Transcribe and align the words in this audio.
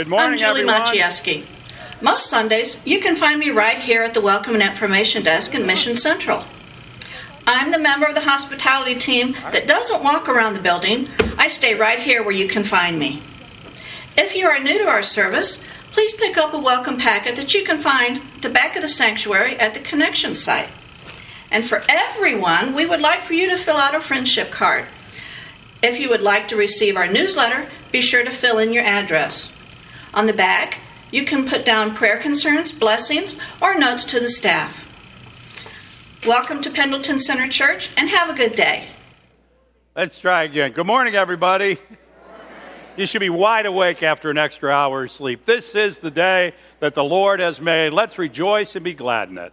Good 0.00 0.08
morning, 0.08 0.32
I'm 0.32 0.38
Julie 0.38 0.60
everyone. 0.62 0.80
Machieski. 0.80 1.44
Most 2.00 2.30
Sundays, 2.30 2.80
you 2.86 3.00
can 3.00 3.16
find 3.16 3.38
me 3.38 3.50
right 3.50 3.78
here 3.78 4.02
at 4.02 4.14
the 4.14 4.22
Welcome 4.22 4.54
and 4.54 4.62
Information 4.62 5.22
Desk 5.22 5.54
in 5.54 5.66
Mission 5.66 5.94
Central. 5.94 6.46
I'm 7.46 7.70
the 7.70 7.78
member 7.78 8.06
of 8.06 8.14
the 8.14 8.22
hospitality 8.22 8.94
team 8.94 9.36
that 9.52 9.66
doesn't 9.66 10.02
walk 10.02 10.26
around 10.26 10.54
the 10.54 10.62
building. 10.62 11.06
I 11.36 11.48
stay 11.48 11.74
right 11.74 11.98
here 11.98 12.22
where 12.22 12.32
you 12.32 12.48
can 12.48 12.64
find 12.64 12.98
me. 12.98 13.20
If 14.16 14.34
you 14.34 14.46
are 14.46 14.58
new 14.58 14.78
to 14.78 14.88
our 14.88 15.02
service, 15.02 15.60
please 15.92 16.14
pick 16.14 16.38
up 16.38 16.54
a 16.54 16.58
welcome 16.58 16.96
packet 16.96 17.36
that 17.36 17.52
you 17.52 17.62
can 17.62 17.78
find 17.78 18.22
at 18.36 18.40
the 18.40 18.48
back 18.48 18.76
of 18.76 18.80
the 18.80 18.88
sanctuary 18.88 19.60
at 19.60 19.74
the 19.74 19.80
connection 19.80 20.34
site. 20.34 20.70
And 21.50 21.62
for 21.62 21.82
everyone, 21.90 22.74
we 22.74 22.86
would 22.86 23.02
like 23.02 23.20
for 23.20 23.34
you 23.34 23.50
to 23.50 23.58
fill 23.58 23.76
out 23.76 23.94
a 23.94 24.00
friendship 24.00 24.50
card. 24.50 24.86
If 25.82 26.00
you 26.00 26.08
would 26.08 26.22
like 26.22 26.48
to 26.48 26.56
receive 26.56 26.96
our 26.96 27.06
newsletter, 27.06 27.68
be 27.92 28.00
sure 28.00 28.24
to 28.24 28.30
fill 28.30 28.58
in 28.58 28.72
your 28.72 28.84
address. 28.84 29.52
On 30.12 30.26
the 30.26 30.32
back, 30.32 30.78
you 31.12 31.24
can 31.24 31.46
put 31.46 31.64
down 31.64 31.94
prayer 31.94 32.18
concerns, 32.18 32.72
blessings, 32.72 33.36
or 33.62 33.78
notes 33.78 34.04
to 34.06 34.18
the 34.18 34.28
staff. 34.28 34.86
Welcome 36.26 36.60
to 36.62 36.70
Pendleton 36.70 37.20
Center 37.20 37.48
Church 37.48 37.90
and 37.96 38.10
have 38.10 38.28
a 38.28 38.34
good 38.34 38.56
day. 38.56 38.88
Let's 39.94 40.18
try 40.18 40.42
again. 40.42 40.72
Good 40.72 40.86
morning, 40.86 41.14
everybody. 41.14 41.78
You 42.96 43.06
should 43.06 43.20
be 43.20 43.30
wide 43.30 43.66
awake 43.66 44.02
after 44.02 44.30
an 44.30 44.36
extra 44.36 44.72
hour 44.72 45.04
of 45.04 45.12
sleep. 45.12 45.44
This 45.44 45.76
is 45.76 46.00
the 46.00 46.10
day 46.10 46.54
that 46.80 46.94
the 46.94 47.04
Lord 47.04 47.38
has 47.38 47.60
made. 47.60 47.92
Let's 47.92 48.18
rejoice 48.18 48.74
and 48.74 48.84
be 48.84 48.94
glad 48.94 49.30
in 49.30 49.38
it. 49.38 49.52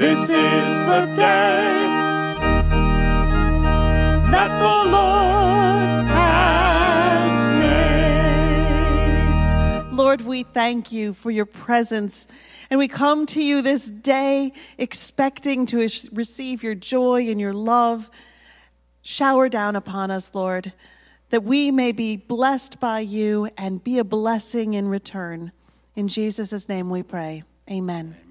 This 0.00 0.18
is 0.18 0.30
the 0.30 1.12
day 1.14 1.84
that 4.30 4.58
the 4.58 4.90
Lord 4.90 6.06
has 6.06 7.32
made. 9.84 9.94
Lord, 9.94 10.22
we 10.22 10.42
thank 10.42 10.90
you 10.90 11.12
for 11.12 11.30
your 11.30 11.44
presence. 11.44 12.26
And 12.70 12.78
we 12.78 12.88
come 12.88 13.26
to 13.26 13.42
you 13.42 13.60
this 13.60 13.90
day 13.90 14.54
expecting 14.78 15.66
to 15.66 15.86
receive 16.12 16.62
your 16.62 16.74
joy 16.74 17.28
and 17.28 17.38
your 17.38 17.52
love. 17.52 18.08
Shower 19.02 19.50
down 19.50 19.76
upon 19.76 20.10
us, 20.10 20.34
Lord, 20.34 20.72
that 21.28 21.44
we 21.44 21.70
may 21.70 21.92
be 21.92 22.16
blessed 22.16 22.80
by 22.80 23.00
you 23.00 23.50
and 23.58 23.84
be 23.84 23.98
a 23.98 24.04
blessing 24.04 24.72
in 24.72 24.88
return. 24.88 25.52
In 25.94 26.08
Jesus' 26.08 26.70
name 26.70 26.88
we 26.88 27.02
pray. 27.02 27.42
Amen. 27.70 28.16
Amen. 28.18 28.29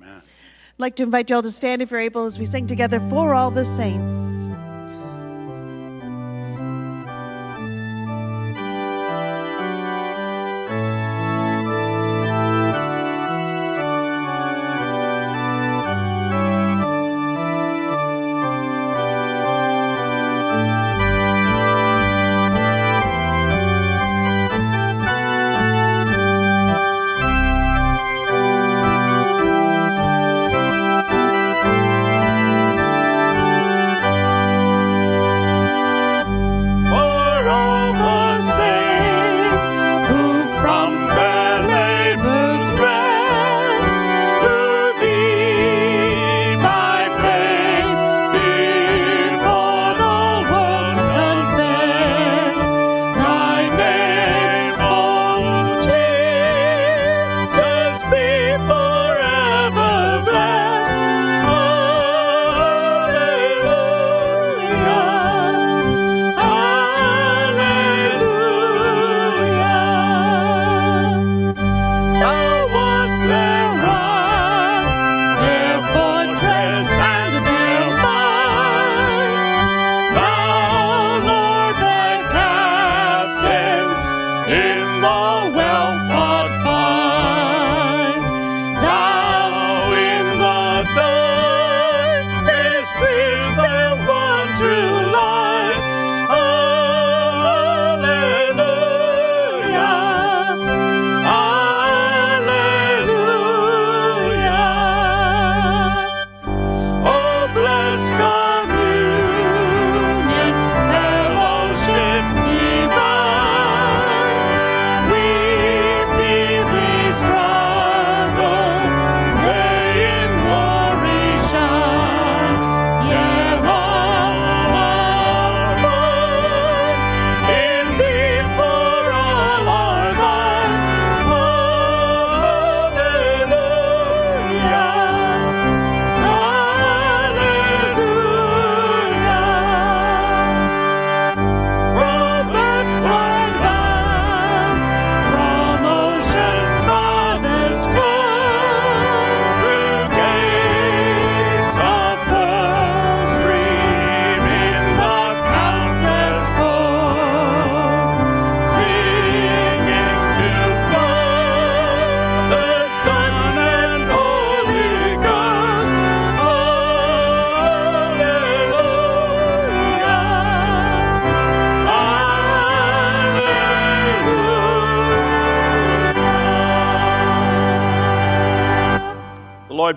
Like 0.79 0.95
to 0.95 1.03
invite 1.03 1.29
you 1.29 1.35
all 1.35 1.41
to 1.41 1.51
stand 1.51 1.81
if 1.81 1.91
you're 1.91 1.99
able 1.99 2.23
as 2.23 2.39
we 2.39 2.45
sing 2.45 2.65
together 2.65 3.01
for 3.09 3.33
all 3.33 3.51
the 3.51 3.65
saints. 3.65 4.13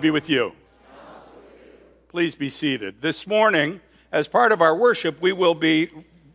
Be 0.03 0.11
with 0.11 0.29
you. 0.29 0.51
Please 2.09 2.35
be 2.35 2.49
seated. 2.49 3.01
This 3.01 3.25
morning, 3.25 3.79
as 4.11 4.27
part 4.27 4.51
of 4.51 4.61
our 4.61 4.75
worship, 4.75 5.21
we 5.21 5.31
will 5.31 5.55
be 5.55 5.91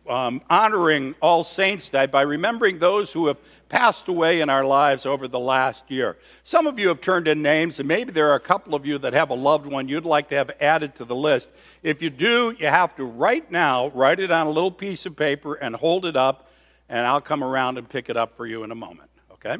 um, 0.07 0.41
honoring 0.49 1.13
All 1.21 1.43
Saints' 1.43 1.87
Day 1.87 2.07
by 2.07 2.23
remembering 2.23 2.79
those 2.79 3.13
who 3.13 3.27
have 3.27 3.37
passed 3.69 4.07
away 4.07 4.41
in 4.41 4.49
our 4.49 4.65
lives 4.65 5.05
over 5.05 5.27
the 5.27 5.37
last 5.37 5.91
year. 5.91 6.17
Some 6.43 6.65
of 6.65 6.79
you 6.79 6.87
have 6.87 6.99
turned 6.99 7.27
in 7.27 7.43
names, 7.43 7.77
and 7.77 7.87
maybe 7.87 8.11
there 8.11 8.31
are 8.31 8.35
a 8.35 8.39
couple 8.39 8.73
of 8.73 8.87
you 8.87 8.97
that 8.97 9.13
have 9.13 9.29
a 9.29 9.35
loved 9.35 9.67
one 9.67 9.87
you'd 9.87 10.03
like 10.03 10.29
to 10.29 10.35
have 10.35 10.49
added 10.59 10.95
to 10.95 11.05
the 11.05 11.15
list. 11.15 11.51
If 11.83 12.01
you 12.01 12.09
do, 12.09 12.55
you 12.57 12.65
have 12.65 12.95
to 12.95 13.05
right 13.05 13.49
now 13.51 13.89
write 13.89 14.19
it 14.19 14.31
on 14.31 14.47
a 14.47 14.49
little 14.49 14.71
piece 14.71 15.05
of 15.05 15.15
paper 15.15 15.53
and 15.53 15.75
hold 15.75 16.07
it 16.07 16.17
up, 16.17 16.49
and 16.89 17.05
I'll 17.05 17.21
come 17.21 17.43
around 17.43 17.77
and 17.77 17.87
pick 17.87 18.09
it 18.09 18.17
up 18.17 18.35
for 18.35 18.47
you 18.47 18.63
in 18.63 18.71
a 18.71 18.75
moment, 18.75 19.11
okay? 19.33 19.57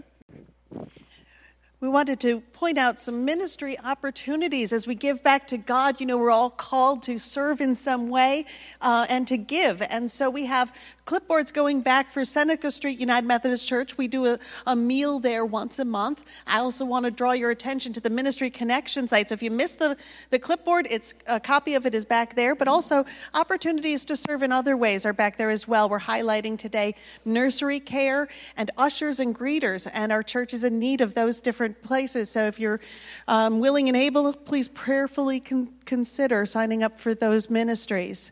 We 1.82 1.88
wanted 1.88 2.20
to 2.22 2.42
point 2.42 2.78
out 2.78 3.00
some 3.00 3.24
ministry 3.24 3.80
opportunities 3.80 4.74
as 4.74 4.86
we 4.86 4.96
give 4.96 5.24
back 5.24 5.48
to 5.48 5.58
God. 5.58 6.02
You 6.02 6.08
know, 6.08 6.18
we're 6.18 6.30
all 6.30 6.50
called 6.50 7.04
to 7.04 7.18
serve 7.18 7.62
in 7.62 7.74
some 7.74 8.10
way 8.10 8.46
uh, 8.82 9.06
and 9.10 9.26
to 9.30 9.38
give. 9.38 9.82
And 9.90 10.12
so 10.12 10.30
we 10.30 10.46
have 10.48 10.76
clipboards 11.10 11.52
going 11.52 11.82
back 11.82 12.12
for 12.12 12.24
Seneca 12.24 12.70
Street 12.70 13.00
United 13.00 13.26
Methodist 13.26 13.68
Church. 13.68 13.98
We 13.98 14.08
do 14.08 14.28
a, 14.28 14.40
a 14.68 14.76
meal 14.76 15.20
there 15.20 15.44
once 15.44 15.80
a 15.80 15.86
month. 15.86 16.24
I 16.46 16.60
also 16.60 16.86
want 16.86 17.06
to 17.06 17.12
draw 17.12 17.32
your 17.32 17.50
attention 17.50 17.94
to 17.94 18.00
the 18.00 18.12
Ministry 18.12 18.52
Connection 18.52 19.08
site. 19.08 19.30
So 19.30 19.34
if 19.34 19.42
you 19.42 19.50
missed 19.50 19.80
the, 19.80 19.98
the 20.30 20.38
clipboard, 20.38 20.86
it's 20.88 21.16
a 21.26 21.40
copy 21.40 21.74
of 21.74 21.88
it 21.88 21.96
is 21.96 22.06
back 22.06 22.36
there, 22.36 22.54
but 22.54 22.68
also 22.68 23.06
opportunities 23.34 24.06
to 24.06 24.16
serve 24.16 24.44
in 24.44 24.52
other 24.52 24.78
ways 24.78 25.04
are 25.04 25.12
back 25.12 25.38
there 25.38 25.50
as 25.50 25.68
well. 25.68 25.90
We're 25.90 26.00
highlighting 26.00 26.60
today 26.60 26.94
nursery 27.26 27.80
care 27.80 28.28
and 28.56 28.70
ushers 28.78 29.20
and 29.20 29.36
greeters, 29.36 29.90
and 29.92 30.12
our 30.12 30.22
church 30.22 30.54
is 30.54 30.64
in 30.64 30.78
need 30.78 31.02
of 31.02 31.16
those 31.16 31.42
different 31.42 31.82
places. 31.82 32.30
So 32.30 32.44
if 32.44 32.60
you're 32.60 32.82
um, 33.28 33.60
willing 33.60 33.88
and 33.88 33.98
able, 33.98 34.32
please 34.32 34.68
prayerfully 34.68 35.40
consider 35.90 36.46
signing 36.46 36.84
up 36.84 37.00
for 37.00 37.16
those 37.16 37.50
ministries. 37.50 38.32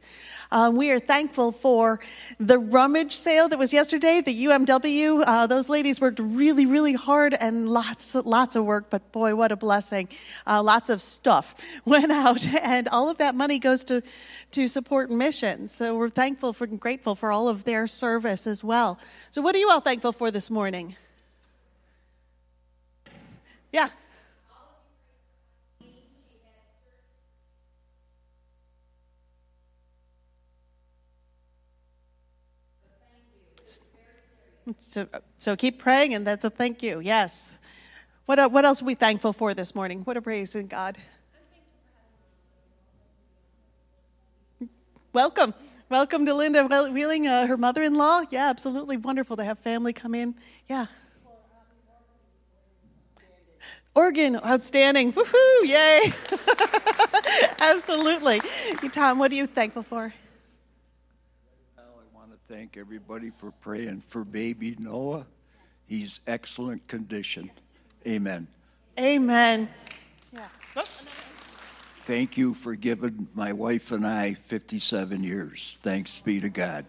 Um, 0.52 0.78
we 0.78 0.92
are 0.92 1.00
thankful 1.00 1.52
for 1.52 2.00
the 2.40 2.60
rummage 2.60 3.12
sale 3.12 3.50
that 3.50 3.58
was 3.58 3.74
yesterday, 3.74 4.22
the 4.22 4.46
UMW. 4.46 5.24
Uh, 5.26 5.48
those 5.48 5.68
ladies 5.68 6.00
worked 6.00 6.20
really, 6.20 6.66
really 6.66 6.94
hard 6.94 7.34
and 7.34 7.68
lots, 7.68 8.16
lots 8.16 8.56
of 8.56 8.64
work, 8.64 8.90
but 8.90 9.12
boy, 9.12 9.36
what 9.36 9.52
a 9.52 9.58
blessing. 9.58 10.08
Uh, 10.46 10.62
lots 10.64 10.90
of 10.90 11.02
stuff 11.02 11.56
went 11.86 12.12
out, 12.12 12.46
and 12.48 12.88
all 12.88 13.10
of 13.10 13.18
that 13.18 13.36
money 13.36 13.58
goes 13.60 13.84
to, 13.86 14.02
to 14.52 14.68
support 14.68 15.10
missions. 15.10 15.74
So 15.74 15.98
we're 15.98 16.10
thankful 16.10 16.54
for 16.54 16.68
and 16.78 16.80
grateful 16.80 17.16
for 17.16 17.32
all 17.32 17.50
of 17.50 17.64
their 17.64 17.88
service 17.88 18.46
as 18.46 18.64
well. 18.64 19.00
So, 19.32 19.42
what 19.42 19.56
are 19.56 19.60
you 19.60 19.70
all 19.70 19.82
thankful 19.82 20.12
for 20.14 20.30
this 20.30 20.52
morning? 20.52 20.96
Yeah. 23.72 23.90
So, 34.80 35.08
so 35.38 35.56
keep 35.56 35.80
praying, 35.80 36.14
and 36.14 36.26
that's 36.26 36.44
a 36.44 36.50
thank 36.50 36.84
you. 36.84 37.00
Yes. 37.00 37.58
What, 38.26 38.52
what 38.52 38.66
else 38.66 38.82
are 38.82 38.86
we 38.86 38.96
thankful 38.96 39.34
for 39.34 39.54
this 39.54 39.74
morning? 39.74 40.02
What 40.02 40.18
a 40.18 40.22
praise 40.22 40.56
in 40.56 40.68
God. 40.68 40.98
Welcome. 45.14 45.54
Welcome 45.90 46.26
to 46.26 46.34
Linda 46.34 46.66
Wheeling, 46.92 47.28
uh, 47.28 47.48
her 47.48 47.56
mother 47.56 47.82
in 47.82 47.96
law. 47.96 48.24
Yeah, 48.30 48.50
absolutely 48.50 48.98
wonderful 48.98 49.38
to 49.38 49.44
have 49.44 49.58
family 49.60 49.94
come 49.94 50.14
in. 50.14 50.36
Yeah. 50.68 50.88
Oregon, 53.96 54.40
outstanding. 54.46 55.14
Woohoo, 55.14 55.66
yay. 55.66 56.12
absolutely. 57.62 58.42
Tom, 58.92 59.18
what 59.18 59.32
are 59.32 59.36
you 59.36 59.48
thankful 59.48 59.84
for? 59.84 60.14
Thank 62.48 62.78
everybody 62.78 63.32
for 63.38 63.52
praying 63.52 64.02
for 64.08 64.24
baby 64.24 64.76
Noah. 64.80 65.26
He's 65.88 66.20
excellent 66.28 66.88
condition. 66.88 67.52
Amen. 68.06 68.48
Amen. 69.00 69.70
Yeah. 70.34 70.48
Thank 72.04 72.38
you 72.38 72.54
for 72.54 72.76
giving 72.76 73.28
my 73.34 73.52
wife 73.52 73.92
and 73.92 74.08
I 74.08 74.36
57 74.36 75.24
years. 75.24 75.78
Thanks 75.82 76.22
be 76.22 76.40
to 76.40 76.50
God. 76.50 76.86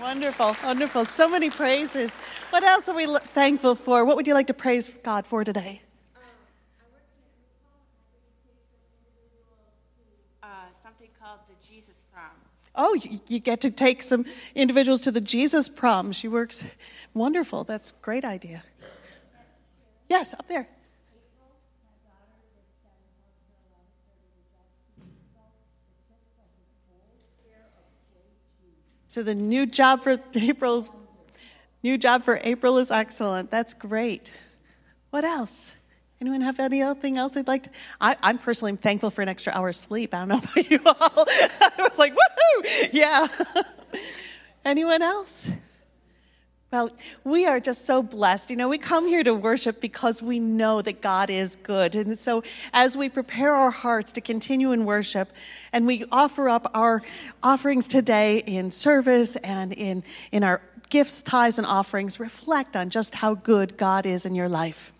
Wonderful, 0.00 0.54
wonderful. 0.62 1.04
So 1.04 1.28
many 1.28 1.50
praises. 1.50 2.16
What 2.50 2.62
else 2.62 2.88
are 2.88 2.94
we 2.94 3.06
thankful 3.06 3.74
for? 3.74 4.04
What 4.04 4.16
would 4.16 4.26
you 4.26 4.34
like 4.34 4.46
to 4.48 4.54
praise 4.54 4.88
God 5.02 5.26
for 5.26 5.44
today? 5.44 5.82
Oh, 12.78 12.96
you 13.26 13.38
get 13.40 13.60
to 13.62 13.70
take 13.70 14.02
some 14.02 14.24
individuals 14.54 15.02
to 15.02 15.10
the 15.10 15.20
Jesus 15.20 15.68
prom. 15.68 16.12
She 16.12 16.28
works 16.28 16.64
wonderful. 17.12 17.64
That's 17.64 17.90
a 17.90 17.94
great 18.00 18.24
idea. 18.24 18.62
Yes, 20.08 20.32
up 20.32 20.48
there. 20.48 20.68
So 29.08 29.22
the 29.22 29.34
new 29.34 29.66
job 29.66 30.02
for 30.02 30.18
April's 30.34 30.90
new 31.82 31.98
job 31.98 32.24
for 32.24 32.38
April 32.42 32.78
is 32.78 32.90
excellent. 32.90 33.50
That's 33.50 33.74
great. 33.74 34.32
What 35.10 35.24
else? 35.24 35.72
Anyone 36.20 36.40
have 36.40 36.58
anything 36.58 37.16
else 37.16 37.32
they'd 37.32 37.46
like 37.46 37.64
to? 37.64 37.70
I, 38.00 38.16
am 38.22 38.38
personally 38.38 38.74
thankful 38.74 39.10
for 39.10 39.22
an 39.22 39.28
extra 39.28 39.52
hour's 39.52 39.78
sleep. 39.78 40.14
I 40.14 40.18
don't 40.18 40.28
know 40.28 40.38
about 40.52 40.70
you 40.70 40.80
all. 40.84 40.96
I 40.96 41.72
was 41.78 41.98
like, 41.98 42.12
woohoo! 42.12 42.88
Yeah. 42.92 43.28
Anyone 44.64 45.02
else? 45.02 45.48
Well, 46.70 46.90
we 47.24 47.46
are 47.46 47.60
just 47.60 47.86
so 47.86 48.02
blessed. 48.02 48.50
You 48.50 48.56
know, 48.56 48.68
we 48.68 48.76
come 48.76 49.06
here 49.06 49.22
to 49.24 49.32
worship 49.32 49.80
because 49.80 50.22
we 50.22 50.38
know 50.38 50.82
that 50.82 51.00
God 51.00 51.30
is 51.30 51.56
good. 51.56 51.94
And 51.94 52.18
so, 52.18 52.42
as 52.74 52.94
we 52.94 53.08
prepare 53.08 53.54
our 53.54 53.70
hearts 53.70 54.12
to 54.12 54.20
continue 54.20 54.72
in 54.72 54.84
worship 54.84 55.32
and 55.72 55.86
we 55.86 56.04
offer 56.12 56.48
up 56.48 56.70
our 56.74 57.00
offerings 57.42 57.88
today 57.88 58.38
in 58.44 58.70
service 58.70 59.36
and 59.36 59.72
in, 59.72 60.04
in 60.30 60.44
our 60.44 60.60
gifts, 60.90 61.22
tithes, 61.22 61.56
and 61.56 61.66
offerings, 61.66 62.20
reflect 62.20 62.76
on 62.76 62.90
just 62.90 63.14
how 63.14 63.34
good 63.34 63.78
God 63.78 64.04
is 64.04 64.26
in 64.26 64.34
your 64.34 64.48
life. 64.48 64.92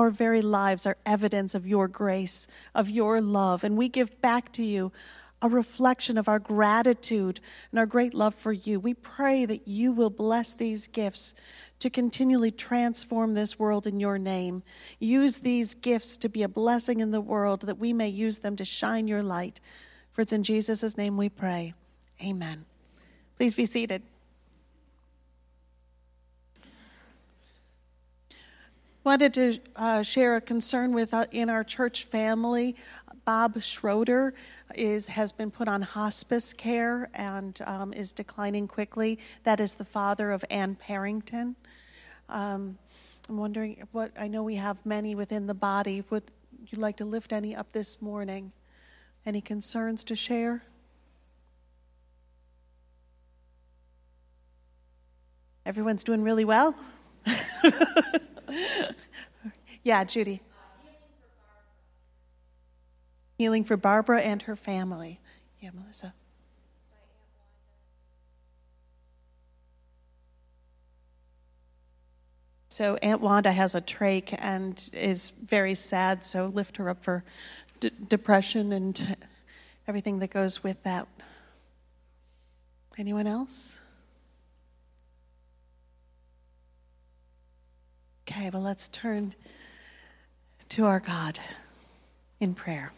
Our 0.00 0.10
very 0.10 0.42
lives 0.42 0.86
are 0.86 0.96
evidence 1.06 1.54
of 1.54 1.66
your 1.66 1.88
grace, 1.88 2.46
of 2.74 2.90
your 2.90 3.20
love, 3.20 3.62
and 3.62 3.76
we 3.76 3.88
give 3.88 4.20
back 4.20 4.52
to 4.52 4.62
you 4.62 4.92
a 5.42 5.48
reflection 5.48 6.18
of 6.18 6.28
our 6.28 6.38
gratitude 6.38 7.40
and 7.70 7.78
our 7.78 7.86
great 7.86 8.12
love 8.12 8.34
for 8.34 8.52
you. 8.52 8.78
We 8.78 8.94
pray 8.94 9.46
that 9.46 9.66
you 9.66 9.92
will 9.92 10.10
bless 10.10 10.52
these 10.52 10.86
gifts 10.86 11.34
to 11.78 11.88
continually 11.88 12.50
transform 12.50 13.32
this 13.34 13.58
world 13.58 13.86
in 13.86 14.00
your 14.00 14.18
name. 14.18 14.62
Use 14.98 15.38
these 15.38 15.72
gifts 15.72 16.18
to 16.18 16.28
be 16.28 16.42
a 16.42 16.48
blessing 16.48 17.00
in 17.00 17.10
the 17.10 17.22
world 17.22 17.62
that 17.62 17.78
we 17.78 17.92
may 17.92 18.08
use 18.08 18.38
them 18.38 18.56
to 18.56 18.64
shine 18.64 19.08
your 19.08 19.22
light. 19.22 19.60
For 20.12 20.20
it's 20.20 20.32
in 20.32 20.42
Jesus' 20.42 20.98
name 20.98 21.16
we 21.16 21.30
pray. 21.30 21.72
Amen. 22.22 22.66
Please 23.38 23.54
be 23.54 23.64
seated. 23.64 24.02
Wanted 29.02 29.32
to 29.34 29.58
uh, 29.76 30.02
share 30.02 30.36
a 30.36 30.42
concern 30.42 30.92
with 30.92 31.14
uh, 31.14 31.24
in 31.30 31.48
our 31.48 31.64
church 31.64 32.04
family. 32.04 32.76
Bob 33.24 33.62
Schroeder 33.62 34.34
is 34.74 35.06
has 35.06 35.32
been 35.32 35.50
put 35.50 35.68
on 35.68 35.80
hospice 35.80 36.52
care 36.52 37.08
and 37.14 37.58
um, 37.64 37.94
is 37.94 38.12
declining 38.12 38.68
quickly. 38.68 39.18
That 39.44 39.58
is 39.58 39.74
the 39.74 39.86
father 39.86 40.30
of 40.30 40.44
Ann 40.50 40.74
Parrington. 40.74 41.56
Um, 42.28 42.76
I'm 43.26 43.38
wondering 43.38 43.88
what 43.92 44.12
I 44.20 44.28
know 44.28 44.42
we 44.42 44.56
have 44.56 44.84
many 44.84 45.14
within 45.14 45.46
the 45.46 45.54
body. 45.54 46.04
Would 46.10 46.24
you 46.66 46.78
like 46.78 46.98
to 46.98 47.06
lift 47.06 47.32
any 47.32 47.56
up 47.56 47.72
this 47.72 48.02
morning? 48.02 48.52
Any 49.24 49.40
concerns 49.40 50.04
to 50.04 50.14
share? 50.14 50.62
Everyone's 55.64 56.04
doing 56.04 56.22
really 56.22 56.44
well. 56.44 56.74
yeah, 59.82 60.04
Judy. 60.04 60.40
Healing 63.38 63.64
for 63.64 63.76
Barbara 63.76 64.20
and 64.20 64.42
her 64.42 64.56
family. 64.56 65.18
Yeah, 65.60 65.70
Melissa. 65.74 66.14
So 72.68 72.96
Aunt 73.02 73.20
Wanda 73.20 73.50
has 73.50 73.74
a 73.74 73.80
trach 73.80 74.34
and 74.38 74.88
is 74.92 75.30
very 75.30 75.74
sad, 75.74 76.24
so 76.24 76.46
lift 76.46 76.76
her 76.76 76.88
up 76.88 77.02
for 77.02 77.24
d- 77.80 77.90
depression 78.08 78.72
and 78.72 79.16
everything 79.88 80.20
that 80.20 80.30
goes 80.30 80.62
with 80.62 80.82
that. 80.84 81.08
Anyone 82.96 83.26
else? 83.26 83.80
Okay, 88.30 88.48
well, 88.48 88.62
let's 88.62 88.86
turn 88.86 89.34
to 90.68 90.86
our 90.86 91.00
God 91.00 91.40
in 92.38 92.54
prayer. 92.54 92.92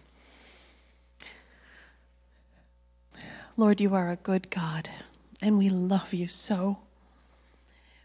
Lord, 3.57 3.81
you 3.81 3.95
are 3.95 4.11
a 4.11 4.17
good 4.17 4.51
God, 4.51 4.91
and 5.41 5.57
we 5.57 5.71
love 5.71 6.13
you 6.13 6.29
so. 6.29 6.81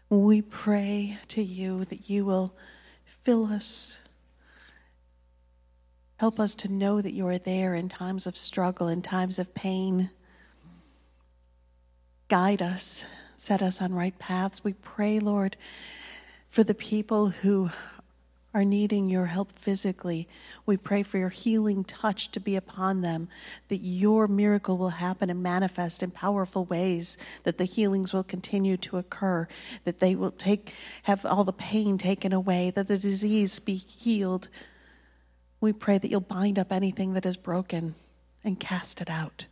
We 0.08 0.40
pray 0.40 1.18
to 1.28 1.42
you 1.42 1.84
that 1.84 2.08
you 2.08 2.24
will 2.24 2.54
fill 3.04 3.44
us. 3.52 3.98
Help 6.16 6.40
us 6.40 6.54
to 6.54 6.72
know 6.72 7.02
that 7.02 7.12
you 7.12 7.26
are 7.28 7.36
there 7.36 7.74
in 7.74 7.90
times 7.90 8.26
of 8.26 8.38
struggle, 8.38 8.88
in 8.88 9.02
times 9.02 9.38
of 9.38 9.52
pain. 9.52 10.08
Guide 12.28 12.62
us, 12.62 13.04
set 13.36 13.60
us 13.60 13.82
on 13.82 13.92
right 13.92 14.18
paths. 14.18 14.64
We 14.64 14.72
pray, 14.72 15.20
Lord, 15.20 15.58
for 16.50 16.64
the 16.64 16.74
people 16.74 17.28
who 17.28 17.70
are 18.54 18.64
needing 18.64 19.10
your 19.10 19.26
help 19.26 19.52
physically. 19.52 20.26
We 20.64 20.76
pray 20.76 21.02
for 21.02 21.18
your 21.18 21.28
healing 21.28 21.84
touch 21.84 22.30
to 22.32 22.40
be 22.40 22.56
upon 22.56 23.02
them, 23.02 23.28
that 23.68 23.78
your 23.78 24.26
miracle 24.26 24.78
will 24.78 24.88
happen 24.88 25.28
and 25.28 25.42
manifest 25.42 26.02
in 26.02 26.10
powerful 26.10 26.64
ways, 26.64 27.18
that 27.44 27.58
the 27.58 27.66
healings 27.66 28.12
will 28.12 28.24
continue 28.24 28.78
to 28.78 28.96
occur, 28.96 29.46
that 29.84 29.98
they 29.98 30.14
will 30.14 30.30
take 30.30 30.72
have 31.02 31.26
all 31.26 31.44
the 31.44 31.52
pain 31.52 31.98
taken 31.98 32.32
away, 32.32 32.70
that 32.70 32.88
the 32.88 32.98
disease 32.98 33.58
be 33.58 33.74
healed. 33.74 34.48
We 35.60 35.72
pray 35.72 35.98
that 35.98 36.10
you'll 36.10 36.20
bind 36.20 36.58
up 36.58 36.72
anything 36.72 37.12
that 37.14 37.26
is 37.26 37.36
broken 37.36 37.94
and 38.42 38.58
cast 38.58 39.02
it 39.02 39.10
out. 39.10 39.44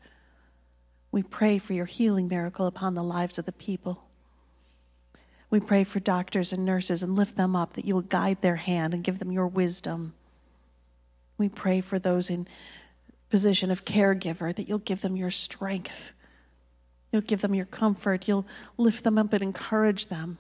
We 1.13 1.23
pray 1.23 1.59
for 1.59 1.75
your 1.75 1.87
healing 1.87 2.29
miracle 2.29 2.67
upon 2.67 2.95
the 2.95 3.05
lives 3.05 3.39
of 3.39 3.45
the 3.45 3.53
people. 3.53 4.06
We 5.49 5.61
pray 5.61 5.85
for 5.85 6.01
doctors 6.01 6.53
and 6.53 6.65
nurses 6.65 7.03
and 7.03 7.15
lift 7.15 7.37
them 7.37 7.55
up, 7.55 7.75
that 7.75 7.85
you 7.85 7.95
will 7.95 8.03
guide 8.03 8.43
their 8.43 8.57
hand 8.57 8.95
and 8.95 9.05
give 9.05 9.19
them 9.19 9.31
your 9.31 9.47
wisdom. 9.47 10.15
We 11.39 11.49
pray 11.49 11.81
for 11.81 11.99
those 11.99 12.31
in 12.31 12.49
position 13.31 13.71
of 13.71 13.85
caregiver, 13.85 14.55
that 14.55 14.69
you'll 14.69 14.79
give 14.79 15.03
them 15.03 15.17
your 15.17 15.31
strength. 15.31 16.13
You'll 17.13 17.23
give 17.23 17.41
them 17.41 17.55
your 17.55 17.67
comfort. 17.67 18.27
You'll 18.29 18.47
lift 18.77 19.05
them 19.05 19.19
up 19.19 19.33
and 19.33 19.43
encourage 19.43 20.09
them. 20.09 20.39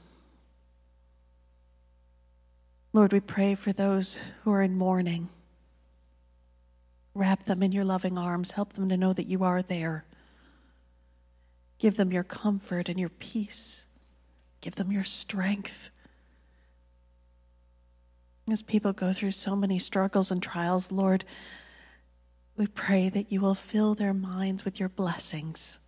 Lord, 2.92 3.12
we 3.12 3.20
pray 3.20 3.54
for 3.54 3.72
those 3.72 4.20
who 4.42 4.52
are 4.52 4.62
in 4.62 4.76
mourning. 4.76 5.28
Wrap 7.14 7.44
them 7.44 7.62
in 7.62 7.72
your 7.72 7.84
loving 7.84 8.18
arms. 8.18 8.52
Help 8.52 8.74
them 8.74 8.88
to 8.88 8.96
know 8.96 9.12
that 9.12 9.26
you 9.26 9.42
are 9.44 9.62
there. 9.62 10.04
Give 11.78 11.96
them 11.96 12.12
your 12.12 12.24
comfort 12.24 12.88
and 12.88 12.98
your 12.98 13.08
peace. 13.08 13.85
Give 14.66 14.74
them 14.74 14.90
your 14.90 15.04
strength. 15.04 15.90
As 18.50 18.62
people 18.62 18.92
go 18.92 19.12
through 19.12 19.30
so 19.30 19.54
many 19.54 19.78
struggles 19.78 20.32
and 20.32 20.42
trials, 20.42 20.90
Lord, 20.90 21.24
we 22.56 22.66
pray 22.66 23.08
that 23.10 23.30
you 23.30 23.40
will 23.40 23.54
fill 23.54 23.94
their 23.94 24.12
minds 24.12 24.64
with 24.64 24.80
your 24.80 24.88
blessings. 24.88 25.78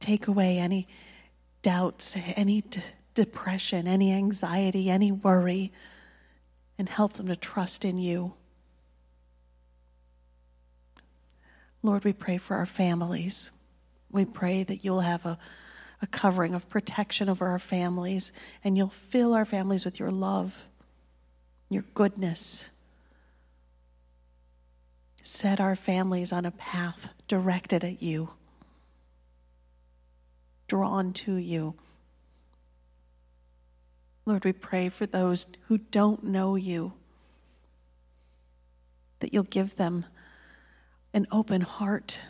Take 0.00 0.26
away 0.26 0.58
any 0.58 0.86
doubts, 1.62 2.14
any 2.36 2.60
d- 2.60 2.82
depression, 3.14 3.86
any 3.86 4.12
anxiety, 4.12 4.90
any 4.90 5.10
worry, 5.10 5.72
and 6.76 6.90
help 6.90 7.14
them 7.14 7.28
to 7.28 7.36
trust 7.36 7.86
in 7.86 7.96
you. 7.96 8.34
Lord, 11.82 12.04
we 12.04 12.12
pray 12.12 12.36
for 12.36 12.54
our 12.54 12.66
families. 12.66 13.50
We 14.10 14.26
pray 14.26 14.62
that 14.64 14.84
you'll 14.84 15.00
have 15.00 15.24
a, 15.24 15.38
a 16.00 16.06
covering 16.06 16.54
of 16.54 16.68
protection 16.68 17.28
over 17.28 17.46
our 17.46 17.58
families 17.58 18.32
and 18.62 18.76
you'll 18.76 18.88
fill 18.88 19.34
our 19.34 19.44
families 19.44 19.84
with 19.84 19.98
your 19.98 20.10
love, 20.10 20.66
your 21.68 21.84
goodness. 21.94 22.70
Set 25.22 25.60
our 25.60 25.76
families 25.76 26.32
on 26.32 26.46
a 26.46 26.50
path 26.50 27.10
directed 27.26 27.84
at 27.84 28.02
you, 28.02 28.30
drawn 30.68 31.12
to 31.12 31.34
you. 31.34 31.74
Lord, 34.24 34.44
we 34.44 34.52
pray 34.52 34.88
for 34.88 35.06
those 35.06 35.46
who 35.66 35.78
don't 35.78 36.22
know 36.22 36.54
you, 36.54 36.92
that 39.20 39.32
you'll 39.32 39.42
give 39.44 39.76
them 39.76 40.04
an 41.14 41.26
open 41.32 41.62
heart. 41.62 42.20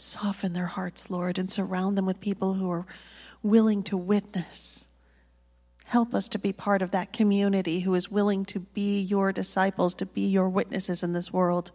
Soften 0.00 0.52
their 0.52 0.66
hearts, 0.66 1.10
Lord, 1.10 1.38
and 1.38 1.50
surround 1.50 1.98
them 1.98 2.06
with 2.06 2.20
people 2.20 2.54
who 2.54 2.70
are 2.70 2.86
willing 3.42 3.82
to 3.82 3.96
witness. 3.96 4.86
Help 5.86 6.14
us 6.14 6.28
to 6.28 6.38
be 6.38 6.52
part 6.52 6.82
of 6.82 6.92
that 6.92 7.12
community 7.12 7.80
who 7.80 7.92
is 7.96 8.08
willing 8.08 8.44
to 8.44 8.60
be 8.60 9.00
your 9.00 9.32
disciples, 9.32 9.94
to 9.94 10.06
be 10.06 10.20
your 10.20 10.48
witnesses 10.48 11.02
in 11.02 11.14
this 11.14 11.32
world, 11.32 11.72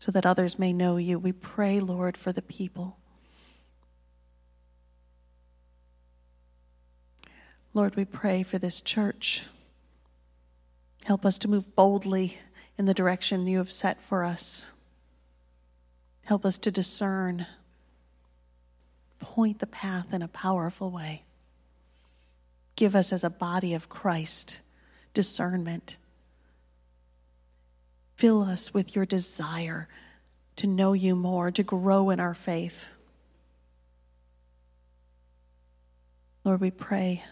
so 0.00 0.10
that 0.10 0.26
others 0.26 0.58
may 0.58 0.72
know 0.72 0.96
you. 0.96 1.16
We 1.20 1.30
pray, 1.30 1.78
Lord, 1.78 2.16
for 2.16 2.32
the 2.32 2.42
people. 2.42 2.98
Lord, 7.74 7.94
we 7.94 8.04
pray 8.04 8.42
for 8.42 8.58
this 8.58 8.80
church. 8.80 9.44
Help 11.04 11.24
us 11.24 11.38
to 11.38 11.48
move 11.48 11.76
boldly 11.76 12.38
in 12.76 12.86
the 12.86 12.94
direction 12.94 13.46
you 13.46 13.58
have 13.58 13.70
set 13.70 14.02
for 14.02 14.24
us. 14.24 14.72
Help 16.24 16.44
us 16.44 16.58
to 16.58 16.70
discern, 16.70 17.46
point 19.20 19.58
the 19.58 19.66
path 19.66 20.12
in 20.12 20.22
a 20.22 20.28
powerful 20.28 20.90
way. 20.90 21.22
Give 22.76 22.96
us, 22.96 23.12
as 23.12 23.24
a 23.24 23.30
body 23.30 23.74
of 23.74 23.88
Christ, 23.88 24.60
discernment. 25.12 25.96
Fill 28.16 28.42
us 28.42 28.72
with 28.72 28.96
your 28.96 29.04
desire 29.04 29.88
to 30.56 30.66
know 30.66 30.92
you 30.92 31.14
more, 31.14 31.50
to 31.50 31.62
grow 31.62 32.10
in 32.10 32.20
our 32.20 32.34
faith. 32.34 32.90
Lord, 36.42 36.60
we 36.60 36.70
pray 36.70 37.24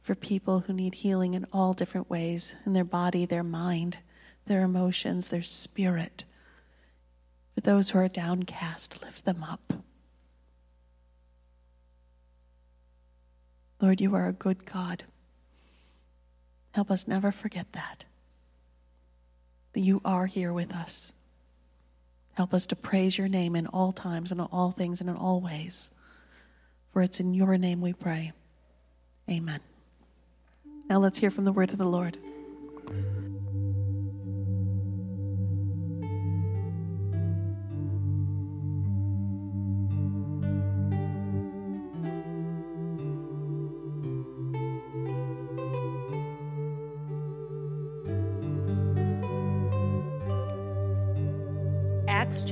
for 0.00 0.14
people 0.14 0.60
who 0.60 0.72
need 0.72 0.94
healing 0.96 1.34
in 1.34 1.46
all 1.52 1.74
different 1.74 2.10
ways 2.10 2.54
in 2.66 2.72
their 2.72 2.84
body, 2.84 3.24
their 3.24 3.44
mind, 3.44 3.98
their 4.46 4.62
emotions, 4.62 5.28
their 5.28 5.42
spirit. 5.42 6.24
For 7.54 7.60
those 7.60 7.90
who 7.90 7.98
are 7.98 8.08
downcast, 8.08 9.02
lift 9.02 9.24
them 9.24 9.44
up. 9.44 9.74
Lord, 13.80 14.00
you 14.00 14.14
are 14.14 14.28
a 14.28 14.32
good 14.32 14.64
God. 14.64 15.04
Help 16.72 16.90
us 16.90 17.08
never 17.08 17.32
forget 17.32 17.72
that. 17.72 18.04
That 19.72 19.80
you 19.80 20.00
are 20.04 20.26
here 20.26 20.52
with 20.52 20.72
us. 20.72 21.12
Help 22.34 22.54
us 22.54 22.66
to 22.66 22.76
praise 22.76 23.18
your 23.18 23.28
name 23.28 23.56
in 23.56 23.66
all 23.66 23.92
times 23.92 24.32
and 24.32 24.40
in 24.40 24.46
all 24.50 24.70
things 24.70 25.00
and 25.00 25.10
in 25.10 25.16
all 25.16 25.40
ways. 25.40 25.90
For 26.92 27.02
it's 27.02 27.20
in 27.20 27.34
your 27.34 27.58
name 27.58 27.80
we 27.80 27.92
pray. 27.92 28.32
Amen. 29.28 29.60
Now 30.88 30.98
let's 30.98 31.18
hear 31.18 31.30
from 31.30 31.44
the 31.44 31.52
word 31.52 31.72
of 31.72 31.78
the 31.78 31.84
Lord. 31.84 32.18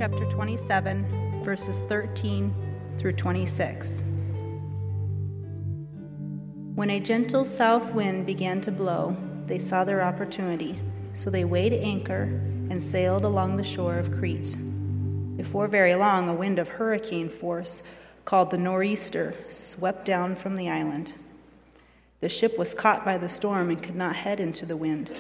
Chapter 0.01 0.25
27, 0.31 1.45
verses 1.45 1.81
13 1.81 2.55
through 2.97 3.13
26. 3.13 4.03
When 6.75 6.89
a 6.89 6.99
gentle 6.99 7.45
south 7.45 7.93
wind 7.93 8.25
began 8.25 8.63
to 8.63 8.73
blow, 8.73 9.15
they 9.45 9.59
saw 9.59 9.85
their 9.85 10.01
opportunity, 10.03 10.81
so 11.13 11.29
they 11.29 11.45
weighed 11.45 11.75
anchor 11.75 12.23
and 12.71 12.83
sailed 12.83 13.27
along 13.27 13.57
the 13.57 13.63
shore 13.63 13.99
of 13.99 14.11
Crete. 14.11 14.57
Before 15.37 15.69
very 15.69 15.95
long, 15.95 16.31
a 16.31 16.35
wind 16.35 16.59
of 16.59 16.71
hurricane 16.71 17.29
force, 17.29 17.83
called 18.25 18.51
the 18.51 18.57
nor'easter, 18.57 19.35
swept 19.51 20.07
down 20.07 20.35
from 20.35 20.57
the 20.57 20.71
island. 20.71 21.13
The 22.21 22.31
ship 22.31 22.57
was 22.57 22.73
caught 22.73 23.05
by 23.05 23.19
the 23.19 23.29
storm 23.29 23.69
and 23.69 23.83
could 23.83 23.97
not 23.97 24.17
head 24.17 24.41
into 24.41 24.65
the 24.65 24.79
wind. 24.79 25.15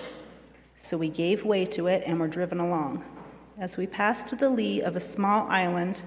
So 0.78 0.96
we 0.96 1.10
gave 1.10 1.44
way 1.44 1.66
to 1.66 1.86
it 1.88 2.02
and 2.06 2.18
were 2.18 2.28
driven 2.28 2.60
along. 2.60 3.04
As 3.60 3.76
we 3.76 3.86
passed 3.86 4.26
to 4.28 4.36
the 4.36 4.48
lee 4.48 4.80
of 4.80 4.96
a 4.96 5.00
small 5.00 5.46
island, 5.50 6.00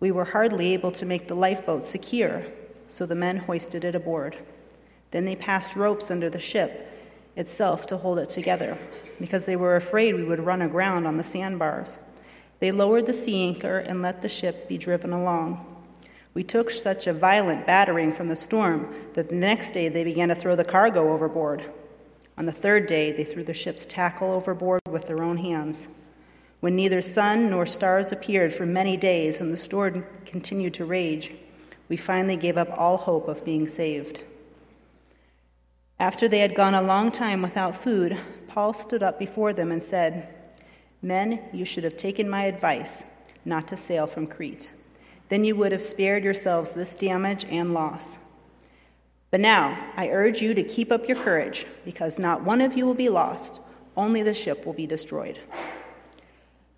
we 0.00 0.10
were 0.10 0.26
hardly 0.26 0.74
able 0.74 0.92
to 0.92 1.06
make 1.06 1.26
the 1.26 1.34
lifeboat 1.34 1.86
secure, 1.86 2.44
so 2.88 3.06
the 3.06 3.14
men 3.14 3.38
hoisted 3.38 3.84
it 3.84 3.94
aboard. 3.94 4.36
Then 5.10 5.24
they 5.24 5.34
passed 5.34 5.76
ropes 5.76 6.10
under 6.10 6.28
the 6.28 6.38
ship 6.38 6.86
itself 7.36 7.86
to 7.86 7.96
hold 7.96 8.18
it 8.18 8.28
together, 8.28 8.76
because 9.18 9.46
they 9.46 9.56
were 9.56 9.76
afraid 9.76 10.14
we 10.14 10.24
would 10.24 10.40
run 10.40 10.60
aground 10.60 11.06
on 11.06 11.16
the 11.16 11.24
sandbars. 11.24 11.98
They 12.60 12.70
lowered 12.70 13.06
the 13.06 13.14
sea 13.14 13.46
anchor 13.46 13.78
and 13.78 14.02
let 14.02 14.20
the 14.20 14.28
ship 14.28 14.68
be 14.68 14.76
driven 14.76 15.14
along. 15.14 15.64
We 16.34 16.44
took 16.44 16.70
such 16.70 17.06
a 17.06 17.14
violent 17.14 17.66
battering 17.66 18.12
from 18.12 18.28
the 18.28 18.36
storm 18.36 18.94
that 19.14 19.30
the 19.30 19.36
next 19.36 19.70
day 19.70 19.88
they 19.88 20.04
began 20.04 20.28
to 20.28 20.34
throw 20.34 20.54
the 20.54 20.64
cargo 20.64 21.14
overboard. 21.14 21.64
On 22.36 22.44
the 22.44 22.52
third 22.52 22.86
day, 22.86 23.10
they 23.10 23.24
threw 23.24 23.42
the 23.42 23.54
ship's 23.54 23.86
tackle 23.86 24.30
overboard 24.30 24.82
with 24.86 25.06
their 25.06 25.22
own 25.22 25.38
hands. 25.38 25.88
When 26.60 26.74
neither 26.74 27.02
sun 27.02 27.50
nor 27.50 27.66
stars 27.66 28.10
appeared 28.10 28.52
for 28.52 28.66
many 28.66 28.96
days 28.96 29.40
and 29.40 29.52
the 29.52 29.56
storm 29.56 30.04
continued 30.26 30.74
to 30.74 30.84
rage, 30.84 31.32
we 31.88 31.96
finally 31.96 32.36
gave 32.36 32.58
up 32.58 32.68
all 32.76 32.96
hope 32.96 33.28
of 33.28 33.44
being 33.44 33.68
saved. 33.68 34.22
After 36.00 36.28
they 36.28 36.40
had 36.40 36.54
gone 36.54 36.74
a 36.74 36.82
long 36.82 37.12
time 37.12 37.42
without 37.42 37.76
food, 37.76 38.18
Paul 38.48 38.72
stood 38.72 39.02
up 39.02 39.18
before 39.18 39.52
them 39.52 39.70
and 39.70 39.82
said, 39.82 40.28
Men, 41.00 41.40
you 41.52 41.64
should 41.64 41.84
have 41.84 41.96
taken 41.96 42.28
my 42.28 42.44
advice 42.44 43.04
not 43.44 43.68
to 43.68 43.76
sail 43.76 44.06
from 44.06 44.26
Crete. 44.26 44.68
Then 45.28 45.44
you 45.44 45.54
would 45.56 45.72
have 45.72 45.82
spared 45.82 46.24
yourselves 46.24 46.72
this 46.72 46.94
damage 46.94 47.44
and 47.44 47.72
loss. 47.72 48.18
But 49.30 49.40
now 49.40 49.78
I 49.96 50.08
urge 50.08 50.40
you 50.40 50.54
to 50.54 50.62
keep 50.62 50.90
up 50.90 51.06
your 51.06 51.22
courage, 51.22 51.66
because 51.84 52.18
not 52.18 52.42
one 52.42 52.60
of 52.60 52.76
you 52.76 52.86
will 52.86 52.94
be 52.94 53.08
lost, 53.08 53.60
only 53.96 54.22
the 54.22 54.34
ship 54.34 54.66
will 54.66 54.72
be 54.72 54.86
destroyed. 54.86 55.38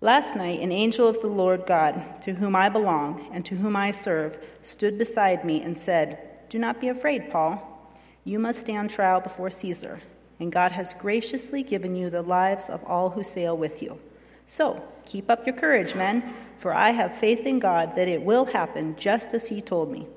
Last 0.03 0.35
night, 0.35 0.61
an 0.61 0.71
angel 0.71 1.07
of 1.07 1.21
the 1.21 1.27
Lord 1.27 1.67
God, 1.67 2.23
to 2.23 2.33
whom 2.33 2.55
I 2.55 2.69
belong 2.69 3.29
and 3.31 3.45
to 3.45 3.55
whom 3.55 3.75
I 3.75 3.91
serve, 3.91 4.43
stood 4.63 4.97
beside 4.97 5.45
me 5.45 5.61
and 5.61 5.77
said, 5.77 6.49
Do 6.49 6.57
not 6.57 6.81
be 6.81 6.87
afraid, 6.87 7.29
Paul. 7.29 7.93
You 8.23 8.39
must 8.39 8.61
stand 8.61 8.89
trial 8.89 9.21
before 9.21 9.51
Caesar, 9.51 10.01
and 10.39 10.51
God 10.51 10.71
has 10.71 10.95
graciously 10.95 11.61
given 11.61 11.95
you 11.95 12.09
the 12.09 12.23
lives 12.23 12.67
of 12.67 12.83
all 12.85 13.11
who 13.11 13.23
sail 13.23 13.55
with 13.55 13.83
you. 13.83 13.99
So 14.47 14.83
keep 15.05 15.29
up 15.29 15.45
your 15.45 15.55
courage, 15.55 15.93
men, 15.93 16.33
for 16.57 16.73
I 16.73 16.89
have 16.89 17.13
faith 17.13 17.45
in 17.45 17.59
God 17.59 17.93
that 17.95 18.07
it 18.07 18.23
will 18.23 18.45
happen 18.45 18.95
just 18.97 19.35
as 19.35 19.49
He 19.49 19.61
told 19.61 19.91
me. 19.91 20.07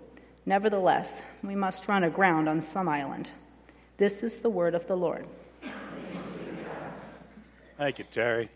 Nevertheless, 0.46 1.20
we 1.42 1.54
must 1.54 1.88
run 1.88 2.04
aground 2.04 2.48
on 2.48 2.62
some 2.62 2.88
island. 2.88 3.32
This 3.98 4.22
is 4.22 4.38
the 4.38 4.48
word 4.48 4.74
of 4.74 4.86
the 4.86 4.96
Lord. 4.96 5.26
Thank 7.76 7.98
you, 7.98 8.06
Terry. 8.10 8.48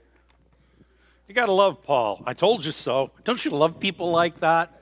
You 1.28 1.34
got 1.34 1.46
to 1.46 1.52
love 1.52 1.82
Paul. 1.82 2.22
I 2.26 2.32
told 2.32 2.64
you 2.64 2.72
so. 2.72 3.12
Don't 3.24 3.44
you 3.44 3.50
love 3.50 3.78
people 3.78 4.10
like 4.10 4.40
that? 4.40 4.72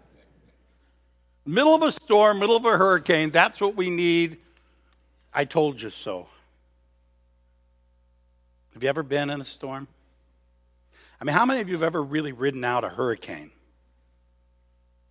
Middle 1.44 1.74
of 1.74 1.82
a 1.82 1.92
storm, 1.92 2.38
middle 2.38 2.56
of 2.56 2.64
a 2.64 2.76
hurricane, 2.76 3.30
that's 3.30 3.60
what 3.60 3.76
we 3.76 3.90
need 3.90 4.38
I 5.36 5.44
told 5.44 5.82
you 5.82 5.90
so. 5.90 6.28
Have 8.72 8.82
you 8.82 8.88
ever 8.88 9.02
been 9.02 9.28
in 9.28 9.38
a 9.38 9.44
storm? 9.44 9.86
I 11.20 11.24
mean, 11.24 11.36
how 11.36 11.44
many 11.44 11.60
of 11.60 11.68
you 11.68 11.74
have 11.74 11.82
ever 11.82 12.02
really 12.02 12.32
ridden 12.32 12.64
out 12.64 12.84
a 12.84 12.88
hurricane? 12.88 13.50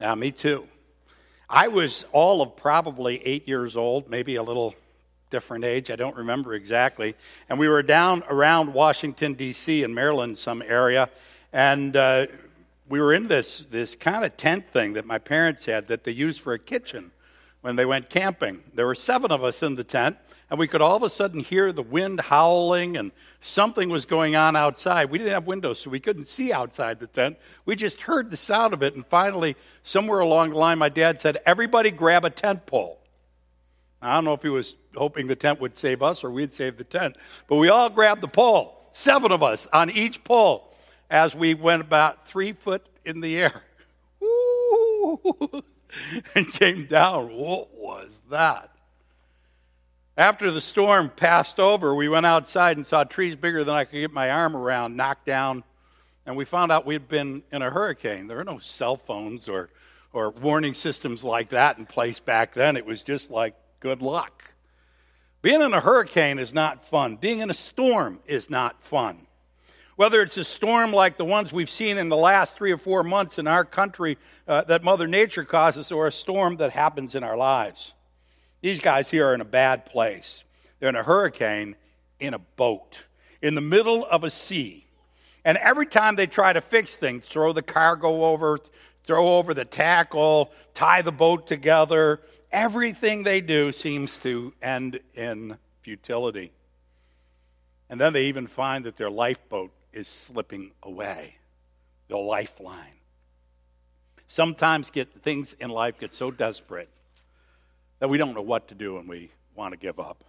Yeah, 0.01 0.15
me 0.15 0.31
too. 0.31 0.65
I 1.47 1.67
was 1.67 2.05
all 2.11 2.41
of 2.41 2.55
probably 2.55 3.23
eight 3.25 3.47
years 3.47 3.77
old, 3.77 4.09
maybe 4.09 4.35
a 4.35 4.43
little 4.43 4.73
different 5.35 5.65
age. 5.65 5.91
I 5.91 5.97
don't 5.97 6.15
remember 6.15 6.53
exactly. 6.53 7.13
And 7.49 7.59
we 7.59 7.67
were 7.67 7.83
down 7.83 8.23
around 8.29 8.73
Washington, 8.73 9.33
D.C., 9.33 9.83
in 9.83 9.93
Maryland, 9.93 10.37
some 10.37 10.61
area. 10.61 11.09
And 11.51 11.93
uh, 11.97 12.27
we 12.87 13.01
were 13.01 13.13
in 13.13 13.27
this, 13.27 13.65
this 13.69 13.97
kind 13.97 14.23
of 14.23 14.37
tent 14.37 14.69
thing 14.71 14.93
that 14.93 15.05
my 15.05 15.17
parents 15.17 15.65
had 15.65 15.87
that 15.87 16.05
they 16.05 16.13
used 16.13 16.39
for 16.39 16.53
a 16.53 16.59
kitchen 16.59 17.11
when 17.59 17.75
they 17.75 17.85
went 17.85 18.09
camping. 18.09 18.63
There 18.73 18.85
were 18.85 18.95
seven 18.95 19.29
of 19.29 19.43
us 19.43 19.61
in 19.61 19.75
the 19.75 19.83
tent, 19.83 20.15
and 20.49 20.57
we 20.57 20.69
could 20.69 20.81
all 20.81 20.95
of 20.95 21.03
a 21.03 21.09
sudden 21.09 21.41
hear 21.41 21.73
the 21.73 21.83
wind 21.83 22.21
howling, 22.21 22.95
and 22.95 23.11
something 23.41 23.89
was 23.89 24.05
going 24.05 24.37
on 24.37 24.55
outside. 24.55 25.09
We 25.09 25.17
didn't 25.17 25.33
have 25.33 25.47
windows, 25.47 25.81
so 25.81 25.89
we 25.89 25.99
couldn't 25.99 26.29
see 26.29 26.53
outside 26.53 27.01
the 27.01 27.07
tent. 27.07 27.37
We 27.65 27.75
just 27.75 28.03
heard 28.03 28.31
the 28.31 28.37
sound 28.37 28.73
of 28.73 28.81
it, 28.81 28.95
and 28.95 29.05
finally, 29.05 29.57
somewhere 29.83 30.21
along 30.21 30.51
the 30.51 30.59
line, 30.59 30.77
my 30.77 30.87
dad 30.87 31.19
said, 31.19 31.39
Everybody 31.45 31.91
grab 31.91 32.23
a 32.23 32.29
tent 32.29 32.65
pole. 32.65 33.01
I 34.05 34.15
don't 34.15 34.25
know 34.25 34.33
if 34.33 34.43
he 34.43 34.49
was 34.49 34.75
hoping 34.95 35.27
the 35.27 35.35
tent 35.35 35.59
would 35.59 35.77
save 35.77 36.03
us 36.03 36.23
or 36.23 36.29
we'd 36.29 36.53
save 36.53 36.77
the 36.77 36.83
tent, 36.83 37.17
but 37.47 37.55
we 37.55 37.69
all 37.69 37.89
grabbed 37.89 38.21
the 38.21 38.27
pole, 38.27 38.87
seven 38.91 39.31
of 39.31 39.41
us 39.41 39.67
on 39.73 39.89
each 39.89 40.23
pole, 40.23 40.71
as 41.09 41.35
we 41.35 41.55
went 41.55 41.81
about 41.81 42.27
three 42.27 42.53
foot 42.53 42.85
in 43.03 43.21
the 43.21 43.37
air. 43.37 43.63
and 46.35 46.51
came 46.51 46.85
down. 46.85 47.35
What 47.35 47.73
was 47.73 48.21
that? 48.29 48.71
After 50.17 50.51
the 50.51 50.61
storm 50.61 51.09
passed 51.09 51.59
over, 51.59 51.93
we 51.93 52.07
went 52.07 52.25
outside 52.25 52.77
and 52.77 52.85
saw 52.85 53.03
trees 53.03 53.35
bigger 53.35 53.63
than 53.63 53.75
I 53.75 53.85
could 53.85 53.99
get 53.99 54.13
my 54.13 54.29
arm 54.29 54.55
around 54.55 54.95
knocked 54.95 55.25
down, 55.25 55.63
and 56.25 56.37
we 56.37 56.45
found 56.45 56.71
out 56.71 56.85
we'd 56.85 57.07
been 57.07 57.43
in 57.51 57.61
a 57.61 57.69
hurricane. 57.69 58.27
There 58.27 58.37
were 58.37 58.43
no 58.43 58.59
cell 58.59 58.97
phones 58.97 59.49
or, 59.49 59.69
or 60.13 60.29
warning 60.29 60.73
systems 60.73 61.23
like 61.23 61.49
that 61.49 61.77
in 61.77 61.85
place 61.85 62.19
back 62.19 62.53
then. 62.53 62.77
It 62.77 62.85
was 62.85 63.03
just 63.03 63.29
like 63.29 63.55
good 63.79 64.01
luck. 64.01 64.55
Being 65.41 65.61
in 65.61 65.73
a 65.73 65.79
hurricane 65.79 66.39
is 66.39 66.53
not 66.53 66.85
fun. 66.85 67.17
Being 67.17 67.39
in 67.39 67.49
a 67.49 67.53
storm 67.53 68.19
is 68.25 68.49
not 68.49 68.81
fun. 68.81 69.27
Whether 69.95 70.21
it's 70.21 70.37
a 70.37 70.43
storm 70.43 70.91
like 70.91 71.17
the 71.17 71.25
ones 71.25 71.53
we've 71.53 71.69
seen 71.69 71.97
in 71.97 72.09
the 72.09 72.17
last 72.17 72.55
three 72.55 72.71
or 72.71 72.77
four 72.77 73.03
months 73.03 73.39
in 73.39 73.47
our 73.47 73.63
country 73.63 74.17
uh, 74.47 74.63
that 74.63 74.83
Mother 74.83 75.07
Nature 75.07 75.45
causes, 75.45 75.91
or 75.91 76.07
a 76.07 76.11
storm 76.11 76.57
that 76.57 76.71
happens 76.71 77.15
in 77.15 77.23
our 77.23 77.37
lives. 77.37 77.93
These 78.61 78.81
guys 78.81 79.09
here 79.09 79.27
are 79.27 79.33
in 79.33 79.41
a 79.41 79.45
bad 79.45 79.85
place. 79.85 80.43
They're 80.79 80.89
in 80.89 80.95
a 80.95 81.03
hurricane 81.03 81.75
in 82.19 82.33
a 82.33 82.39
boat 82.39 83.05
in 83.41 83.53
the 83.53 83.61
middle 83.61 84.03
of 84.05 84.23
a 84.23 84.29
sea. 84.29 84.87
And 85.43 85.57
every 85.59 85.85
time 85.85 86.15
they 86.15 86.25
try 86.25 86.51
to 86.51 86.61
fix 86.61 86.95
things, 86.95 87.27
throw 87.27 87.53
the 87.53 87.61
cargo 87.61 88.25
over, 88.25 88.57
throw 89.03 89.37
over 89.37 89.53
the 89.53 89.65
tackle, 89.65 90.51
tie 90.73 91.03
the 91.03 91.11
boat 91.11 91.45
together, 91.45 92.21
everything 92.55 93.23
they 93.23 93.41
do 93.41 93.69
seems 93.73 94.17
to 94.19 94.53
end 94.61 95.01
in 95.13 95.57
futility. 95.81 96.53
And 97.89 97.99
then 97.99 98.13
they 98.13 98.25
even 98.25 98.47
find 98.47 98.85
that 98.85 98.95
their 98.95 99.09
lifeboat 99.09 99.71
is 99.91 100.07
slipping 100.07 100.71
away, 100.81 101.35
the 102.07 102.17
lifeline. 102.17 102.93
Sometimes 104.29 104.89
get 104.89 105.13
things 105.13 105.53
in 105.59 105.69
life 105.69 105.99
get 105.99 106.13
so 106.13 106.31
desperate 106.31 106.89
that 107.99 108.07
we 108.07 108.17
don't 108.17 108.33
know 108.33 108.41
what 108.41 108.69
to 108.69 108.75
do 108.75 108.97
and 108.97 109.07
we 109.07 109.31
want 109.53 109.73
to 109.73 109.77
give 109.77 109.99
up. 109.99 110.23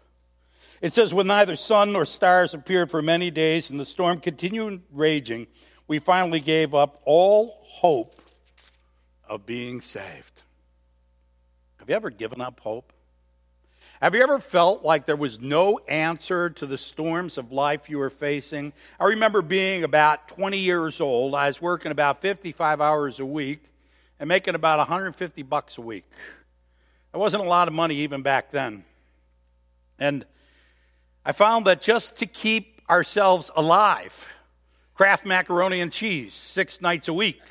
It 0.83 0.93
says, 0.93 1.15
when 1.15 1.29
neither 1.29 1.55
sun 1.55 1.93
nor 1.93 2.05
stars 2.05 2.53
appeared 2.53 2.91
for 2.91 3.01
many 3.01 3.31
days 3.31 3.71
and 3.71 3.79
the 3.79 3.85
storm 3.85 4.19
continued 4.19 4.83
raging, 4.93 5.47
we 5.87 6.01
finally 6.01 6.41
gave 6.41 6.75
up 6.75 7.01
all 7.05 7.61
hope 7.63 8.21
of 9.29 9.47
being 9.47 9.81
saved. 9.81 10.43
Have 11.87 11.91
you 11.91 11.95
ever 11.95 12.11
given 12.11 12.41
up 12.41 12.59
hope? 12.59 12.93
Have 14.03 14.17
you 14.17 14.23
ever 14.25 14.41
felt 14.41 14.83
like 14.83 15.07
there 15.07 15.15
was 15.15 15.41
no 15.41 15.79
answer 15.87 16.51
to 16.51 16.67
the 16.67 16.77
storms 16.77 17.39
of 17.39 17.53
life 17.53 17.89
you 17.89 17.99
were 17.99 18.11
facing? 18.11 18.73
I 18.99 19.05
remember 19.05 19.41
being 19.41 19.85
about 19.85 20.27
20 20.27 20.59
years 20.59 21.01
old. 21.01 21.37
I 21.37 21.47
was 21.47 21.63
working 21.63 21.93
about 21.93 22.21
55 22.21 22.81
hours 22.81 23.21
a 23.21 23.25
week 23.25 23.63
and 24.19 24.27
making 24.27 24.57
about 24.57 24.79
150 24.79 25.45
bucks 25.45 25.79
a 25.79 25.81
week. 25.81 26.11
It 27.15 27.19
wasn't 27.19 27.45
a 27.45 27.49
lot 27.49 27.69
of 27.69 27.75
money 27.75 27.99
even 27.99 28.21
back 28.21 28.51
then. 28.51 28.83
And 29.97 30.27
I 31.25 31.31
found 31.31 31.67
that 31.67 31.83
just 31.83 32.17
to 32.17 32.27
keep 32.27 32.83
ourselves 32.91 33.49
alive, 33.55 34.29
Kraft 34.97 35.25
macaroni 35.25 35.81
and 35.81 35.93
cheese 35.93 36.35
six 36.35 36.81
nights 36.81 37.07
a 37.07 37.15
week, 37.15 37.45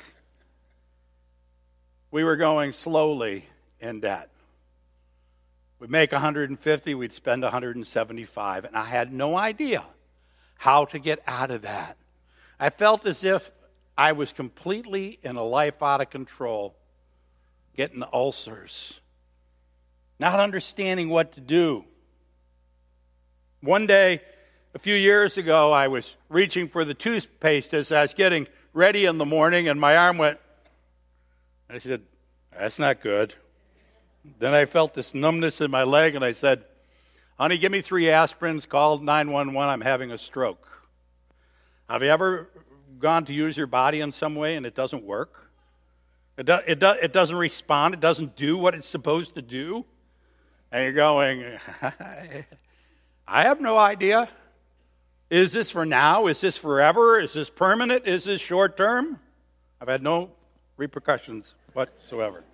we 2.10 2.22
were 2.22 2.36
going 2.36 2.72
slowly 2.72 3.46
in 3.80 4.00
debt. 4.00 4.30
We'd 5.78 5.90
make 5.90 6.12
150, 6.12 6.94
we'd 6.94 7.12
spend 7.12 7.42
175, 7.42 8.64
and 8.64 8.76
I 8.76 8.84
had 8.84 9.12
no 9.12 9.36
idea 9.36 9.84
how 10.58 10.86
to 10.86 10.98
get 10.98 11.22
out 11.26 11.50
of 11.50 11.62
that. 11.62 11.96
I 12.58 12.70
felt 12.70 13.04
as 13.06 13.24
if 13.24 13.52
I 13.98 14.12
was 14.12 14.32
completely 14.32 15.18
in 15.22 15.36
a 15.36 15.44
life 15.44 15.82
out 15.82 16.00
of 16.00 16.08
control, 16.08 16.74
getting 17.76 18.02
ulcers, 18.12 19.00
not 20.18 20.40
understanding 20.40 21.10
what 21.10 21.32
to 21.32 21.40
do. 21.40 21.84
One 23.60 23.86
day, 23.86 24.22
a 24.74 24.78
few 24.78 24.94
years 24.94 25.36
ago, 25.36 25.72
I 25.72 25.88
was 25.88 26.14
reaching 26.28 26.68
for 26.68 26.84
the 26.84 26.94
toothpaste 26.94 27.74
as 27.74 27.92
I 27.92 28.02
was 28.02 28.14
getting 28.14 28.46
ready 28.72 29.04
in 29.04 29.18
the 29.18 29.26
morning, 29.26 29.68
and 29.68 29.80
my 29.80 29.96
arm 29.96 30.18
went. 30.18 30.38
I 31.68 31.78
said, 31.78 32.02
That's 32.56 32.78
not 32.78 33.02
good. 33.02 33.34
Then 34.38 34.54
I 34.54 34.64
felt 34.64 34.94
this 34.94 35.14
numbness 35.14 35.60
in 35.60 35.70
my 35.70 35.84
leg, 35.84 36.14
and 36.14 36.24
I 36.24 36.32
said, 36.32 36.64
Honey, 37.38 37.58
give 37.58 37.70
me 37.70 37.82
three 37.82 38.04
aspirins, 38.04 38.66
call 38.66 38.98
911, 38.98 39.70
I'm 39.70 39.80
having 39.82 40.10
a 40.10 40.16
stroke. 40.16 40.66
Have 41.88 42.02
you 42.02 42.08
ever 42.08 42.48
gone 42.98 43.26
to 43.26 43.34
use 43.34 43.56
your 43.56 43.66
body 43.66 44.00
in 44.00 44.10
some 44.10 44.34
way 44.34 44.56
and 44.56 44.64
it 44.64 44.74
doesn't 44.74 45.04
work? 45.04 45.50
It, 46.38 46.46
do, 46.46 46.58
it, 46.66 46.80
do, 46.80 46.92
it 46.92 47.12
doesn't 47.12 47.36
respond, 47.36 47.92
it 47.94 48.00
doesn't 48.00 48.36
do 48.36 48.56
what 48.56 48.74
it's 48.74 48.86
supposed 48.86 49.34
to 49.34 49.42
do? 49.42 49.84
And 50.72 50.82
you're 50.82 50.92
going, 50.92 51.44
I 53.28 53.42
have 53.42 53.60
no 53.60 53.76
idea. 53.76 54.28
Is 55.28 55.52
this 55.52 55.70
for 55.70 55.84
now? 55.84 56.28
Is 56.28 56.40
this 56.40 56.56
forever? 56.56 57.20
Is 57.20 57.34
this 57.34 57.50
permanent? 57.50 58.06
Is 58.06 58.24
this 58.24 58.40
short 58.40 58.76
term? 58.76 59.20
I've 59.80 59.88
had 59.88 60.02
no 60.02 60.30
repercussions 60.76 61.54
whatsoever. 61.74 62.44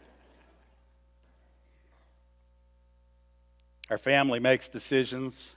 Our 3.92 3.98
family 3.98 4.40
makes 4.40 4.68
decisions. 4.68 5.54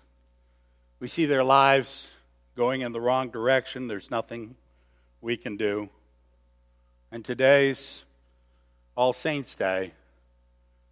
We 0.99 1.07
see 1.07 1.25
their 1.25 1.45
lives 1.45 2.11
going 2.57 2.81
in 2.81 2.91
the 2.91 2.99
wrong 2.99 3.29
direction. 3.29 3.87
There's 3.87 4.11
nothing 4.11 4.57
we 5.21 5.37
can 5.37 5.55
do. 5.55 5.87
And 7.13 7.23
today's 7.23 8.03
All 8.93 9.13
Saints' 9.13 9.55
Day, 9.55 9.93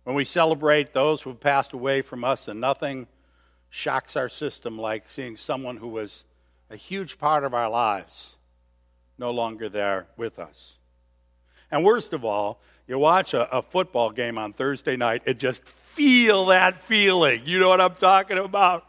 when 0.06 0.16
we 0.16 0.24
celebrate 0.24 0.94
those 0.94 1.24
who 1.24 1.32
have 1.32 1.42
passed 1.42 1.74
away 1.74 2.02
from 2.02 2.24
us, 2.24 2.48
and 2.48 2.62
nothing 2.62 3.08
shocks 3.70 4.16
our 4.16 4.30
system 4.30 4.80
like 4.80 5.10
seeing 5.10 5.36
someone 5.36 5.76
who 5.76 5.90
was 5.90 6.24
a 6.70 6.78
huge 6.78 7.20
part 7.20 7.44
of 7.44 7.54
our 7.54 7.70
lives 7.70 8.38
no 9.18 9.32
longer 9.32 9.68
there 9.68 10.08
with 10.16 10.40
us. 10.40 10.76
And 11.74 11.84
worst 11.84 12.14
of 12.14 12.24
all, 12.24 12.62
you 12.88 13.00
watch 13.00 13.34
a, 13.34 13.52
a 13.52 13.64
football 13.64 14.12
game 14.12 14.38
on 14.38 14.54
Thursday 14.54 14.96
night, 14.96 15.24
and 15.26 15.40
just 15.40 15.66
feel 15.66 16.46
that 16.46 16.84
feeling. 16.84 17.42
You 17.46 17.58
know 17.58 17.70
what 17.70 17.82
I'm 17.82 17.96
talking 17.96 18.38
about? 18.38 18.86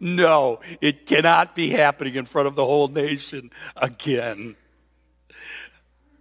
No, 0.00 0.60
it 0.82 1.06
cannot 1.06 1.54
be 1.54 1.70
happening 1.70 2.14
in 2.14 2.26
front 2.26 2.46
of 2.46 2.54
the 2.54 2.64
whole 2.66 2.88
nation 2.88 3.50
again. 3.74 4.54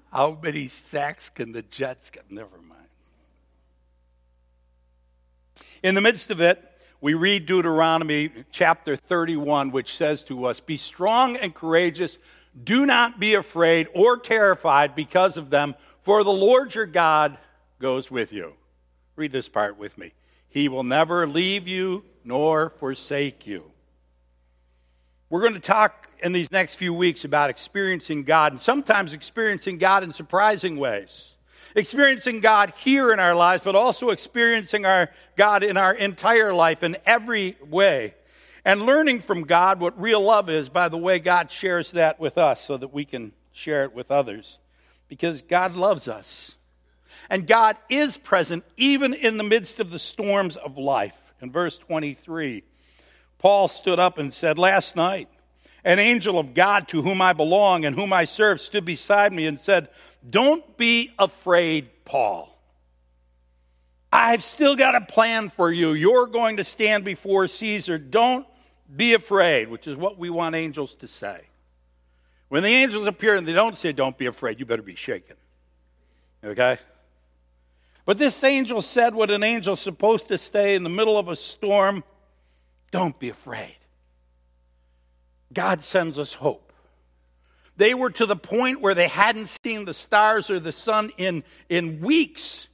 How 0.09 0.39
many 0.41 0.69
sacks 0.69 1.29
can 1.29 1.51
the 1.51 1.63
Jets 1.63 2.09
get? 2.11 2.31
Never 2.31 2.61
mind. 2.65 2.87
In 5.83 5.95
the 5.95 6.01
midst 6.01 6.31
of 6.31 6.39
it, 6.39 6.63
we 7.01 7.13
read 7.13 7.45
Deuteronomy 7.45 8.31
chapter 8.53 8.95
31, 8.95 9.71
which 9.71 9.97
says 9.97 10.23
to 10.23 10.45
us 10.45 10.61
Be 10.61 10.77
strong 10.77 11.35
and 11.35 11.53
courageous. 11.53 12.17
Do 12.61 12.85
not 12.85 13.19
be 13.19 13.33
afraid 13.33 13.87
or 13.93 14.17
terrified 14.17 14.95
because 14.95 15.37
of 15.37 15.49
them, 15.49 15.75
for 16.03 16.23
the 16.23 16.31
Lord 16.31 16.73
your 16.73 16.85
God 16.85 17.37
goes 17.79 18.09
with 18.09 18.31
you. 18.31 18.53
Read 19.15 19.31
this 19.31 19.49
part 19.49 19.77
with 19.77 19.97
me. 19.97 20.13
He 20.47 20.69
will 20.69 20.83
never 20.83 21.27
leave 21.27 21.67
you 21.67 22.03
nor 22.23 22.69
forsake 22.69 23.45
you. 23.45 23.71
We're 25.29 25.41
going 25.41 25.53
to 25.53 25.59
talk 25.59 26.09
in 26.23 26.31
these 26.31 26.51
next 26.51 26.75
few 26.75 26.93
weeks 26.93 27.25
about 27.25 27.49
experiencing 27.49 28.23
God 28.23 28.53
and 28.53 28.59
sometimes 28.59 29.13
experiencing 29.13 29.77
God 29.77 30.03
in 30.03 30.11
surprising 30.11 30.77
ways. 30.77 31.35
Experiencing 31.75 32.39
God 32.39 32.71
here 32.77 33.11
in 33.11 33.19
our 33.19 33.35
lives, 33.35 33.63
but 33.63 33.75
also 33.75 34.11
experiencing 34.11 34.85
our 34.85 35.09
God 35.35 35.61
in 35.63 35.75
our 35.75 35.93
entire 35.93 36.53
life 36.53 36.83
in 36.83 36.95
every 37.05 37.57
way. 37.67 38.13
And 38.65 38.81
learning 38.81 39.19
from 39.21 39.43
God 39.43 39.79
what 39.79 40.01
real 40.01 40.21
love 40.21 40.49
is 40.49 40.69
by 40.69 40.89
the 40.89 40.97
way 40.97 41.19
God 41.19 41.51
shares 41.51 41.91
that 41.91 42.19
with 42.19 42.39
us 42.39 42.59
so 42.61 42.75
that 42.77 42.91
we 42.91 43.05
can 43.05 43.31
share 43.51 43.83
it 43.83 43.93
with 43.93 44.09
others. 44.09 44.57
Because 45.07 45.43
God 45.43 45.75
loves 45.75 46.07
us. 46.07 46.55
And 47.29 47.45
God 47.45 47.77
is 47.89 48.17
present 48.17 48.65
even 48.75 49.13
in 49.13 49.37
the 49.37 49.43
midst 49.43 49.79
of 49.79 49.91
the 49.91 49.99
storms 49.99 50.57
of 50.57 50.79
life. 50.79 51.17
In 51.41 51.51
verse 51.51 51.77
23, 51.77 52.63
Paul 53.37 53.67
stood 53.67 53.99
up 53.99 54.17
and 54.17 54.33
said, 54.33 54.57
Last 54.57 54.95
night, 54.95 55.29
an 55.83 55.99
angel 55.99 56.39
of 56.39 56.55
God 56.55 56.87
to 56.87 57.03
whom 57.03 57.21
I 57.21 57.33
belong 57.33 57.85
and 57.85 57.95
whom 57.95 58.11
I 58.11 58.23
serve 58.23 58.59
stood 58.59 58.85
beside 58.85 59.31
me 59.31 59.45
and 59.45 59.59
said, 59.59 59.89
Don't 60.27 60.75
be 60.75 61.11
afraid, 61.19 61.89
Paul. 62.03 62.51
I've 64.11 64.43
still 64.43 64.75
got 64.75 64.95
a 64.95 65.01
plan 65.01 65.49
for 65.49 65.71
you. 65.71 65.91
You're 65.91 66.25
going 66.25 66.57
to 66.57 66.63
stand 66.63 67.03
before 67.03 67.47
Caesar. 67.47 67.99
Don't 67.99 68.47
be 68.95 69.13
afraid, 69.13 69.69
which 69.69 69.87
is 69.87 69.97
what 69.97 70.17
we 70.17 70.29
want 70.29 70.55
angels 70.55 70.95
to 70.95 71.07
say. 71.07 71.41
When 72.49 72.63
the 72.63 72.69
angels 72.69 73.07
appear 73.07 73.35
and 73.35 73.47
they 73.47 73.53
don't 73.53 73.75
say, 73.75 73.91
Don't 73.91 74.17
be 74.17 74.27
afraid, 74.27 74.59
you 74.59 74.65
better 74.65 74.81
be 74.81 74.95
shaken. 74.95 75.35
Okay? 76.43 76.77
But 78.05 78.17
this 78.17 78.43
angel 78.43 78.81
said 78.81 79.15
what 79.15 79.31
an 79.31 79.43
angel's 79.43 79.79
supposed 79.79 80.27
to 80.27 80.37
say 80.37 80.75
in 80.75 80.83
the 80.83 80.89
middle 80.89 81.17
of 81.17 81.27
a 81.27 81.35
storm 81.35 82.03
Don't 82.91 83.17
be 83.19 83.29
afraid. 83.29 83.77
God 85.53 85.83
sends 85.83 86.19
us 86.19 86.33
hope. 86.33 86.73
They 87.77 87.93
were 87.93 88.09
to 88.11 88.25
the 88.25 88.35
point 88.35 88.79
where 88.79 88.93
they 88.93 89.07
hadn't 89.07 89.47
seen 89.47 89.85
the 89.85 89.93
stars 89.93 90.49
or 90.49 90.59
the 90.59 90.71
sun 90.71 91.11
in, 91.17 91.43
in 91.67 91.99
weeks, 91.99 92.67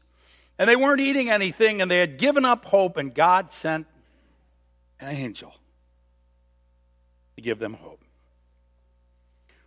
and 0.60 0.69
they 0.69 0.75
weren't 0.75 0.99
eating 0.99 1.29
anything, 1.29 1.81
and 1.81 1.89
they 1.89 1.97
had 1.97 2.17
given 2.19 2.45
up 2.45 2.65
hope, 2.65 2.97
and 2.97 3.13
God 3.13 3.51
sent 3.51 3.88
an 4.99 5.15
angel 5.15 5.55
give 7.41 7.60
them 7.60 7.73
hope. 7.73 8.01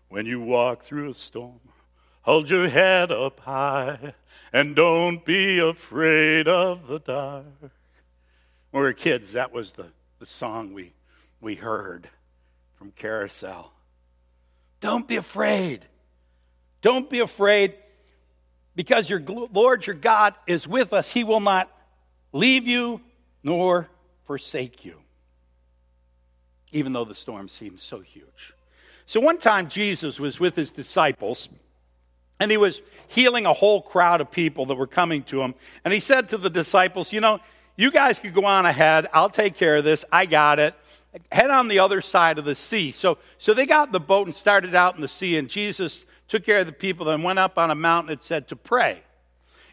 When 0.09 0.27
you 0.27 0.41
walk 0.41 0.83
through 0.83 1.11
a 1.11 1.15
storm, 1.15 1.61
hold 2.23 2.51
your 2.51 2.69
head 2.69 3.11
up 3.11 3.41
high, 3.41 4.15
and 4.53 4.75
don't 4.77 5.25
be 5.25 5.59
afraid 5.59 6.49
of 6.49 6.87
the 6.87 7.01
dark. 7.01 7.45
When 8.71 8.81
we 8.83 8.89
were 8.89 8.93
kids, 8.93 9.33
that 9.33 9.53
was 9.53 9.73
the, 9.73 9.87
the 10.19 10.27
song 10.27 10.73
we, 10.73 10.93
we 11.41 11.55
heard 11.55 12.09
from 12.77 12.91
Carousel. 12.93 13.73
Don't 14.81 15.07
be 15.07 15.17
afraid. 15.17 15.87
Don't 16.81 17.09
be 17.09 17.21
afraid 17.21 17.75
because 18.77 19.09
your 19.09 19.21
Lord, 19.21 19.87
your 19.87 19.95
God, 19.95 20.35
is 20.47 20.69
with 20.69 20.93
us. 20.93 21.13
He 21.13 21.25
will 21.25 21.41
not 21.41 21.71
leave 22.33 22.67
you 22.67 23.01
nor 23.43 23.89
forsake 24.25 24.85
you, 24.85 24.99
even 26.75 26.93
though 26.93 27.05
the 27.05 27.15
storm 27.15 27.49
seems 27.49 27.83
so 27.83 28.01
huge. 28.01 28.53
So, 29.07 29.21
one 29.21 29.39
time 29.39 29.69
Jesus 29.69 30.21
was 30.21 30.39
with 30.39 30.57
his 30.57 30.71
disciples 30.71 31.49
and 32.41 32.51
he 32.51 32.57
was 32.57 32.83
healing 33.09 33.47
a 33.47 33.53
whole 33.53 33.81
crowd 33.81 34.21
of 34.21 34.31
people 34.31 34.67
that 34.67 34.75
were 34.75 34.87
coming 34.87 35.23
to 35.25 35.41
him. 35.43 35.55
And 35.85 35.95
he 35.95 36.01
said 36.01 36.29
to 36.31 36.39
the 36.39 36.51
disciples, 36.51 37.13
You 37.13 37.21
know, 37.21 37.41
you 37.77 37.91
guys 37.91 38.19
could 38.19 38.35
go 38.35 38.45
on 38.45 38.67
ahead. 38.67 39.07
I'll 39.13 39.31
take 39.31 39.55
care 39.55 39.77
of 39.77 39.85
this. 39.85 40.05
I 40.13 40.27
got 40.27 40.59
it 40.59 40.75
head 41.31 41.51
on 41.51 41.69
the 41.69 41.79
other 41.79 42.01
side 42.01 42.39
of 42.39 42.45
the 42.45 42.55
sea. 42.55 42.91
So, 42.91 43.19
so 43.39 43.55
they 43.55 43.67
got 43.67 43.89
in 43.89 43.93
the 43.93 44.01
boat 44.01 44.27
and 44.27 44.35
started 44.35 44.75
out 44.75 44.97
in 44.97 45.01
the 45.01 45.09
sea, 45.09 45.37
and 45.37 45.49
Jesus 45.49 46.07
took 46.29 46.45
care 46.45 46.61
of 46.61 46.67
the 46.67 46.73
people, 46.73 47.07
then 47.07 47.23
went 47.23 47.39
up 47.39 47.59
on 47.59 47.71
a 47.71 47.75
mountain 47.75 48.13
and 48.13 48.23
said 48.23 48.49
to 48.49 48.57
pray. 48.57 49.03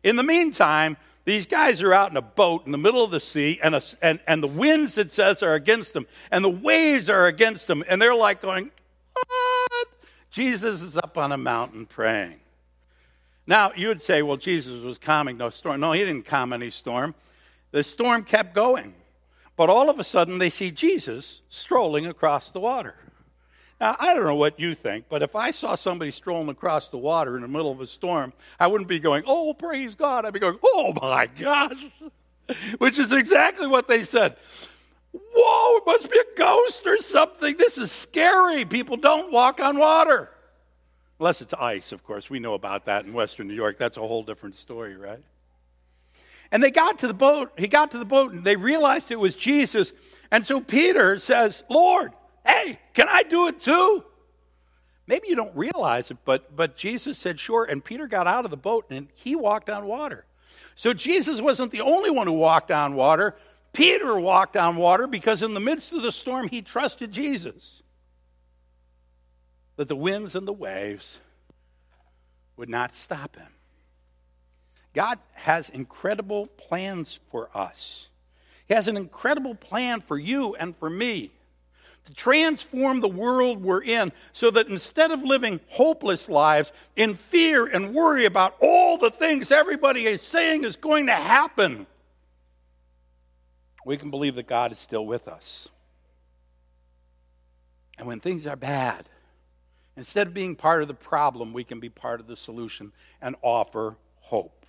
In 0.03 0.15
the 0.15 0.23
meantime, 0.23 0.97
these 1.25 1.45
guys 1.45 1.81
are 1.81 1.93
out 1.93 2.11
in 2.11 2.17
a 2.17 2.21
boat 2.21 2.65
in 2.65 2.71
the 2.71 2.77
middle 2.77 3.03
of 3.03 3.11
the 3.11 3.19
sea, 3.19 3.59
and, 3.63 3.75
a, 3.75 3.81
and, 4.01 4.19
and 4.27 4.41
the 4.41 4.47
winds, 4.47 4.97
it 4.97 5.11
says, 5.11 5.43
are 5.43 5.53
against 5.53 5.93
them, 5.93 6.07
and 6.31 6.43
the 6.43 6.49
waves 6.49 7.09
are 7.09 7.27
against 7.27 7.67
them, 7.67 7.83
and 7.87 8.01
they're 8.01 8.15
like 8.15 8.41
going, 8.41 8.71
What? 9.13 9.87
Jesus 10.31 10.81
is 10.81 10.97
up 10.97 11.17
on 11.17 11.31
a 11.31 11.37
mountain 11.37 11.85
praying. 11.85 12.39
Now, 13.45 13.71
you 13.75 13.89
would 13.89 14.01
say, 14.01 14.21
well, 14.21 14.37
Jesus 14.37 14.81
was 14.81 14.97
calming 14.97 15.37
no 15.37 15.49
storm. 15.49 15.81
No, 15.81 15.91
he 15.91 15.99
didn't 15.99 16.25
calm 16.25 16.53
any 16.53 16.69
storm. 16.69 17.15
The 17.71 17.83
storm 17.83 18.23
kept 18.23 18.55
going. 18.55 18.93
But 19.57 19.69
all 19.69 19.89
of 19.89 19.99
a 19.99 20.03
sudden, 20.03 20.37
they 20.37 20.49
see 20.49 20.71
Jesus 20.71 21.41
strolling 21.49 22.05
across 22.05 22.51
the 22.51 22.59
water. 22.59 22.95
Now, 23.81 23.95
I 23.99 24.13
don't 24.13 24.25
know 24.25 24.35
what 24.35 24.59
you 24.59 24.75
think, 24.75 25.05
but 25.09 25.23
if 25.23 25.35
I 25.35 25.49
saw 25.49 25.73
somebody 25.73 26.11
strolling 26.11 26.49
across 26.49 26.89
the 26.89 26.99
water 26.99 27.35
in 27.35 27.41
the 27.41 27.47
middle 27.47 27.71
of 27.71 27.81
a 27.81 27.87
storm, 27.87 28.31
I 28.59 28.67
wouldn't 28.67 28.87
be 28.87 28.99
going, 28.99 29.23
oh, 29.25 29.55
praise 29.55 29.95
God. 29.95 30.23
I'd 30.23 30.33
be 30.33 30.39
going, 30.39 30.59
oh 30.63 30.93
my 31.01 31.25
gosh, 31.25 31.87
which 32.77 32.99
is 32.99 33.11
exactly 33.11 33.65
what 33.65 33.87
they 33.87 34.03
said. 34.03 34.35
Whoa, 35.11 35.77
it 35.77 35.83
must 35.87 36.11
be 36.11 36.19
a 36.19 36.37
ghost 36.37 36.85
or 36.85 36.97
something. 36.97 37.57
This 37.57 37.79
is 37.79 37.91
scary. 37.91 38.65
People 38.65 38.97
don't 38.97 39.31
walk 39.31 39.59
on 39.59 39.79
water. 39.79 40.29
Unless 41.19 41.41
it's 41.41 41.53
ice, 41.55 41.91
of 41.91 42.03
course. 42.03 42.29
We 42.29 42.37
know 42.37 42.53
about 42.53 42.85
that 42.85 43.05
in 43.05 43.13
Western 43.13 43.47
New 43.47 43.55
York. 43.55 43.79
That's 43.79 43.97
a 43.97 44.01
whole 44.01 44.21
different 44.21 44.55
story, 44.55 44.95
right? 44.95 45.23
And 46.51 46.61
they 46.61 46.69
got 46.69 46.99
to 46.99 47.07
the 47.07 47.15
boat. 47.15 47.51
He 47.57 47.67
got 47.67 47.89
to 47.91 47.97
the 47.97 48.05
boat 48.05 48.31
and 48.31 48.43
they 48.43 48.57
realized 48.57 49.09
it 49.09 49.19
was 49.19 49.35
Jesus. 49.35 49.91
And 50.29 50.45
so 50.45 50.61
Peter 50.61 51.17
says, 51.17 51.63
Lord, 51.67 52.11
hey, 52.45 52.79
can 52.93 53.07
I 53.07 53.23
do 53.23 53.47
it 53.47 53.59
too? 53.59 54.03
Maybe 55.07 55.27
you 55.27 55.35
don't 55.35 55.55
realize 55.55 56.11
it, 56.11 56.17
but, 56.23 56.55
but 56.55 56.77
Jesus 56.77 57.17
said, 57.17 57.39
sure. 57.39 57.65
And 57.65 57.83
Peter 57.83 58.07
got 58.07 58.27
out 58.27 58.45
of 58.45 58.51
the 58.51 58.57
boat 58.57 58.85
and 58.89 59.07
he 59.13 59.35
walked 59.35 59.69
on 59.69 59.85
water. 59.85 60.25
So 60.75 60.93
Jesus 60.93 61.41
wasn't 61.41 61.71
the 61.71 61.81
only 61.81 62.09
one 62.09 62.27
who 62.27 62.33
walked 62.33 62.71
on 62.71 62.95
water. 62.95 63.35
Peter 63.73 64.17
walked 64.19 64.55
on 64.55 64.75
water 64.75 65.07
because 65.07 65.43
in 65.43 65.53
the 65.53 65.59
midst 65.59 65.93
of 65.93 66.01
the 66.01 66.11
storm, 66.11 66.47
he 66.47 66.61
trusted 66.61 67.11
Jesus. 67.11 67.81
That 69.75 69.87
the 69.87 69.95
winds 69.95 70.35
and 70.35 70.47
the 70.47 70.53
waves 70.53 71.19
would 72.57 72.69
not 72.69 72.93
stop 72.93 73.35
him. 73.35 73.51
God 74.93 75.19
has 75.33 75.69
incredible 75.69 76.47
plans 76.47 77.19
for 77.31 77.49
us. 77.55 78.09
He 78.67 78.73
has 78.73 78.87
an 78.87 78.97
incredible 78.97 79.55
plan 79.55 80.01
for 80.01 80.17
you 80.17 80.55
and 80.55 80.75
for 80.77 80.89
me 80.89 81.31
to 82.05 82.13
transform 82.13 82.99
the 82.99 83.07
world 83.07 83.61
we're 83.61 83.83
in 83.83 84.11
so 84.33 84.49
that 84.51 84.67
instead 84.67 85.11
of 85.11 85.23
living 85.23 85.59
hopeless 85.67 86.29
lives 86.29 86.71
in 86.95 87.13
fear 87.13 87.65
and 87.65 87.93
worry 87.93 88.25
about 88.25 88.55
all 88.59 88.97
the 88.97 89.11
things 89.11 89.51
everybody 89.51 90.07
is 90.07 90.21
saying 90.21 90.63
is 90.63 90.75
going 90.75 91.05
to 91.05 91.13
happen, 91.13 91.85
we 93.85 93.97
can 93.97 94.09
believe 94.09 94.35
that 94.35 94.47
God 94.47 94.71
is 94.71 94.79
still 94.79 95.05
with 95.05 95.27
us. 95.27 95.69
And 97.97 98.07
when 98.07 98.19
things 98.19 98.47
are 98.47 98.55
bad, 98.55 99.05
instead 99.95 100.27
of 100.27 100.33
being 100.33 100.55
part 100.55 100.81
of 100.81 100.87
the 100.87 100.93
problem, 100.95 101.53
we 101.53 101.63
can 101.63 101.79
be 101.79 101.89
part 101.89 102.19
of 102.19 102.27
the 102.27 102.35
solution 102.35 102.91
and 103.21 103.35
offer 103.43 103.95
hope. 104.21 104.65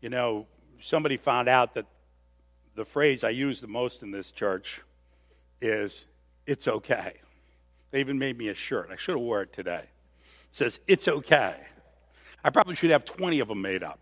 You 0.00 0.08
know, 0.08 0.46
somebody 0.80 1.16
found 1.16 1.48
out 1.48 1.74
that 1.74 1.86
the 2.74 2.84
phrase 2.84 3.24
I 3.24 3.30
use 3.30 3.60
the 3.60 3.66
most 3.66 4.02
in 4.02 4.10
this 4.10 4.30
church 4.30 4.82
is, 5.60 6.06
it's 6.46 6.66
okay. 6.66 7.14
They 7.90 8.00
even 8.00 8.18
made 8.18 8.38
me 8.38 8.48
a 8.48 8.54
shirt. 8.54 8.88
I 8.90 8.96
should 8.96 9.12
have 9.12 9.20
wore 9.20 9.42
it 9.42 9.52
today. 9.52 9.84
It 9.84 10.56
says, 10.56 10.80
it's 10.86 11.08
okay. 11.08 11.54
I 12.44 12.50
probably 12.50 12.74
should 12.74 12.90
have 12.90 13.04
20 13.04 13.40
of 13.40 13.48
them 13.48 13.62
made 13.62 13.82
up 13.82 14.00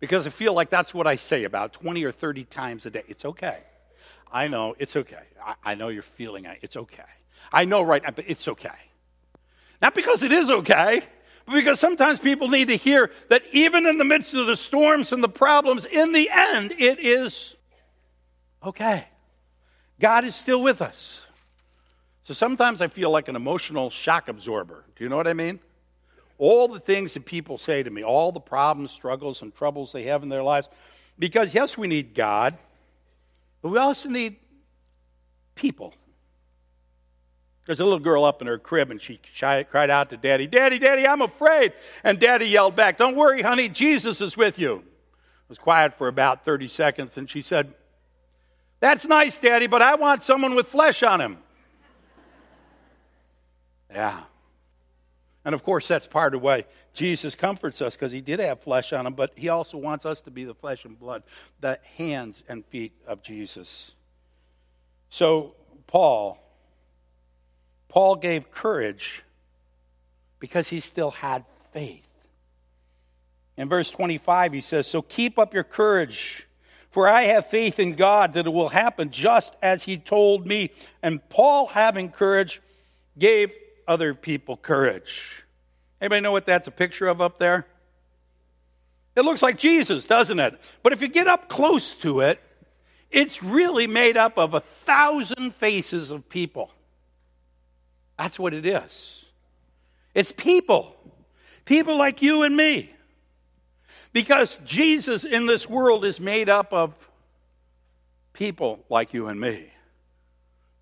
because 0.00 0.26
I 0.26 0.30
feel 0.30 0.52
like 0.52 0.70
that's 0.70 0.92
what 0.92 1.06
I 1.06 1.16
say 1.16 1.44
about 1.44 1.72
20 1.72 2.04
or 2.04 2.12
30 2.12 2.44
times 2.44 2.84
a 2.86 2.90
day. 2.90 3.04
It's 3.08 3.24
okay. 3.24 3.58
I 4.30 4.48
know, 4.48 4.74
it's 4.78 4.96
okay. 4.96 5.22
I, 5.42 5.54
I 5.64 5.74
know 5.74 5.88
you're 5.88 6.02
feeling 6.02 6.44
it. 6.44 6.58
It's 6.60 6.76
okay. 6.76 7.02
I 7.52 7.64
know 7.64 7.82
right 7.82 8.02
now, 8.02 8.10
but 8.10 8.24
it's 8.28 8.48
okay. 8.48 8.68
Not 9.80 9.94
because 9.94 10.22
it 10.22 10.32
is 10.32 10.50
okay, 10.50 11.02
but 11.46 11.54
because 11.54 11.78
sometimes 11.78 12.18
people 12.18 12.48
need 12.48 12.68
to 12.68 12.76
hear 12.76 13.10
that 13.28 13.42
even 13.52 13.86
in 13.86 13.98
the 13.98 14.04
midst 14.04 14.34
of 14.34 14.46
the 14.46 14.56
storms 14.56 15.12
and 15.12 15.22
the 15.22 15.28
problems, 15.28 15.84
in 15.84 16.12
the 16.12 16.28
end, 16.30 16.72
it 16.72 16.98
is 16.98 17.54
okay. 18.66 19.06
God 20.00 20.24
is 20.24 20.34
still 20.34 20.60
with 20.62 20.82
us. 20.82 21.26
So 22.24 22.32
sometimes 22.32 22.80
I 22.80 22.88
feel 22.88 23.10
like 23.10 23.28
an 23.28 23.36
emotional 23.36 23.90
shock 23.90 24.28
absorber. 24.28 24.84
Do 24.96 25.04
you 25.04 25.10
know 25.10 25.16
what 25.16 25.26
I 25.26 25.34
mean? 25.34 25.60
All 26.38 26.68
the 26.68 26.80
things 26.80 27.14
that 27.14 27.26
people 27.26 27.58
say 27.58 27.82
to 27.82 27.90
me, 27.90 28.02
all 28.02 28.32
the 28.32 28.40
problems, 28.40 28.90
struggles, 28.90 29.42
and 29.42 29.54
troubles 29.54 29.92
they 29.92 30.04
have 30.04 30.22
in 30.22 30.30
their 30.30 30.42
lives. 30.42 30.68
Because, 31.18 31.54
yes, 31.54 31.78
we 31.78 31.86
need 31.86 32.14
God, 32.14 32.56
but 33.62 33.68
we 33.68 33.78
also 33.78 34.08
need 34.08 34.36
people. 35.54 35.94
There's 37.66 37.80
a 37.80 37.84
little 37.84 38.00
girl 38.00 38.24
up 38.24 38.40
in 38.40 38.46
her 38.46 38.58
crib, 38.58 38.90
and 38.90 39.00
she 39.00 39.20
cried 39.40 39.90
out 39.90 40.10
to 40.10 40.16
Daddy, 40.16 40.46
Daddy, 40.46 40.78
Daddy, 40.78 41.06
I'm 41.06 41.22
afraid. 41.22 41.72
And 42.02 42.18
Daddy 42.18 42.46
yelled 42.46 42.74
back, 42.74 42.98
Don't 42.98 43.16
worry, 43.16 43.42
honey, 43.42 43.68
Jesus 43.68 44.20
is 44.20 44.36
with 44.36 44.58
you. 44.58 44.76
It 44.76 45.48
was 45.48 45.58
quiet 45.58 45.94
for 45.94 46.08
about 46.08 46.44
30 46.44 46.68
seconds, 46.68 47.16
and 47.16 47.28
she 47.28 47.42
said, 47.42 47.72
That's 48.84 49.06
nice, 49.06 49.38
Daddy, 49.38 49.66
but 49.66 49.80
I 49.80 49.94
want 49.94 50.22
someone 50.22 50.54
with 50.54 50.68
flesh 50.68 51.02
on 51.02 51.18
him. 51.18 51.38
yeah. 53.90 54.24
And 55.42 55.54
of 55.54 55.64
course, 55.64 55.88
that's 55.88 56.06
part 56.06 56.34
of 56.34 56.42
why 56.42 56.66
Jesus 56.92 57.34
comforts 57.34 57.80
us 57.80 57.96
because 57.96 58.12
he 58.12 58.20
did 58.20 58.40
have 58.40 58.60
flesh 58.60 58.92
on 58.92 59.06
him, 59.06 59.14
but 59.14 59.32
he 59.36 59.48
also 59.48 59.78
wants 59.78 60.04
us 60.04 60.20
to 60.20 60.30
be 60.30 60.44
the 60.44 60.52
flesh 60.52 60.84
and 60.84 61.00
blood, 61.00 61.22
the 61.62 61.78
hands 61.96 62.42
and 62.46 62.62
feet 62.66 62.92
of 63.06 63.22
Jesus. 63.22 63.92
So, 65.08 65.54
Paul 65.86 66.38
Paul 67.88 68.16
gave 68.16 68.50
courage 68.50 69.22
because 70.40 70.68
he 70.68 70.80
still 70.80 71.12
had 71.12 71.46
faith. 71.72 72.10
In 73.56 73.70
verse 73.70 73.90
25, 73.90 74.52
he 74.52 74.60
says, 74.60 74.86
So 74.86 75.00
keep 75.00 75.38
up 75.38 75.54
your 75.54 75.64
courage, 75.64 76.46
for 76.94 77.08
I 77.08 77.24
have 77.24 77.48
faith 77.48 77.80
in 77.80 77.94
God 77.94 78.34
that 78.34 78.46
it 78.46 78.50
will 78.50 78.68
happen 78.68 79.10
just 79.10 79.56
as 79.60 79.82
he 79.82 79.98
told 79.98 80.46
me. 80.46 80.70
And 81.02 81.28
Paul, 81.28 81.66
having 81.66 82.08
courage, 82.08 82.62
gave 83.18 83.52
other 83.88 84.14
people 84.14 84.56
courage. 84.56 85.42
Anybody 86.00 86.20
know 86.20 86.30
what 86.30 86.46
that's 86.46 86.68
a 86.68 86.70
picture 86.70 87.08
of 87.08 87.20
up 87.20 87.40
there? 87.40 87.66
It 89.16 89.24
looks 89.24 89.42
like 89.42 89.58
Jesus, 89.58 90.06
doesn't 90.06 90.38
it? 90.38 90.56
But 90.84 90.92
if 90.92 91.02
you 91.02 91.08
get 91.08 91.26
up 91.26 91.48
close 91.48 91.94
to 91.94 92.20
it, 92.20 92.40
it's 93.10 93.42
really 93.42 93.88
made 93.88 94.16
up 94.16 94.38
of 94.38 94.54
a 94.54 94.60
thousand 94.60 95.52
faces 95.52 96.12
of 96.12 96.28
people. 96.28 96.70
That's 98.16 98.38
what 98.38 98.54
it 98.54 98.64
is. 98.64 99.24
It's 100.14 100.30
people. 100.30 100.94
People 101.64 101.96
like 101.96 102.22
you 102.22 102.44
and 102.44 102.56
me. 102.56 102.93
Because 104.14 104.60
Jesus 104.64 105.24
in 105.24 105.46
this 105.46 105.68
world 105.68 106.04
is 106.04 106.20
made 106.20 106.48
up 106.48 106.72
of 106.72 106.94
people 108.32 108.84
like 108.88 109.12
you 109.12 109.26
and 109.26 109.40
me 109.40 109.66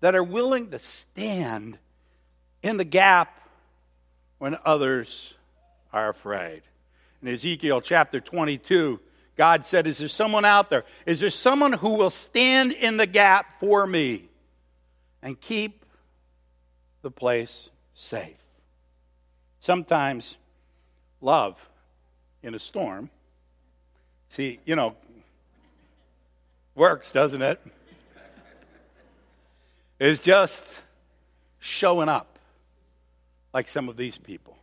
that 0.01 0.13
are 0.13 0.23
willing 0.23 0.69
to 0.69 0.77
stand 0.77 1.79
in 2.61 2.77
the 2.77 2.83
gap 2.83 3.49
when 4.37 4.55
others 4.63 5.33
are 5.91 6.09
afraid. 6.09 6.61
In 7.23 7.27
Ezekiel 7.27 7.81
chapter 7.81 8.19
22, 8.19 8.99
God 9.35 9.65
said, 9.65 9.87
Is 9.87 9.97
there 9.97 10.07
someone 10.07 10.45
out 10.45 10.69
there? 10.69 10.83
Is 11.07 11.19
there 11.19 11.31
someone 11.31 11.73
who 11.73 11.95
will 11.95 12.11
stand 12.11 12.71
in 12.71 12.97
the 12.97 13.07
gap 13.07 13.59
for 13.59 13.87
me 13.87 14.29
and 15.23 15.41
keep 15.41 15.85
the 17.01 17.09
place 17.09 17.71
safe? 17.95 18.43
Sometimes 19.59 20.37
love 21.19 21.67
in 22.43 22.53
a 22.53 22.59
storm, 22.59 23.09
see, 24.33 24.59
you 24.65 24.75
know, 24.75 24.95
works, 26.73 27.11
doesn't 27.11 27.43
it? 27.43 27.61
Is 29.99 30.19
just 30.19 30.81
showing 31.59 32.09
up 32.09 32.39
like 33.53 33.67
some 33.67 33.87
of 33.87 33.95
these 33.95 34.17
people. 34.17 34.57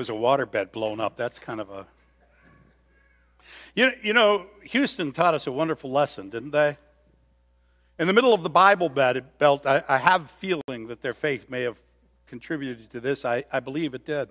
Was 0.00 0.08
a 0.08 0.12
waterbed 0.12 0.72
blown 0.72 0.98
up. 0.98 1.14
That's 1.18 1.38
kind 1.38 1.60
of 1.60 1.68
a. 1.68 1.86
You 3.74 3.90
you 4.02 4.14
know, 4.14 4.46
Houston 4.62 5.12
taught 5.12 5.34
us 5.34 5.46
a 5.46 5.52
wonderful 5.52 5.90
lesson, 5.90 6.30
didn't 6.30 6.52
they? 6.52 6.78
In 7.98 8.06
the 8.06 8.14
middle 8.14 8.32
of 8.32 8.42
the 8.42 8.48
Bible 8.48 8.88
belt, 8.88 9.66
I, 9.66 9.82
I 9.86 9.98
have 9.98 10.24
a 10.24 10.28
feeling 10.28 10.86
that 10.86 11.02
their 11.02 11.12
faith 11.12 11.50
may 11.50 11.64
have 11.64 11.78
contributed 12.26 12.88
to 12.92 13.00
this. 13.00 13.26
I, 13.26 13.44
I 13.52 13.60
believe 13.60 13.92
it 13.92 14.06
did. 14.06 14.30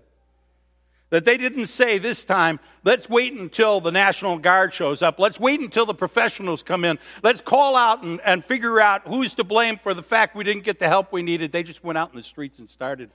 That 1.11 1.23
they 1.23 1.37
didn't 1.37 1.67
say 1.67 1.99
this 1.99 2.25
time, 2.25 2.59
let's 2.83 3.07
wait 3.07 3.33
until 3.33 3.79
the 3.79 3.91
National 3.91 4.39
Guard 4.39 4.73
shows 4.73 5.03
up. 5.03 5.19
Let's 5.19 5.39
wait 5.39 5.59
until 5.59 5.85
the 5.85 5.93
professionals 5.93 6.63
come 6.63 6.83
in. 6.83 6.97
Let's 7.21 7.41
call 7.41 7.75
out 7.75 8.01
and, 8.01 8.19
and 8.21 8.43
figure 8.43 8.81
out 8.81 9.03
who's 9.05 9.35
to 9.35 9.43
blame 9.43 9.77
for 9.77 9.93
the 9.93 10.01
fact 10.01 10.35
we 10.35 10.43
didn't 10.43 10.63
get 10.63 10.79
the 10.79 10.87
help 10.87 11.11
we 11.11 11.21
needed. 11.21 11.51
They 11.51 11.61
just 11.61 11.83
went 11.83 11.99
out 11.99 12.09
in 12.09 12.15
the 12.15 12.23
streets 12.23 12.57
and 12.57 12.67
started 12.67 13.11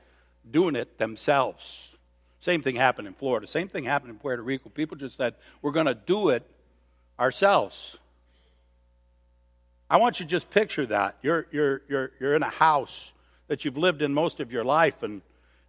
doing 0.48 0.76
it 0.76 0.98
themselves. 0.98 1.93
Same 2.45 2.61
thing 2.61 2.76
happened 2.76 3.09
in 3.09 3.14
Florida. 3.14 3.47
Same 3.47 3.68
thing 3.68 3.84
happened 3.84 4.11
in 4.11 4.18
Puerto 4.18 4.42
Rico. 4.42 4.68
People 4.68 4.99
just 4.99 5.16
said, 5.16 5.34
we're 5.62 5.70
going 5.70 5.86
to 5.86 5.95
do 5.95 6.28
it 6.28 6.42
ourselves. 7.18 7.97
I 9.88 9.97
want 9.97 10.20
you 10.20 10.26
to 10.26 10.30
just 10.30 10.51
picture 10.51 10.84
that. 10.84 11.16
You're, 11.22 11.47
you're, 11.51 11.80
you're, 11.88 12.11
you're 12.20 12.34
in 12.34 12.42
a 12.42 12.51
house 12.51 13.14
that 13.49 13.64
you've 13.64 13.78
lived 13.78 14.03
in 14.03 14.12
most 14.12 14.40
of 14.40 14.53
your 14.53 14.62
life, 14.62 15.03
and, 15.03 15.22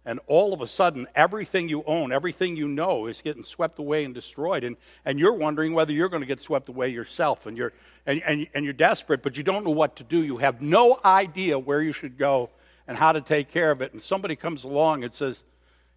and 0.04 0.20
all 0.26 0.52
of 0.52 0.60
a 0.60 0.66
sudden, 0.66 1.06
everything 1.14 1.70
you 1.70 1.82
own, 1.86 2.12
everything 2.12 2.56
you 2.56 2.68
know 2.68 3.06
is 3.06 3.22
getting 3.22 3.42
swept 3.42 3.78
away 3.78 4.04
and 4.04 4.12
destroyed. 4.14 4.62
And, 4.62 4.76
and 5.06 5.18
you're 5.18 5.32
wondering 5.32 5.72
whether 5.72 5.94
you're 5.94 6.10
going 6.10 6.20
to 6.20 6.26
get 6.26 6.42
swept 6.42 6.68
away 6.68 6.90
yourself. 6.90 7.46
And 7.46 7.56
you're, 7.56 7.72
and, 8.04 8.22
and, 8.22 8.46
and 8.54 8.66
you're 8.66 8.74
desperate, 8.74 9.22
but 9.22 9.38
you 9.38 9.42
don't 9.42 9.64
know 9.64 9.70
what 9.70 9.96
to 9.96 10.04
do. 10.04 10.22
You 10.22 10.36
have 10.36 10.60
no 10.60 11.00
idea 11.02 11.58
where 11.58 11.80
you 11.80 11.92
should 11.92 12.18
go 12.18 12.50
and 12.86 12.98
how 12.98 13.12
to 13.12 13.22
take 13.22 13.48
care 13.48 13.70
of 13.70 13.80
it. 13.80 13.94
And 13.94 14.02
somebody 14.02 14.36
comes 14.36 14.64
along 14.64 15.04
and 15.04 15.14
says, 15.14 15.42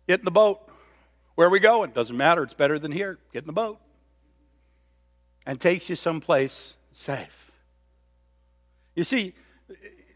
Get 0.10 0.22
in 0.22 0.26
the 0.26 0.32
boat. 0.32 0.60
Where 1.36 1.47
are 1.47 1.51
we 1.51 1.60
going? 1.60 1.91
Doesn't 1.91 2.18
matter. 2.18 2.41
It's 2.41 2.55
better 2.55 2.80
than 2.80 2.91
here. 2.91 3.20
Get 3.32 3.43
in 3.43 3.45
the 3.45 3.53
boat. 3.53 3.80
And 5.45 5.62
takes 5.62 5.88
you 5.88 5.95
someplace 5.95 6.76
safe. 6.93 7.51
You 8.95 9.03
see, 9.03 9.36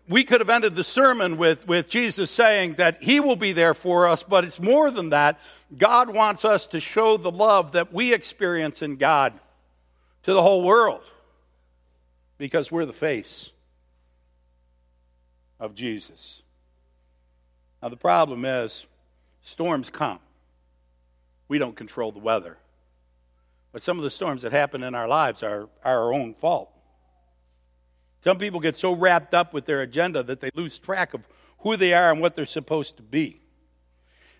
we 0.09 0.23
could 0.23 0.41
have 0.41 0.49
ended 0.49 0.75
the 0.75 0.83
sermon 0.83 1.37
with, 1.37 1.67
with 1.67 1.89
Jesus 1.89 2.31
saying 2.31 2.73
that 2.77 3.03
He 3.03 3.19
will 3.19 3.35
be 3.35 3.53
there 3.53 3.75
for 3.75 4.07
us, 4.07 4.23
but 4.23 4.43
it's 4.43 4.59
more 4.59 4.89
than 4.89 5.11
that. 5.11 5.39
God 5.77 6.09
wants 6.09 6.43
us 6.43 6.65
to 6.69 6.79
show 6.79 7.15
the 7.15 7.29
love 7.29 7.73
that 7.73 7.93
we 7.93 8.15
experience 8.15 8.81
in 8.81 8.95
God 8.95 9.39
to 10.23 10.33
the 10.33 10.41
whole 10.41 10.63
world 10.63 11.03
because 12.39 12.71
we're 12.71 12.87
the 12.87 12.93
face 12.93 13.51
of 15.59 15.75
Jesus. 15.75 16.41
Now, 17.79 17.89
the 17.89 17.95
problem 17.95 18.43
is 18.43 18.87
storms 19.43 19.91
come. 19.91 20.19
We 21.47 21.59
don't 21.59 21.75
control 21.75 22.11
the 22.11 22.19
weather. 22.19 22.57
But 23.71 23.83
some 23.83 23.97
of 23.97 24.03
the 24.03 24.09
storms 24.09 24.41
that 24.41 24.51
happen 24.51 24.81
in 24.81 24.95
our 24.95 25.07
lives 25.07 25.43
are, 25.43 25.69
are 25.83 26.03
our 26.05 26.13
own 26.13 26.33
fault. 26.33 26.71
Some 28.21 28.37
people 28.37 28.59
get 28.59 28.77
so 28.77 28.93
wrapped 28.93 29.33
up 29.33 29.53
with 29.53 29.65
their 29.65 29.81
agenda 29.81 30.23
that 30.23 30.39
they 30.39 30.49
lose 30.55 30.79
track 30.79 31.13
of 31.13 31.27
who 31.59 31.75
they 31.75 31.93
are 31.93 32.11
and 32.11 32.21
what 32.21 32.35
they're 32.35 32.45
supposed 32.45 32.97
to 32.97 33.03
be. 33.03 33.41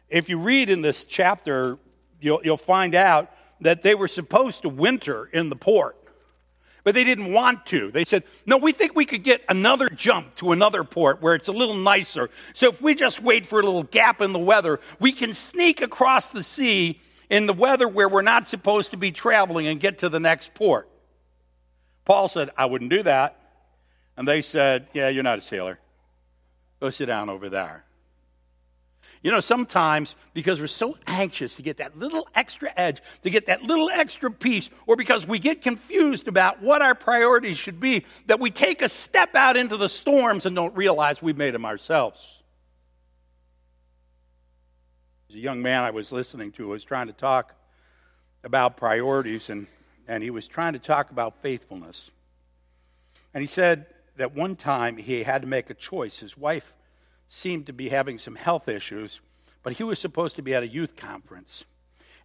If 0.10 0.30
you 0.30 0.38
read 0.38 0.70
in 0.70 0.82
this 0.82 1.04
chapter, 1.04 1.78
you'll, 2.22 2.42
you'll 2.44 2.58
find 2.58 2.96
out 2.96 3.32
that 3.62 3.82
they 3.82 3.96
were 3.96 4.08
supposed 4.08 4.62
to 4.62 4.70
winter 4.70 5.26
in 5.34 5.50
the 5.50 5.56
port, 5.56 5.98
but 6.84 6.94
they 6.94 7.04
didn't 7.04 7.32
want 7.32 7.66
to. 7.68 7.92
They 7.92 8.06
said, 8.06 8.24
No, 8.46 8.58
we 8.58 8.72
think 8.72 8.96
we 8.96 9.06
could 9.06 9.24
get 9.24 9.44
another 9.48 9.90
jump 9.90 10.36
to 10.36 10.52
another 10.52 10.84
port 10.84 11.22
where 11.22 11.36
it's 11.36 11.48
a 11.48 11.54
little 11.54 11.76
nicer. 11.76 12.30
So 12.54 12.70
if 12.70 12.82
we 12.82 12.96
just 12.96 13.22
wait 13.22 13.46
for 13.46 13.60
a 13.60 13.64
little 13.64 13.84
gap 13.84 14.22
in 14.22 14.34
the 14.34 14.40
weather, 14.40 14.80
we 15.00 15.12
can 15.12 15.34
sneak 15.34 15.82
across 15.82 16.30
the 16.30 16.44
sea 16.44 17.00
in 17.30 17.46
the 17.46 17.54
weather 17.54 17.88
where 17.88 18.10
we're 18.10 18.22
not 18.22 18.48
supposed 18.48 18.92
to 18.92 18.98
be 18.98 19.12
traveling 19.12 19.68
and 19.68 19.80
get 19.80 20.00
to 20.00 20.10
the 20.10 20.20
next 20.20 20.54
port. 20.54 20.90
Paul 22.06 22.28
said, 22.28 22.50
I 22.58 22.66
wouldn't 22.66 22.92
do 22.92 23.04
that. 23.04 23.40
And 24.18 24.28
they 24.28 24.42
said, 24.42 24.88
Yeah, 24.94 25.10
you're 25.10 25.24
not 25.24 25.38
a 25.38 25.42
sailor. 25.42 25.80
Go 26.80 26.90
sit 26.90 27.06
down 27.06 27.30
over 27.30 27.48
there. 27.48 27.86
You 29.24 29.32
know, 29.32 29.40
sometimes 29.40 30.16
because 30.34 30.60
we're 30.60 30.68
so 30.68 30.98
anxious 31.08 31.56
to 31.56 31.62
get 31.62 31.78
that 31.78 31.98
little 31.98 32.28
extra 32.36 32.70
edge, 32.76 33.02
to 33.22 33.30
get 33.30 33.46
that 33.46 33.64
little 33.64 33.90
extra 33.90 34.30
piece, 34.30 34.70
or 34.86 34.98
because 34.98 35.26
we 35.26 35.40
get 35.40 35.62
confused 35.62 36.28
about 36.28 36.62
what 36.62 36.82
our 36.82 36.94
priorities 36.94 37.58
should 37.58 37.80
be, 37.80 38.06
that 38.26 38.42
we 38.42 38.52
take 38.52 38.82
a 38.82 38.90
step 38.90 39.34
out 39.34 39.56
into 39.56 39.78
the 39.78 39.88
storms 39.88 40.46
and 40.46 40.54
don't 40.58 40.76
realize 40.76 41.22
we've 41.22 41.38
made 41.38 41.54
them 41.54 41.66
ourselves. 41.66 42.42
There's 45.30 45.40
a 45.40 45.42
young 45.42 45.62
man 45.62 45.84
I 45.84 45.92
was 45.92 46.12
listening 46.12 46.52
to 46.54 46.68
was 46.68 46.84
trying 46.84 47.08
to 47.08 47.14
talk 47.14 47.56
about 48.44 48.76
priorities, 48.76 49.50
and, 49.50 49.68
and 50.06 50.22
he 50.22 50.32
was 50.32 50.50
trying 50.50 50.74
to 50.74 50.80
talk 50.80 51.12
about 51.12 51.42
faithfulness. 51.42 52.12
And 53.34 53.40
he 53.42 53.48
said 53.48 53.86
that 54.18 54.36
one 54.36 54.58
time 54.58 54.98
he 54.98 55.24
had 55.24 55.44
to 55.44 55.48
make 55.48 55.70
a 55.70 55.74
choice. 55.74 56.20
His 56.20 56.38
wife 56.38 56.74
seemed 57.34 57.66
to 57.66 57.74
be 57.74 57.90
having 57.90 58.18
some 58.18 58.36
health 58.36 58.68
issues, 58.68 59.20
but 59.64 59.74
he 59.74 59.84
was 59.84 59.98
supposed 59.98 60.36
to 60.36 60.42
be 60.42 60.54
at 60.54 60.62
a 60.62 60.68
youth 60.68 60.96
conference. 60.96 61.66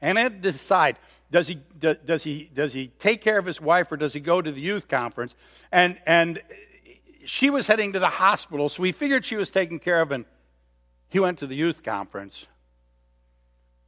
And 0.03 0.19
I 0.19 0.23
had 0.23 0.43
to 0.43 0.53
decide 0.53 0.99
does 1.31 1.49
he, 1.49 1.59
does, 1.79 2.25
he, 2.25 2.51
does 2.53 2.73
he 2.73 2.89
take 2.99 3.21
care 3.21 3.39
of 3.39 3.47
his 3.47 3.61
wife 3.61 3.91
or 3.91 3.97
does 3.97 4.13
he 4.13 4.21
go 4.21 4.41
to 4.41 4.53
the 4.53 4.61
youth 4.61 4.87
conference? 4.87 5.35
And, 5.73 5.99
and 6.07 6.41
she 7.25 7.51
was 7.51 7.67
heading 7.67 7.93
to 7.95 7.99
the 7.99 8.09
hospital, 8.09 8.69
so 8.69 8.83
we 8.83 8.93
figured 8.93 9.25
she 9.25 9.37
was 9.37 9.51
taken 9.51 9.79
care 9.79 10.01
of, 10.01 10.13
and 10.13 10.25
he 11.09 11.21
went 11.21 11.39
to 11.41 11.47
the 11.47 11.57
youth 11.57 11.83
conference, 11.83 12.47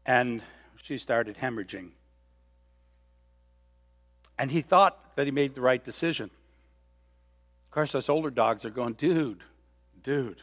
and 0.04 0.42
she 0.82 0.98
started 0.98 1.36
hemorrhaging. 1.36 1.90
And 4.38 4.50
he 4.50 4.60
thought 4.60 5.16
that 5.16 5.26
he 5.26 5.30
made 5.30 5.54
the 5.54 5.60
right 5.60 5.82
decision. 5.82 6.30
Of 7.66 7.70
course, 7.70 7.94
us 7.94 8.08
older 8.08 8.30
dogs 8.30 8.64
are 8.64 8.70
going, 8.70 8.94
dude, 8.94 9.42
dude, 10.02 10.42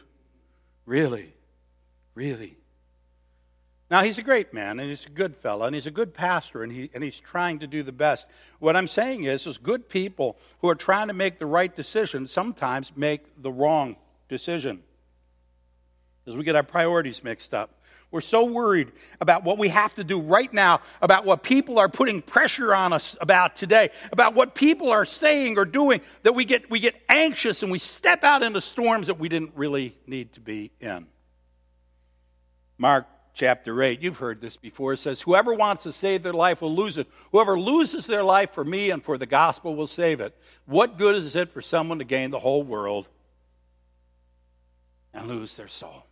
really, 0.88 1.34
really. 2.14 2.56
Now, 3.90 4.02
he's 4.02 4.18
a 4.18 4.22
great 4.22 4.52
man, 4.52 4.80
and 4.80 4.88
he's 4.88 5.06
a 5.06 5.10
good 5.10 5.36
fellow, 5.36 5.64
and 5.64 5.74
he's 5.74 5.86
a 5.86 5.90
good 5.90 6.12
pastor, 6.12 6.62
and, 6.62 6.72
he, 6.72 6.90
and 6.92 7.02
he's 7.02 7.20
trying 7.20 7.58
to 7.60 7.66
do 7.66 7.82
the 7.82 7.92
best. 7.92 8.26
What 8.58 8.76
I'm 8.76 8.86
saying 8.86 9.24
is, 9.24 9.46
is 9.46 9.56
good 9.56 9.88
people 9.88 10.36
who 10.60 10.68
are 10.68 10.74
trying 10.74 11.08
to 11.08 11.14
make 11.14 11.38
the 11.38 11.46
right 11.46 11.74
decision 11.74 12.26
sometimes 12.26 12.92
make 12.96 13.42
the 13.42 13.52
wrong 13.52 13.96
decision. 14.28 14.82
As 16.26 16.36
we 16.36 16.44
get 16.44 16.56
our 16.56 16.62
priorities 16.62 17.24
mixed 17.24 17.54
up. 17.54 17.77
We're 18.10 18.22
so 18.22 18.44
worried 18.46 18.92
about 19.20 19.44
what 19.44 19.58
we 19.58 19.68
have 19.68 19.94
to 19.96 20.04
do 20.04 20.18
right 20.18 20.50
now, 20.52 20.80
about 21.02 21.26
what 21.26 21.42
people 21.42 21.78
are 21.78 21.90
putting 21.90 22.22
pressure 22.22 22.74
on 22.74 22.94
us 22.94 23.18
about 23.20 23.54
today, 23.54 23.90
about 24.10 24.34
what 24.34 24.54
people 24.54 24.90
are 24.90 25.04
saying 25.04 25.58
or 25.58 25.66
doing, 25.66 26.00
that 26.22 26.34
we 26.34 26.46
get, 26.46 26.70
we 26.70 26.80
get 26.80 26.94
anxious 27.08 27.62
and 27.62 27.70
we 27.70 27.78
step 27.78 28.24
out 28.24 28.42
into 28.42 28.62
storms 28.62 29.08
that 29.08 29.18
we 29.18 29.28
didn't 29.28 29.52
really 29.54 29.94
need 30.06 30.32
to 30.32 30.40
be 30.40 30.70
in. 30.80 31.06
Mark 32.78 33.06
chapter 33.34 33.82
8, 33.82 34.00
you've 34.00 34.18
heard 34.18 34.40
this 34.40 34.56
before, 34.56 34.96
says, 34.96 35.20
Whoever 35.20 35.52
wants 35.52 35.82
to 35.82 35.92
save 35.92 36.22
their 36.22 36.32
life 36.32 36.62
will 36.62 36.74
lose 36.74 36.96
it. 36.96 37.08
Whoever 37.32 37.60
loses 37.60 38.06
their 38.06 38.24
life 38.24 38.52
for 38.52 38.64
me 38.64 38.90
and 38.90 39.04
for 39.04 39.18
the 39.18 39.26
gospel 39.26 39.76
will 39.76 39.86
save 39.86 40.22
it. 40.22 40.34
What 40.64 40.96
good 40.96 41.14
is 41.14 41.36
it 41.36 41.52
for 41.52 41.60
someone 41.60 41.98
to 41.98 42.04
gain 42.04 42.30
the 42.30 42.38
whole 42.38 42.62
world 42.62 43.06
and 45.12 45.28
lose 45.28 45.56
their 45.56 45.68
soul? 45.68 46.07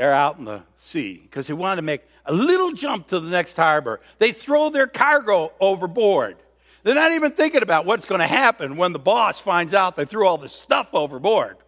They're 0.00 0.14
out 0.14 0.38
in 0.38 0.46
the 0.46 0.62
sea 0.78 1.20
because 1.22 1.46
they 1.46 1.52
want 1.52 1.76
to 1.76 1.82
make 1.82 2.00
a 2.24 2.32
little 2.32 2.72
jump 2.72 3.08
to 3.08 3.20
the 3.20 3.28
next 3.28 3.54
harbor. 3.54 4.00
They 4.16 4.32
throw 4.32 4.70
their 4.70 4.86
cargo 4.86 5.52
overboard. 5.60 6.38
They're 6.82 6.94
not 6.94 7.12
even 7.12 7.32
thinking 7.32 7.60
about 7.60 7.84
what's 7.84 8.06
going 8.06 8.22
to 8.22 8.26
happen 8.26 8.78
when 8.78 8.94
the 8.94 8.98
boss 8.98 9.40
finds 9.40 9.74
out 9.74 9.96
they 9.96 10.06
threw 10.06 10.26
all 10.26 10.38
the 10.38 10.48
stuff 10.48 10.94
overboard. 10.94 11.58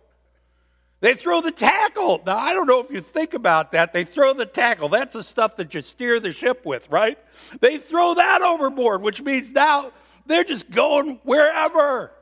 They 1.01 1.14
throw 1.14 1.43
the 1.43 1.51
tackle. 1.51 2.22
Now, 2.24 2.39
I 2.39 2.55
don't 2.55 2.66
know 2.66 2.80
if 2.80 2.91
you 2.91 3.03
think 3.03 3.35
about 3.35 3.72
that. 3.72 3.93
They 3.93 4.05
throw 4.05 4.33
the 4.33 4.47
tackle. 4.47 4.89
That's 4.89 5.12
the 5.12 5.22
stuff 5.22 5.57
that 5.57 5.74
you 5.74 5.83
steer 5.83 6.18
the 6.18 6.33
ship 6.33 6.64
with, 6.64 6.89
right? 6.89 7.18
They 7.61 7.76
throw 7.76 8.14
that 8.14 8.41
overboard, 8.41 9.03
which 9.03 9.20
means 9.20 9.53
now 9.53 9.93
they're 10.24 10.43
just 10.43 10.70
going 10.70 11.20
wherever. 11.24 12.12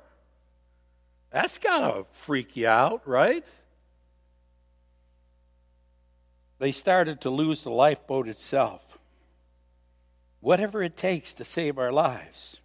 That's 1.31 1.59
got 1.59 1.89
to 1.89 2.07
freak 2.11 2.57
you 2.57 2.67
out, 2.67 3.07
right? 3.07 3.45
They 6.61 6.73
started 6.73 7.23
to 7.23 7.31
lose 7.31 7.65
the 7.65 7.71
lifeboat 7.71 8.29
itself. 8.29 8.99
Whatever 10.41 10.83
it 10.83 10.95
takes 10.95 11.33
to 11.35 11.45
save 11.45 11.79
our 11.79 11.91
lives. 11.91 12.59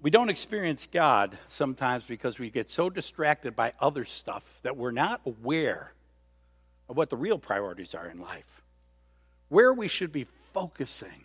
We 0.00 0.10
don't 0.10 0.30
experience 0.30 0.86
God 0.86 1.36
sometimes 1.48 2.04
because 2.04 2.38
we 2.38 2.48
get 2.48 2.70
so 2.70 2.88
distracted 2.88 3.56
by 3.56 3.72
other 3.80 4.04
stuff 4.04 4.60
that 4.62 4.76
we're 4.76 4.92
not 4.92 5.20
aware 5.26 5.94
of 6.88 6.96
what 6.96 7.10
the 7.10 7.16
real 7.16 7.38
priorities 7.38 7.92
are 7.92 8.06
in 8.06 8.20
life, 8.20 8.62
where 9.48 9.74
we 9.74 9.88
should 9.88 10.12
be 10.12 10.28
focusing 10.52 11.24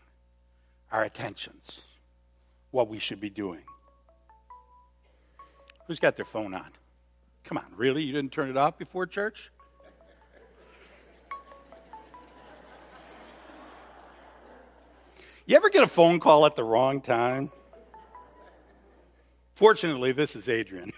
our 0.91 1.03
attentions, 1.03 1.81
what 2.71 2.87
we 2.87 2.97
should 2.97 3.21
be 3.21 3.29
doing. 3.29 3.61
Who's 5.85 5.99
got 5.99 6.15
their 6.15 6.25
phone 6.25 6.55
on? 6.55 6.71
Come 7.43 7.59
on, 7.59 7.67
really? 7.75 8.01
You 8.01 8.13
didn't 8.13 8.31
turn 8.31 8.49
it 8.49 8.57
off 8.57 8.79
before 8.79 9.05
church? 9.05 9.51
You 15.45 15.57
ever 15.57 15.69
get 15.69 15.83
a 15.83 15.87
phone 15.87 16.21
call 16.21 16.45
at 16.45 16.55
the 16.55 16.63
wrong 16.63 17.01
time? 17.01 17.51
Fortunately, 19.55 20.13
this 20.13 20.37
is 20.37 20.47
Adrian. 20.47 20.93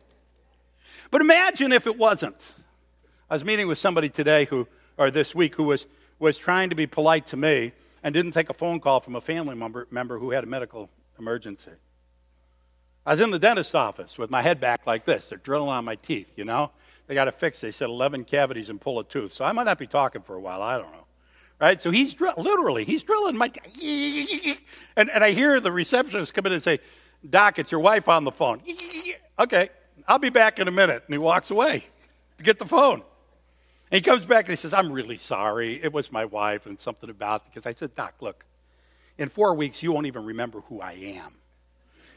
but 1.10 1.22
imagine 1.22 1.72
if 1.72 1.86
it 1.86 1.96
wasn't. 1.96 2.54
I 3.30 3.34
was 3.34 3.44
meeting 3.44 3.68
with 3.68 3.78
somebody 3.78 4.10
today 4.10 4.44
who, 4.44 4.68
or 4.98 5.10
this 5.10 5.34
week, 5.34 5.54
who 5.54 5.64
was, 5.64 5.86
was 6.18 6.36
trying 6.36 6.68
to 6.70 6.76
be 6.76 6.86
polite 6.86 7.26
to 7.28 7.38
me 7.38 7.72
and 8.02 8.12
didn't 8.12 8.32
take 8.32 8.50
a 8.50 8.54
phone 8.54 8.80
call 8.80 9.00
from 9.00 9.16
a 9.16 9.20
family 9.22 9.54
member, 9.54 9.86
member 9.90 10.18
who 10.18 10.32
had 10.32 10.44
a 10.44 10.46
medical 10.46 10.90
emergency. 11.18 11.72
I 13.06 13.12
was 13.12 13.20
in 13.20 13.30
the 13.30 13.38
dentist's 13.38 13.74
office 13.74 14.18
with 14.18 14.30
my 14.30 14.42
head 14.42 14.60
back 14.60 14.86
like 14.86 15.06
this. 15.06 15.30
They're 15.30 15.38
drilling 15.38 15.70
on 15.70 15.86
my 15.86 15.94
teeth, 15.94 16.34
you 16.36 16.44
know? 16.44 16.70
They 17.06 17.14
got 17.14 17.24
to 17.24 17.32
fix, 17.32 17.62
they 17.62 17.70
said 17.70 17.88
11 17.88 18.24
cavities 18.24 18.68
and 18.68 18.78
pull 18.78 18.98
a 18.98 19.04
tooth. 19.04 19.32
So 19.32 19.46
I 19.46 19.52
might 19.52 19.64
not 19.64 19.78
be 19.78 19.86
talking 19.86 20.20
for 20.20 20.36
a 20.36 20.40
while. 20.40 20.60
I 20.60 20.76
don't 20.76 20.92
know 20.92 21.06
right? 21.60 21.80
So 21.80 21.90
he's 21.90 22.14
drill- 22.14 22.34
literally 22.36 22.84
he's 22.84 23.02
drilling 23.02 23.36
my, 23.36 23.50
and 24.96 25.10
and 25.10 25.24
I 25.24 25.32
hear 25.32 25.60
the 25.60 25.70
receptionist 25.70 26.34
come 26.34 26.46
in 26.46 26.52
and 26.52 26.62
say, 26.62 26.80
"Doc, 27.28 27.58
it's 27.58 27.70
your 27.70 27.80
wife 27.80 28.08
on 28.08 28.24
the 28.24 28.32
phone." 28.32 28.62
okay, 29.38 29.68
I'll 30.08 30.18
be 30.18 30.30
back 30.30 30.58
in 30.58 30.68
a 30.68 30.72
minute, 30.72 31.04
and 31.06 31.14
he 31.14 31.18
walks 31.18 31.50
away 31.50 31.84
to 32.38 32.44
get 32.44 32.58
the 32.58 32.66
phone. 32.66 33.02
And 33.92 33.98
he 33.98 34.00
comes 34.00 34.24
back 34.24 34.44
and 34.46 34.50
he 34.50 34.56
says, 34.56 34.72
"I'm 34.72 34.90
really 34.90 35.18
sorry. 35.18 35.82
It 35.82 35.92
was 35.92 36.10
my 36.10 36.24
wife 36.24 36.66
and 36.66 36.78
something 36.78 37.10
about 37.10 37.44
because 37.44 37.66
I 37.66 37.72
said, 37.72 37.94
Doc, 37.94 38.14
look, 38.20 38.44
in 39.18 39.28
four 39.28 39.54
weeks 39.54 39.82
you 39.82 39.92
won't 39.92 40.06
even 40.06 40.24
remember 40.24 40.60
who 40.68 40.80
I 40.80 40.92
am." 40.92 41.34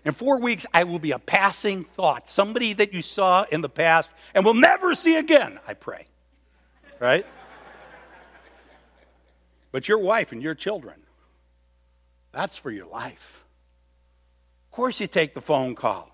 In 0.05 0.11
four 0.11 0.41
weeks, 0.41 0.65
I 0.73 0.83
will 0.83 0.99
be 0.99 1.11
a 1.11 1.19
passing 1.19 1.85
thought, 1.85 2.27
somebody 2.29 2.73
that 2.73 2.93
you 2.93 3.01
saw 3.01 3.45
in 3.49 3.61
the 3.61 3.69
past 3.69 4.11
and 4.35 4.43
will 4.43 4.53
never 4.53 4.95
see 4.95 5.15
again, 5.15 5.59
I 5.65 5.75
pray. 5.75 6.07
Right? 6.99 7.25
But 9.73 9.89
your 9.89 9.97
wife 9.97 10.31
and 10.31 10.41
your 10.41 10.53
children, 10.53 11.01
that's 12.31 12.55
for 12.57 12.69
your 12.69 12.85
life. 12.85 13.43
Of 14.67 14.75
course, 14.75 15.01
you 15.01 15.07
take 15.07 15.33
the 15.33 15.41
phone 15.41 15.73
call. 15.73 16.11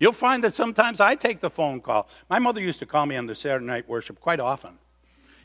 You'll 0.00 0.12
find 0.12 0.42
that 0.42 0.52
sometimes 0.52 0.98
I 0.98 1.14
take 1.14 1.38
the 1.38 1.48
phone 1.48 1.80
call. 1.80 2.08
My 2.28 2.40
mother 2.40 2.60
used 2.60 2.80
to 2.80 2.86
call 2.86 3.06
me 3.06 3.16
on 3.16 3.26
the 3.26 3.36
Saturday 3.36 3.66
night 3.66 3.88
worship 3.88 4.20
quite 4.20 4.40
often. 4.40 4.78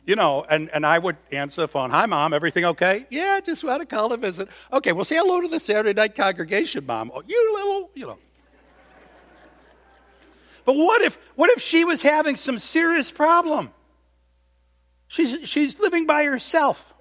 You 0.08 0.16
know, 0.16 0.46
and, 0.50 0.68
and 0.72 0.84
I 0.84 0.98
would 0.98 1.18
answer 1.32 1.62
the 1.62 1.68
phone. 1.68 1.92
Hi, 1.92 2.08
Mom, 2.08 2.34
everything 2.34 2.66
okay? 2.66 3.06
Yeah, 3.12 3.40
just 3.40 3.64
want 3.64 3.82
to 3.82 3.86
call 3.86 4.10
to 4.10 4.18
visit. 4.18 4.50
Okay, 4.74 4.92
well, 4.92 5.06
say 5.06 5.18
hello 5.18 5.42
to 5.42 5.48
the 5.48 5.60
Saturday 5.60 5.94
night 5.94 6.16
congregation, 6.16 6.86
Mom. 6.88 7.12
Oh, 7.14 7.22
you 7.28 7.54
little, 7.54 7.92
you 7.94 8.08
know. 8.08 8.18
But 10.66 10.76
what 10.76 11.04
if, 11.04 11.20
what 11.36 11.52
if 11.52 11.62
she 11.62 11.86
was 11.86 12.02
having 12.02 12.36
some 12.36 12.58
serious 12.58 13.12
problem? 13.12 13.70
She's, 15.08 15.48
she's 15.48 15.80
living 15.80 16.08
by 16.08 16.24
herself. 16.24 16.94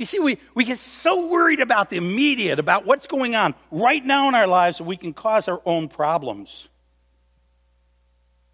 You 0.00 0.06
see, 0.06 0.18
we, 0.18 0.38
we 0.54 0.64
get 0.64 0.78
so 0.78 1.26
worried 1.26 1.60
about 1.60 1.90
the 1.90 1.98
immediate, 1.98 2.58
about 2.58 2.86
what's 2.86 3.06
going 3.06 3.36
on 3.36 3.54
right 3.70 4.02
now 4.02 4.28
in 4.28 4.34
our 4.34 4.46
lives 4.46 4.78
that 4.78 4.84
we 4.84 4.96
can 4.96 5.12
cause 5.12 5.46
our 5.46 5.60
own 5.66 5.88
problems. 5.88 6.70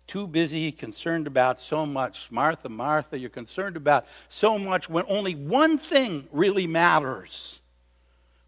Too 0.08 0.26
busy, 0.26 0.72
concerned 0.72 1.28
about 1.28 1.60
so 1.60 1.86
much. 1.86 2.32
Martha, 2.32 2.68
Martha, 2.68 3.16
you're 3.16 3.30
concerned 3.30 3.76
about 3.76 4.06
so 4.28 4.58
much 4.58 4.90
when 4.90 5.04
only 5.06 5.36
one 5.36 5.78
thing 5.78 6.26
really 6.32 6.66
matters. 6.66 7.60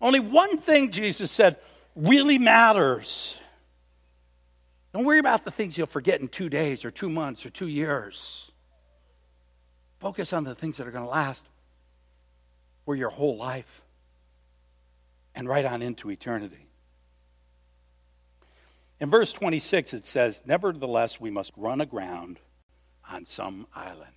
Only 0.01 0.18
one 0.18 0.59
thing, 0.59 0.90
Jesus 0.90 1.30
said, 1.30 1.59
really 1.94 2.36
matters. 2.36 3.38
Don't 4.92 5.05
worry 5.05 5.20
about 5.20 5.44
the 5.44 5.53
things 5.53 5.78
you'll 5.78 5.86
forget 5.86 6.20
in 6.20 6.26
two 6.26 6.49
days 6.49 6.84
or 6.84 6.90
two 6.90 7.09
months 7.09 7.46
or 7.46 7.51
two 7.51 7.68
years. 7.68 8.51
Focus 10.01 10.32
on 10.32 10.42
the 10.42 10.57
things 10.57 10.78
that 10.78 10.88
are 10.88 10.90
going 10.90 11.05
to 11.05 11.11
last 11.11 11.46
for 12.89 12.97
your 12.97 13.11
whole 13.11 13.36
life 13.36 13.84
and 15.34 15.47
right 15.47 15.66
on 15.66 15.82
into 15.82 16.11
eternity. 16.11 16.70
In 18.99 19.11
verse 19.11 19.30
26, 19.30 19.93
it 19.93 20.07
says, 20.07 20.43
Nevertheless, 20.47 21.20
we 21.20 21.28
must 21.28 21.53
run 21.59 21.82
aground 21.82 22.41
on 23.11 23.26
some 23.26 23.66
island. 23.74 24.14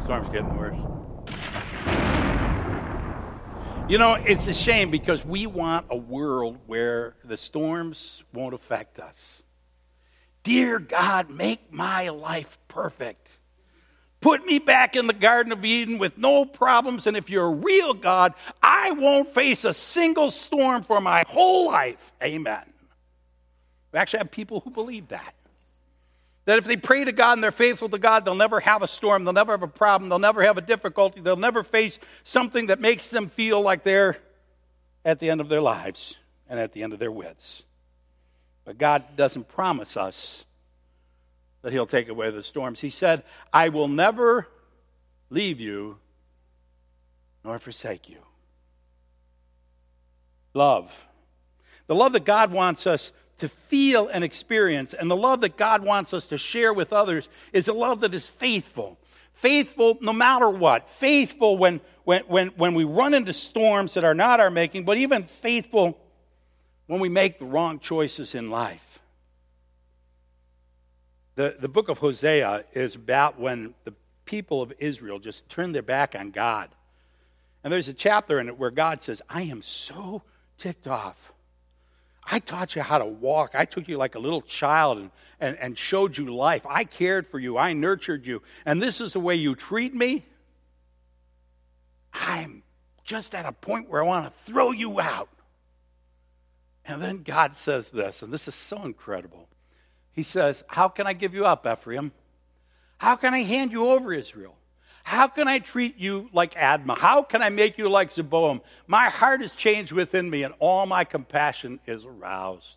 Storm's 0.00 0.30
getting 0.30 0.56
worse. 0.56 0.78
You 3.90 3.98
know, 3.98 4.14
it's 4.14 4.48
a 4.48 4.54
shame 4.54 4.90
because 4.90 5.22
we 5.22 5.46
want 5.46 5.84
a 5.90 5.96
world 5.98 6.60
where 6.66 7.14
the 7.24 7.36
storms 7.36 8.24
won't 8.32 8.54
affect 8.54 8.98
us. 8.98 9.42
Dear 10.44 10.78
God, 10.78 11.28
make 11.28 11.70
my 11.70 12.08
life 12.08 12.58
perfect. 12.68 13.39
Put 14.20 14.44
me 14.44 14.58
back 14.58 14.96
in 14.96 15.06
the 15.06 15.14
Garden 15.14 15.50
of 15.50 15.64
Eden 15.64 15.96
with 15.96 16.18
no 16.18 16.44
problems, 16.44 17.06
and 17.06 17.16
if 17.16 17.30
you're 17.30 17.46
a 17.46 17.50
real 17.50 17.94
God, 17.94 18.34
I 18.62 18.92
won't 18.92 19.32
face 19.32 19.64
a 19.64 19.72
single 19.72 20.30
storm 20.30 20.82
for 20.82 21.00
my 21.00 21.24
whole 21.26 21.68
life. 21.68 22.12
Amen. 22.22 22.62
We 23.92 23.98
actually 23.98 24.18
have 24.18 24.30
people 24.30 24.60
who 24.60 24.70
believe 24.70 25.08
that. 25.08 25.34
That 26.44 26.58
if 26.58 26.64
they 26.64 26.76
pray 26.76 27.04
to 27.04 27.12
God 27.12 27.34
and 27.34 27.44
they're 27.44 27.50
faithful 27.50 27.88
to 27.88 27.98
God, 27.98 28.24
they'll 28.24 28.34
never 28.34 28.60
have 28.60 28.82
a 28.82 28.86
storm, 28.86 29.24
they'll 29.24 29.32
never 29.32 29.52
have 29.52 29.62
a 29.62 29.68
problem, 29.68 30.10
they'll 30.10 30.18
never 30.18 30.42
have 30.42 30.58
a 30.58 30.62
difficulty, 30.62 31.20
they'll 31.20 31.36
never 31.36 31.62
face 31.62 31.98
something 32.24 32.66
that 32.66 32.80
makes 32.80 33.10
them 33.10 33.28
feel 33.28 33.60
like 33.60 33.84
they're 33.84 34.18
at 35.04 35.18
the 35.18 35.30
end 35.30 35.40
of 35.40 35.48
their 35.48 35.60
lives 35.62 36.18
and 36.48 36.60
at 36.60 36.72
the 36.72 36.82
end 36.82 36.92
of 36.92 36.98
their 36.98 37.12
wits. 37.12 37.62
But 38.64 38.76
God 38.76 39.16
doesn't 39.16 39.48
promise 39.48 39.96
us 39.96 40.44
that 41.62 41.72
He'll 41.72 41.86
take 41.86 42.08
away 42.08 42.30
the 42.30 42.42
storms. 42.42 42.80
He 42.80 42.90
said, 42.90 43.22
I 43.52 43.68
will 43.68 43.88
never 43.88 44.48
leave 45.30 45.60
you 45.60 45.98
nor 47.44 47.58
forsake 47.58 48.08
you. 48.08 48.18
Love. 50.54 51.06
The 51.86 51.94
love 51.94 52.12
that 52.12 52.24
God 52.24 52.52
wants 52.52 52.86
us 52.86 53.12
to 53.38 53.48
feel 53.48 54.08
and 54.08 54.22
experience, 54.22 54.92
and 54.92 55.10
the 55.10 55.16
love 55.16 55.40
that 55.40 55.56
God 55.56 55.82
wants 55.82 56.12
us 56.12 56.28
to 56.28 56.36
share 56.36 56.74
with 56.74 56.92
others, 56.92 57.28
is 57.52 57.68
a 57.68 57.72
love 57.72 58.00
that 58.00 58.12
is 58.12 58.28
faithful. 58.28 58.98
Faithful 59.32 59.96
no 60.02 60.12
matter 60.12 60.50
what. 60.50 60.90
Faithful 60.90 61.56
when, 61.56 61.80
when, 62.04 62.22
when, 62.24 62.48
when 62.48 62.74
we 62.74 62.84
run 62.84 63.14
into 63.14 63.32
storms 63.32 63.94
that 63.94 64.04
are 64.04 64.14
not 64.14 64.40
our 64.40 64.50
making, 64.50 64.84
but 64.84 64.98
even 64.98 65.24
faithful 65.40 65.98
when 66.86 67.00
we 67.00 67.08
make 67.08 67.38
the 67.38 67.46
wrong 67.46 67.78
choices 67.78 68.34
in 68.34 68.50
life. 68.50 68.89
The, 71.40 71.56
the 71.58 71.70
book 71.70 71.88
of 71.88 72.00
Hosea 72.00 72.66
is 72.74 72.96
about 72.96 73.40
when 73.40 73.72
the 73.84 73.94
people 74.26 74.60
of 74.60 74.74
Israel 74.78 75.18
just 75.18 75.48
turned 75.48 75.74
their 75.74 75.80
back 75.80 76.14
on 76.14 76.32
God. 76.32 76.68
And 77.64 77.72
there's 77.72 77.88
a 77.88 77.94
chapter 77.94 78.38
in 78.38 78.48
it 78.48 78.58
where 78.58 78.70
God 78.70 79.00
says, 79.00 79.22
I 79.26 79.44
am 79.44 79.62
so 79.62 80.20
ticked 80.58 80.86
off. 80.86 81.32
I 82.30 82.40
taught 82.40 82.76
you 82.76 82.82
how 82.82 82.98
to 82.98 83.06
walk. 83.06 83.52
I 83.54 83.64
took 83.64 83.88
you 83.88 83.96
like 83.96 84.16
a 84.16 84.18
little 84.18 84.42
child 84.42 84.98
and, 84.98 85.10
and, 85.40 85.56
and 85.56 85.78
showed 85.78 86.18
you 86.18 86.26
life. 86.26 86.66
I 86.68 86.84
cared 86.84 87.26
for 87.26 87.38
you. 87.38 87.56
I 87.56 87.72
nurtured 87.72 88.26
you. 88.26 88.42
And 88.66 88.82
this 88.82 89.00
is 89.00 89.14
the 89.14 89.20
way 89.20 89.36
you 89.36 89.54
treat 89.54 89.94
me? 89.94 90.26
I'm 92.12 92.64
just 93.02 93.34
at 93.34 93.46
a 93.46 93.52
point 93.52 93.88
where 93.88 94.04
I 94.04 94.06
want 94.06 94.26
to 94.26 94.44
throw 94.44 94.72
you 94.72 95.00
out. 95.00 95.30
And 96.84 97.00
then 97.00 97.22
God 97.22 97.56
says 97.56 97.88
this, 97.88 98.20
and 98.20 98.30
this 98.30 98.46
is 98.46 98.54
so 98.54 98.82
incredible. 98.82 99.48
He 100.12 100.22
says, 100.22 100.64
How 100.68 100.88
can 100.88 101.06
I 101.06 101.12
give 101.12 101.34
you 101.34 101.46
up, 101.46 101.66
Ephraim? 101.66 102.12
How 102.98 103.16
can 103.16 103.32
I 103.32 103.42
hand 103.42 103.72
you 103.72 103.88
over, 103.88 104.12
Israel? 104.12 104.56
How 105.04 105.28
can 105.28 105.48
I 105.48 105.58
treat 105.58 105.98
you 105.98 106.28
like 106.32 106.54
Admah? 106.54 106.98
How 106.98 107.22
can 107.22 107.42
I 107.42 107.48
make 107.48 107.78
you 107.78 107.88
like 107.88 108.10
Zeboim? 108.10 108.60
My 108.86 109.08
heart 109.08 109.42
is 109.42 109.54
changed 109.54 109.92
within 109.92 110.28
me, 110.28 110.42
and 110.42 110.54
all 110.58 110.86
my 110.86 111.04
compassion 111.04 111.80
is 111.86 112.04
aroused. 112.04 112.76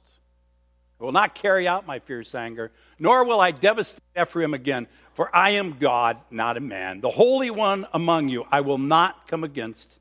I 0.99 1.03
will 1.03 1.11
not 1.11 1.35
carry 1.35 1.67
out 1.67 1.85
my 1.85 1.99
fierce 1.99 2.33
anger, 2.33 2.71
nor 2.97 3.25
will 3.25 3.41
I 3.41 3.51
devastate 3.51 4.01
Ephraim 4.19 4.53
again, 4.53 4.87
for 5.13 5.35
I 5.35 5.51
am 5.51 5.77
God, 5.77 6.17
not 6.31 6.55
a 6.55 6.61
man, 6.61 7.01
the 7.01 7.09
Holy 7.09 7.49
One 7.49 7.85
among 7.91 8.29
you. 8.29 8.47
I 8.51 8.61
will 8.61 8.77
not 8.77 9.27
come 9.27 9.43
against 9.43 9.91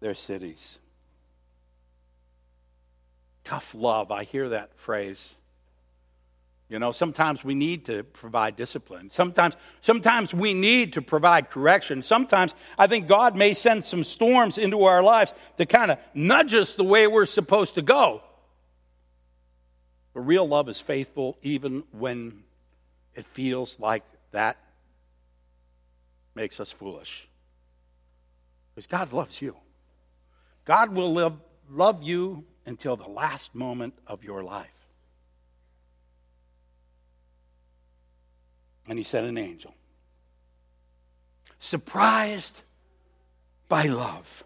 their 0.00 0.14
cities. 0.14 0.78
Tough 3.44 3.74
love, 3.74 4.10
I 4.10 4.24
hear 4.24 4.48
that 4.48 4.74
phrase. 4.74 5.34
You 6.72 6.78
know, 6.78 6.90
sometimes 6.90 7.44
we 7.44 7.54
need 7.54 7.84
to 7.84 8.02
provide 8.02 8.56
discipline. 8.56 9.10
Sometimes, 9.10 9.58
sometimes 9.82 10.32
we 10.32 10.54
need 10.54 10.94
to 10.94 11.02
provide 11.02 11.50
correction. 11.50 12.00
Sometimes 12.00 12.54
I 12.78 12.86
think 12.86 13.06
God 13.06 13.36
may 13.36 13.52
send 13.52 13.84
some 13.84 14.04
storms 14.04 14.56
into 14.56 14.84
our 14.84 15.02
lives 15.02 15.34
to 15.58 15.66
kind 15.66 15.90
of 15.90 15.98
nudge 16.14 16.54
us 16.54 16.74
the 16.74 16.82
way 16.82 17.06
we're 17.06 17.26
supposed 17.26 17.74
to 17.74 17.82
go. 17.82 18.22
But 20.14 20.20
real 20.20 20.48
love 20.48 20.70
is 20.70 20.80
faithful 20.80 21.36
even 21.42 21.84
when 21.92 22.42
it 23.14 23.26
feels 23.26 23.78
like 23.78 24.04
that 24.30 24.56
makes 26.34 26.58
us 26.58 26.72
foolish. 26.72 27.28
Because 28.74 28.86
God 28.86 29.12
loves 29.12 29.42
you. 29.42 29.56
God 30.64 30.94
will 30.94 31.12
live, 31.12 31.34
love 31.68 32.02
you 32.02 32.46
until 32.64 32.96
the 32.96 33.10
last 33.10 33.54
moment 33.54 33.92
of 34.06 34.24
your 34.24 34.42
life. 34.42 34.81
And 38.88 38.98
he 38.98 39.04
sent 39.04 39.26
an 39.26 39.38
angel. 39.38 39.74
Surprised 41.60 42.62
by 43.68 43.84
love. 43.84 44.44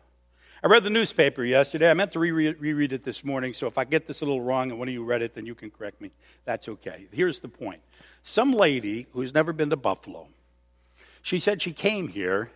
I 0.63 0.69
read 0.69 0.85
the 0.85 0.91
newspaper 0.91 1.45
yesterday. 1.45 1.91
I 1.91 1.95
meant 1.95 2.13
to 2.13 2.19
reread, 2.19 2.61
reread 2.61 2.93
it 2.93 3.05
this 3.05 3.25
morning, 3.25 3.53
so 3.53 3.67
if 3.67 3.79
I 3.79 3.85
get 3.85 4.07
this 4.07 4.21
a 4.21 4.25
little 4.25 4.41
wrong 4.41 4.71
and 4.71 4.79
one 4.79 4.89
of 4.89 4.95
you 4.95 5.05
read 5.05 5.23
it, 5.23 5.35
then 5.35 5.47
you 5.47 5.55
can 5.55 5.71
correct 5.71 6.01
me. 6.01 6.11
That's 6.45 6.69
okay. 6.69 7.07
Here's 7.13 7.41
the 7.41 7.49
point 7.49 7.81
some 8.23 8.53
lady 8.53 9.07
who's 9.13 9.33
never 9.33 9.53
been 9.53 9.71
to 9.71 9.77
Buffalo, 9.77 10.29
she 11.23 11.39
said 11.39 11.63
she 11.63 11.73
came 11.73 12.09
here 12.09 12.51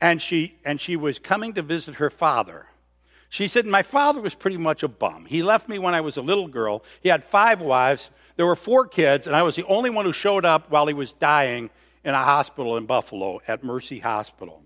and 0.00 0.22
she, 0.22 0.56
and 0.64 0.80
she 0.80 0.96
was 0.96 1.18
coming 1.18 1.52
to 1.54 1.62
visit 1.62 1.96
her 1.96 2.10
father. 2.10 2.66
She 3.30 3.46
said, 3.46 3.64
My 3.64 3.82
father 3.84 4.20
was 4.20 4.34
pretty 4.34 4.56
much 4.56 4.82
a 4.82 4.88
bum. 4.88 5.24
He 5.24 5.42
left 5.42 5.68
me 5.68 5.78
when 5.78 5.94
I 5.94 6.00
was 6.00 6.16
a 6.16 6.22
little 6.22 6.48
girl. 6.48 6.82
He 7.00 7.08
had 7.08 7.24
five 7.24 7.62
wives. 7.62 8.10
There 8.36 8.44
were 8.44 8.56
four 8.56 8.86
kids, 8.86 9.26
and 9.28 9.36
I 9.36 9.42
was 9.42 9.54
the 9.54 9.64
only 9.66 9.88
one 9.88 10.04
who 10.04 10.12
showed 10.12 10.44
up 10.44 10.68
while 10.70 10.88
he 10.88 10.94
was 10.94 11.12
dying 11.12 11.70
in 12.04 12.12
a 12.12 12.24
hospital 12.24 12.76
in 12.76 12.86
Buffalo 12.86 13.40
at 13.46 13.62
Mercy 13.62 14.00
Hospital. 14.00 14.62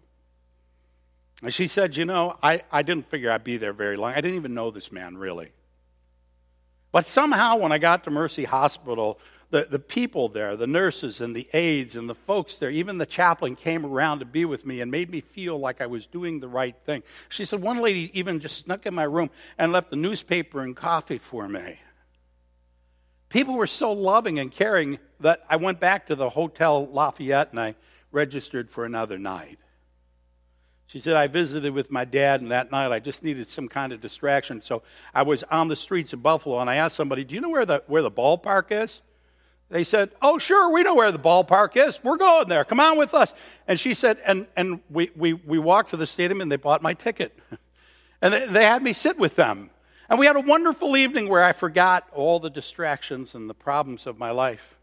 And 1.42 1.52
she 1.52 1.66
said, 1.66 1.94
You 1.96 2.06
know, 2.06 2.38
I, 2.42 2.62
I 2.72 2.80
didn't 2.80 3.10
figure 3.10 3.30
I'd 3.30 3.44
be 3.44 3.58
there 3.58 3.74
very 3.74 3.98
long. 3.98 4.12
I 4.12 4.22
didn't 4.22 4.36
even 4.36 4.54
know 4.54 4.70
this 4.70 4.90
man 4.90 5.18
really. 5.18 5.52
But 6.94 7.06
somehow, 7.06 7.56
when 7.56 7.72
I 7.72 7.78
got 7.78 8.04
to 8.04 8.10
Mercy 8.12 8.44
Hospital, 8.44 9.18
the, 9.50 9.66
the 9.68 9.80
people 9.80 10.28
there, 10.28 10.54
the 10.54 10.68
nurses 10.68 11.20
and 11.20 11.34
the 11.34 11.48
aides 11.52 11.96
and 11.96 12.08
the 12.08 12.14
folks 12.14 12.58
there, 12.58 12.70
even 12.70 12.98
the 12.98 13.04
chaplain 13.04 13.56
came 13.56 13.84
around 13.84 14.20
to 14.20 14.24
be 14.24 14.44
with 14.44 14.64
me 14.64 14.80
and 14.80 14.92
made 14.92 15.10
me 15.10 15.20
feel 15.20 15.58
like 15.58 15.80
I 15.80 15.86
was 15.86 16.06
doing 16.06 16.38
the 16.38 16.46
right 16.46 16.76
thing. 16.86 17.02
She 17.28 17.44
said, 17.44 17.60
One 17.60 17.78
lady 17.78 18.16
even 18.16 18.38
just 18.38 18.58
snuck 18.58 18.86
in 18.86 18.94
my 18.94 19.02
room 19.02 19.30
and 19.58 19.72
left 19.72 19.90
the 19.90 19.96
newspaper 19.96 20.60
and 20.60 20.76
coffee 20.76 21.18
for 21.18 21.48
me. 21.48 21.80
People 23.28 23.54
were 23.54 23.66
so 23.66 23.90
loving 23.90 24.38
and 24.38 24.52
caring 24.52 25.00
that 25.18 25.42
I 25.50 25.56
went 25.56 25.80
back 25.80 26.06
to 26.06 26.14
the 26.14 26.28
Hotel 26.28 26.86
Lafayette 26.86 27.50
and 27.50 27.58
I 27.58 27.74
registered 28.12 28.70
for 28.70 28.84
another 28.84 29.18
night. 29.18 29.58
She 30.86 31.00
said, 31.00 31.16
I 31.16 31.26
visited 31.26 31.72
with 31.72 31.90
my 31.90 32.04
dad, 32.04 32.40
and 32.40 32.50
that 32.50 32.70
night 32.70 32.92
I 32.92 33.00
just 33.00 33.22
needed 33.22 33.46
some 33.46 33.68
kind 33.68 33.92
of 33.92 34.00
distraction. 34.00 34.60
So 34.60 34.82
I 35.14 35.22
was 35.22 35.42
on 35.44 35.68
the 35.68 35.76
streets 35.76 36.12
of 36.12 36.22
Buffalo, 36.22 36.60
and 36.60 36.68
I 36.68 36.76
asked 36.76 36.96
somebody, 36.96 37.24
Do 37.24 37.34
you 37.34 37.40
know 37.40 37.48
where 37.48 37.66
the, 37.66 37.82
where 37.86 38.02
the 38.02 38.10
ballpark 38.10 38.66
is? 38.70 39.00
They 39.70 39.82
said, 39.82 40.10
Oh, 40.20 40.38
sure, 40.38 40.70
we 40.70 40.82
know 40.82 40.94
where 40.94 41.10
the 41.10 41.18
ballpark 41.18 41.76
is. 41.76 42.02
We're 42.04 42.18
going 42.18 42.48
there. 42.48 42.64
Come 42.64 42.80
on 42.80 42.98
with 42.98 43.14
us. 43.14 43.34
And 43.66 43.80
she 43.80 43.94
said, 43.94 44.18
And, 44.24 44.46
and 44.56 44.80
we, 44.90 45.10
we, 45.16 45.32
we 45.32 45.58
walked 45.58 45.90
to 45.90 45.96
the 45.96 46.06
stadium, 46.06 46.40
and 46.40 46.52
they 46.52 46.56
bought 46.56 46.82
my 46.82 46.94
ticket. 46.94 47.36
and 48.22 48.34
they 48.54 48.64
had 48.64 48.82
me 48.82 48.92
sit 48.92 49.18
with 49.18 49.36
them. 49.36 49.70
And 50.08 50.18
we 50.18 50.26
had 50.26 50.36
a 50.36 50.40
wonderful 50.40 50.96
evening 50.96 51.28
where 51.28 51.42
I 51.42 51.52
forgot 51.52 52.06
all 52.12 52.38
the 52.38 52.50
distractions 52.50 53.34
and 53.34 53.48
the 53.48 53.54
problems 53.54 54.06
of 54.06 54.18
my 54.18 54.30
life. 54.30 54.76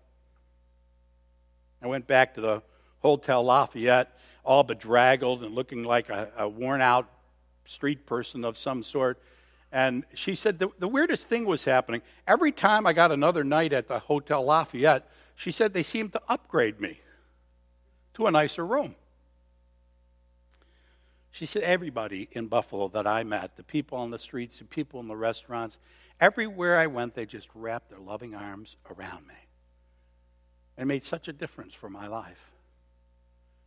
I 1.82 1.88
went 1.88 2.08
back 2.08 2.34
to 2.36 2.42
the 2.42 2.64
Hotel 3.00 3.44
Lafayette, 3.44 4.16
all 4.44 4.64
bedraggled 4.64 5.44
and 5.44 5.54
looking 5.54 5.84
like 5.84 6.10
a, 6.10 6.30
a 6.38 6.48
worn 6.48 6.82
out 6.82 7.10
street 7.66 8.06
person 8.06 8.44
of 8.44 8.58
some 8.58 8.84
sort. 8.84 9.22
And 9.72 10.04
she 10.14 10.36
said 10.36 10.60
the, 10.60 10.70
the 10.80 10.88
weirdest 10.88 11.30
thing 11.30 11.46
was 11.46 11.64
happening. 11.64 12.02
Every 12.28 12.52
time 12.52 12.86
I 12.86 12.94
got 12.94 13.12
another 13.12 13.44
night 13.44 13.72
at 13.72 13.88
the 13.88 14.00
Hotel 14.00 14.44
Lafayette, 14.44 15.10
she 15.36 15.52
said 15.52 15.74
they 15.74 15.84
seemed 15.84 16.12
to 16.14 16.22
upgrade 16.28 16.82
me 16.82 17.00
to 18.16 18.28
a 18.28 18.32
nicer 18.32 18.66
room. 18.66 18.96
She 21.32 21.46
said, 21.46 21.64
Everybody 21.64 22.28
in 22.34 22.48
Buffalo 22.48 22.90
that 22.90 23.08
I 23.08 23.24
met, 23.24 23.56
the 23.56 23.64
people 23.64 23.98
on 23.98 24.12
the 24.12 24.20
streets, 24.20 24.60
the 24.60 24.66
people 24.66 25.00
in 25.00 25.08
the 25.08 25.16
restaurants, 25.16 25.78
everywhere 26.20 26.78
I 26.78 26.88
went, 26.88 27.16
they 27.16 27.26
just 27.26 27.50
wrapped 27.56 27.90
their 27.90 28.00
loving 28.00 28.36
arms 28.36 28.76
around 28.90 29.26
me. 29.28 29.36
It 30.78 30.86
made 30.86 31.04
such 31.04 31.30
a 31.30 31.34
difference 31.34 31.74
for 31.74 31.90
my 31.90 32.08
life. 32.08 32.52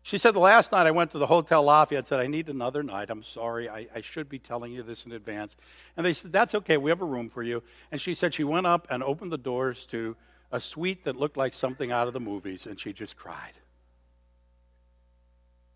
She 0.04 0.18
said, 0.18 0.34
The 0.34 0.38
last 0.38 0.70
night 0.70 0.86
I 0.86 0.90
went 0.90 1.12
to 1.12 1.18
the 1.18 1.26
Hotel 1.26 1.62
Lafayette, 1.62 2.06
said, 2.06 2.20
I 2.20 2.26
need 2.26 2.50
another 2.50 2.82
night. 2.82 3.08
I'm 3.08 3.22
sorry. 3.22 3.70
I, 3.70 3.86
I 3.94 4.02
should 4.02 4.28
be 4.28 4.38
telling 4.38 4.70
you 4.70 4.82
this 4.82 5.06
in 5.06 5.12
advance. 5.12 5.56
And 5.96 6.04
they 6.04 6.12
said, 6.12 6.30
That's 6.30 6.54
okay. 6.56 6.76
We 6.76 6.90
have 6.90 7.00
a 7.00 7.06
room 7.06 7.30
for 7.30 7.42
you. 7.42 7.62
And 7.90 7.98
she 7.98 8.12
said 8.12 8.34
she 8.34 8.44
went 8.44 8.66
up 8.66 8.86
and 8.90 9.02
opened 9.02 9.32
the 9.32 9.38
doors 9.38 9.86
to 9.86 10.14
a 10.52 10.60
suite 10.60 11.04
that 11.04 11.16
looked 11.16 11.38
like 11.38 11.54
something 11.54 11.90
out 11.90 12.06
of 12.06 12.12
the 12.12 12.20
movies, 12.20 12.66
and 12.66 12.78
she 12.78 12.92
just 12.92 13.16
cried. 13.16 13.54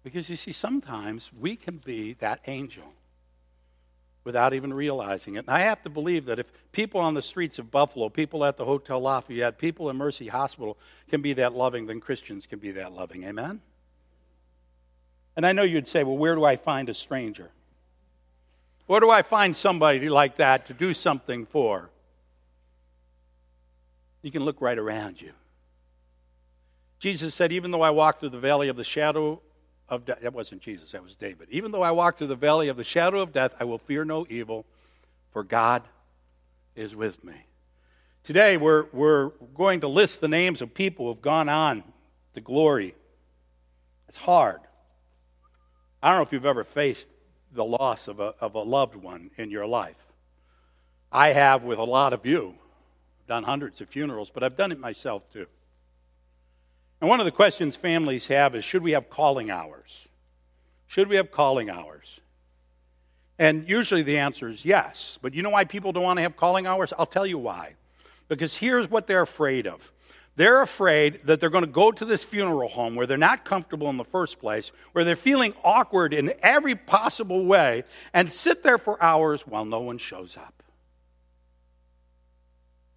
Because 0.05 0.29
you 0.29 0.37
see, 0.37 0.53
sometimes 0.53 1.33
we 1.33 1.57
can 1.57 1.79
be 1.79 2.13
that 2.21 2.41
angel 2.47 2.93
without 4.25 4.53
even 4.53 4.75
realizing 4.75 5.37
it. 5.37 5.47
And 5.47 5.51
I 5.51 5.61
have 5.61 5.83
to 5.85 5.89
believe 5.89 6.27
that 6.27 6.39
if 6.39 6.53
people 6.71 7.01
on 7.01 7.15
the 7.15 7.23
streets 7.23 7.59
of 7.59 7.71
Buffalo, 7.71 8.11
people 8.11 8.45
at 8.45 8.59
the 8.59 8.67
Hotel 8.67 9.01
Lafayette, 9.01 9.57
people 9.57 9.89
in 9.89 9.97
Mercy 9.97 10.29
Hospital 10.29 10.77
can 11.09 11.23
be 11.23 11.33
that 11.33 11.55
loving, 11.55 11.87
then 11.87 11.99
Christians 11.99 12.47
can 12.47 12.59
be 12.59 12.73
that 12.73 12.93
loving. 12.93 13.25
Amen? 13.25 13.63
And 15.39 15.47
I 15.47 15.53
know 15.53 15.63
you'd 15.63 15.87
say, 15.87 16.03
well, 16.03 16.17
where 16.19 16.35
do 16.35 16.45
I 16.45 16.57
find 16.57 16.89
a 16.89 16.95
stranger? 16.95 17.53
Where 18.89 18.99
do 18.99 19.09
I 19.09 19.23
find 19.23 19.57
somebody 19.57 20.09
like 20.09 20.39
that 20.39 20.67
to 20.67 20.75
do 20.75 20.93
something 20.93 21.47
for? 21.47 21.91
You 24.21 24.33
can 24.33 24.45
look 24.45 24.61
right 24.61 24.77
around 24.77 25.23
you. 25.23 25.31
Jesus 26.99 27.37
said, 27.37 27.53
Even 27.53 27.71
though 27.71 27.83
I 27.83 27.91
walk 27.91 28.19
through 28.19 28.31
the 28.31 28.41
valley 28.41 28.67
of 28.67 28.75
the 28.75 28.83
shadow 28.83 29.41
of 29.89 30.05
death, 30.05 30.23
that 30.23 30.35
wasn't 30.35 30.61
Jesus, 30.61 30.91
that 30.91 31.05
was 31.05 31.15
David. 31.15 31.47
Even 31.53 31.71
though 31.71 31.83
I 31.83 31.93
walk 31.93 32.17
through 32.17 32.27
the 32.27 32.35
valley 32.35 32.67
of 32.67 32.77
the 32.77 32.83
shadow 32.83 33.21
of 33.21 33.33
death, 33.33 33.55
I 33.61 33.65
will 33.65 33.79
fear 33.79 34.05
no 34.05 34.27
evil, 34.29 34.67
for 35.31 35.45
God 35.45 35.85
is 36.75 36.97
with 36.97 37.23
me. 37.23 37.47
Today, 38.25 38.57
we're, 38.57 38.87
we're 38.93 39.29
going 39.55 39.79
to 39.83 39.89
list 39.89 40.21
the 40.21 40.27
names 40.27 40.63
of 40.63 40.75
people 40.75 41.05
who 41.05 41.13
have 41.13 41.23
gone 41.23 41.49
on 41.49 41.85
to 42.35 42.41
glory. 42.41 42.97
It's 44.09 44.17
hard. 44.17 44.59
I 46.03 46.09
don't 46.09 46.19
know 46.19 46.23
if 46.23 46.33
you've 46.33 46.47
ever 46.47 46.65
faced 46.65 47.11
the 47.53 47.65
loss 47.65 48.09
of 48.09 48.21
a, 48.21 48.35
of 48.41 48.55
a 48.55 48.61
loved 48.61 48.95
one 48.95 49.31
in 49.37 49.51
your 49.51 49.67
life. 49.67 50.03
I 51.11 51.29
have 51.29 51.65
with 51.65 51.79
a 51.79 51.85
lot 51.85 52.13
of 52.13 52.27
you. 52.27 52.55
I've 53.21 53.27
done 53.27 53.43
hundreds 53.45 53.81
of 53.81 53.89
funerals, 53.89 54.31
but 54.31 54.43
I've 54.43 54.57
done 54.57 54.73
it 54.73 54.79
myself 54.79 55.31
too. 55.33 55.47
And 57.01 57.09
one 57.09 57.21
of 57.21 57.27
the 57.27 57.33
questions 57.33 57.77
families 57.77 58.27
have 58.27 58.55
is 58.55 58.65
should 58.65 58.83
we 58.83 58.93
have 58.93 59.09
calling 59.09 59.51
hours? 59.51 60.09
Should 60.87 61.09
we 61.09 61.17
have 61.17 61.31
calling 61.31 61.71
hours? 61.71 62.21
And 63.39 63.69
usually 63.69 64.03
the 64.03 64.19
answer 64.19 64.49
is 64.49 64.65
yes. 64.65 65.19
But 65.23 65.33
you 65.35 65.43
know 65.43 65.51
why 65.51 65.65
people 65.65 65.93
don't 65.93 66.03
want 66.03 66.17
to 66.19 66.23
have 66.23 66.37
calling 66.37 66.67
hours? 66.67 66.93
I'll 66.99 67.07
tell 67.07 67.27
you 67.27 67.39
why. 67.39 67.75
Because 68.27 68.57
here's 68.57 68.91
what 68.91 69.07
they're 69.07 69.23
afraid 69.23 69.67
of 69.67 69.93
they're 70.39 70.63
afraid 70.63 71.19
that 71.25 71.41
they're 71.41 71.51
going 71.51 71.65
to 71.65 71.71
go 71.71 71.91
to 71.91 72.05
this 72.05 72.23
funeral 72.23 72.69
home 72.69 72.95
where 72.95 73.09
they're 73.09 73.17
not 73.17 73.45
comfortable 73.45 73.91
in 73.91 73.97
the 73.97 74.05
first 74.05 74.39
place, 74.39 74.71
where 74.93 75.05
they're 75.05 75.17
feeling 75.17 75.53
awkward 75.65 76.15
in 76.15 76.33
every 76.45 76.77
possible 76.77 77.45
way, 77.45 77.83
and 78.15 78.31
sit 78.31 78.63
there 78.63 78.79
for 78.79 79.03
hours 79.03 79.49
while 79.49 79.65
no 79.65 79.81
one 79.81 79.99
shows 79.99 80.37
up. 80.37 80.63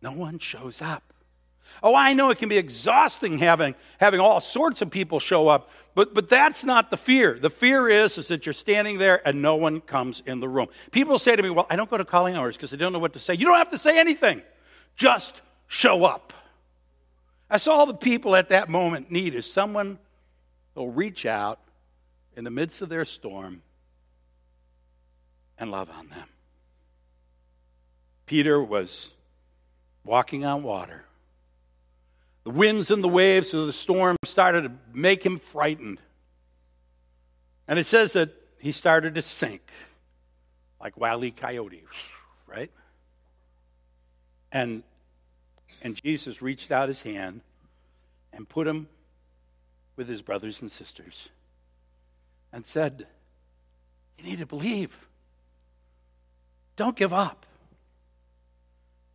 No 0.03 0.11
one 0.11 0.37
shows 0.37 0.83
up. 0.83 1.01
Oh, 1.81 1.95
I 1.95 2.13
know 2.13 2.29
it 2.29 2.37
can 2.37 2.47
be 2.47 2.59
exhausting 2.59 3.39
having, 3.39 3.73
having 3.99 4.19
all 4.19 4.39
sorts 4.39 4.83
of 4.83 4.91
people 4.91 5.19
show 5.19 5.47
up, 5.47 5.71
but, 5.95 6.13
but 6.13 6.29
that's 6.29 6.63
not 6.63 6.91
the 6.91 6.97
fear. 6.97 7.39
The 7.39 7.49
fear 7.49 7.89
is, 7.89 8.19
is 8.19 8.27
that 8.27 8.45
you're 8.45 8.53
standing 8.53 8.99
there 8.99 9.27
and 9.27 9.41
no 9.41 9.55
one 9.55 9.81
comes 9.81 10.21
in 10.27 10.41
the 10.41 10.47
room. 10.47 10.67
People 10.91 11.17
say 11.17 11.35
to 11.35 11.41
me, 11.41 11.49
Well, 11.49 11.65
I 11.71 11.75
don't 11.75 11.89
go 11.89 11.97
to 11.97 12.05
calling 12.05 12.35
hours 12.35 12.55
because 12.55 12.71
I 12.71 12.77
don't 12.77 12.93
know 12.93 12.99
what 12.99 13.13
to 13.13 13.19
say. 13.19 13.33
You 13.33 13.47
don't 13.47 13.57
have 13.57 13.71
to 13.71 13.79
say 13.79 13.99
anything, 13.99 14.43
just 14.95 15.41
show 15.67 16.03
up. 16.03 16.33
That's 17.51 17.67
all 17.67 17.85
the 17.85 17.93
people 17.93 18.37
at 18.37 18.47
that 18.49 18.69
moment 18.69 19.11
need 19.11 19.35
is 19.35 19.45
someone 19.45 19.99
who'll 20.73 20.89
reach 20.89 21.25
out 21.25 21.59
in 22.37 22.45
the 22.45 22.49
midst 22.49 22.81
of 22.81 22.87
their 22.87 23.03
storm 23.03 23.61
and 25.57 25.69
love 25.69 25.89
on 25.89 26.07
them. 26.07 26.29
Peter 28.25 28.63
was 28.63 29.13
walking 30.05 30.45
on 30.45 30.63
water. 30.63 31.03
The 32.45 32.51
winds 32.51 32.89
and 32.89 33.03
the 33.03 33.09
waves 33.09 33.53
of 33.53 33.67
the 33.67 33.73
storm 33.73 34.15
started 34.23 34.61
to 34.61 34.71
make 34.93 35.21
him 35.21 35.37
frightened. 35.37 35.99
And 37.67 37.77
it 37.77 37.85
says 37.85 38.13
that 38.13 38.29
he 38.59 38.71
started 38.71 39.15
to 39.15 39.21
sink 39.21 39.61
like 40.79 40.97
Wile 40.97 41.25
E. 41.25 41.31
Coyote, 41.31 41.83
right? 42.47 42.71
And 44.53 44.83
and 45.81 45.95
Jesus 46.01 46.41
reached 46.41 46.71
out 46.71 46.87
his 46.87 47.01
hand 47.01 47.41
and 48.33 48.47
put 48.47 48.67
him 48.67 48.87
with 49.95 50.07
his 50.07 50.21
brothers 50.21 50.61
and 50.61 50.71
sisters 50.71 51.29
and 52.53 52.65
said, 52.65 53.07
You 54.17 54.25
need 54.25 54.39
to 54.39 54.45
believe. 54.45 55.07
Don't 56.75 56.95
give 56.95 57.13
up. 57.13 57.45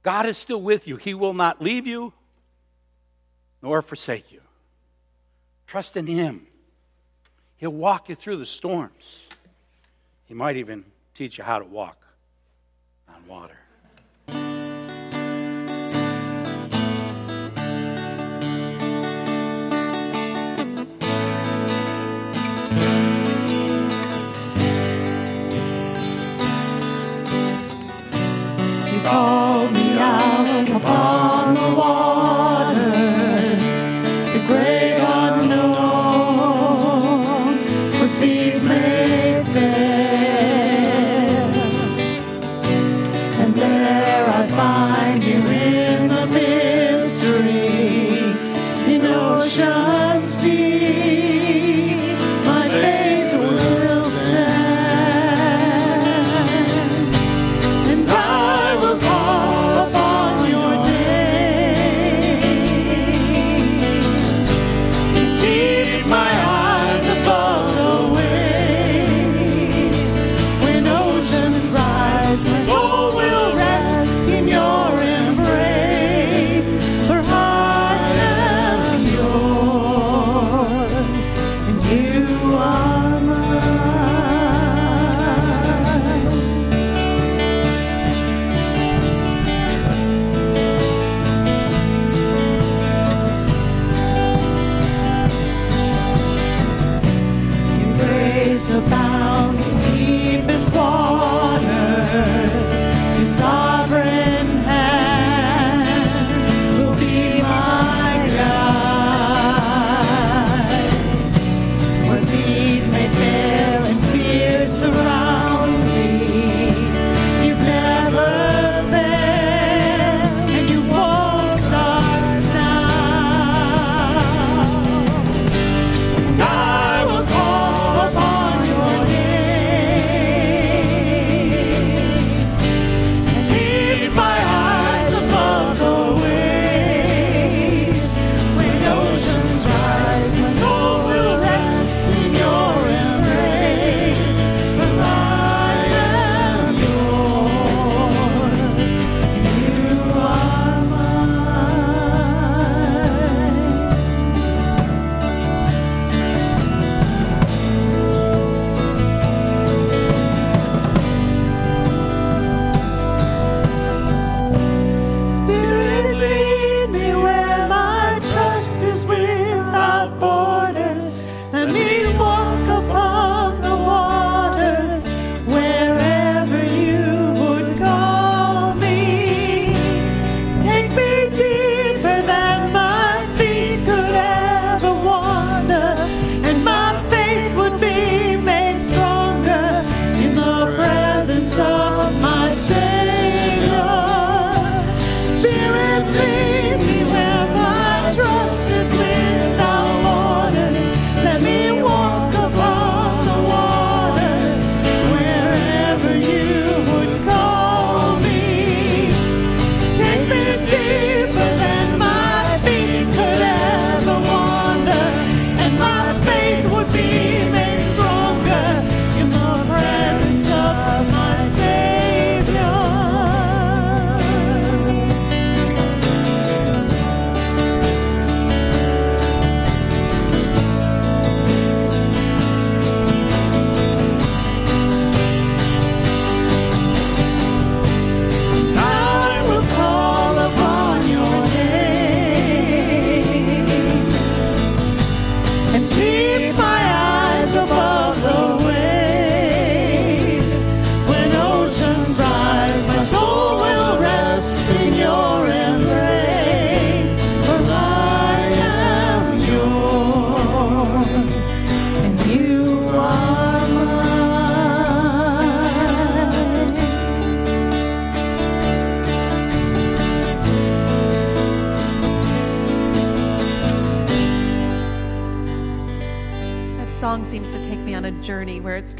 God 0.02 0.26
is 0.26 0.38
still 0.38 0.60
with 0.60 0.86
you. 0.86 0.96
He 0.96 1.14
will 1.14 1.34
not 1.34 1.60
leave 1.60 1.86
you 1.86 2.12
nor 3.62 3.82
forsake 3.82 4.30
you. 4.30 4.40
Trust 5.66 5.96
in 5.96 6.06
Him. 6.06 6.46
He'll 7.56 7.70
walk 7.70 8.08
you 8.08 8.14
through 8.14 8.36
the 8.36 8.46
storms. 8.46 9.22
He 10.26 10.34
might 10.34 10.56
even 10.56 10.84
teach 11.14 11.38
you 11.38 11.44
how 11.44 11.58
to 11.58 11.64
walk 11.64 12.06
on 13.08 13.26
water. 13.26 13.58
Called 29.06 29.45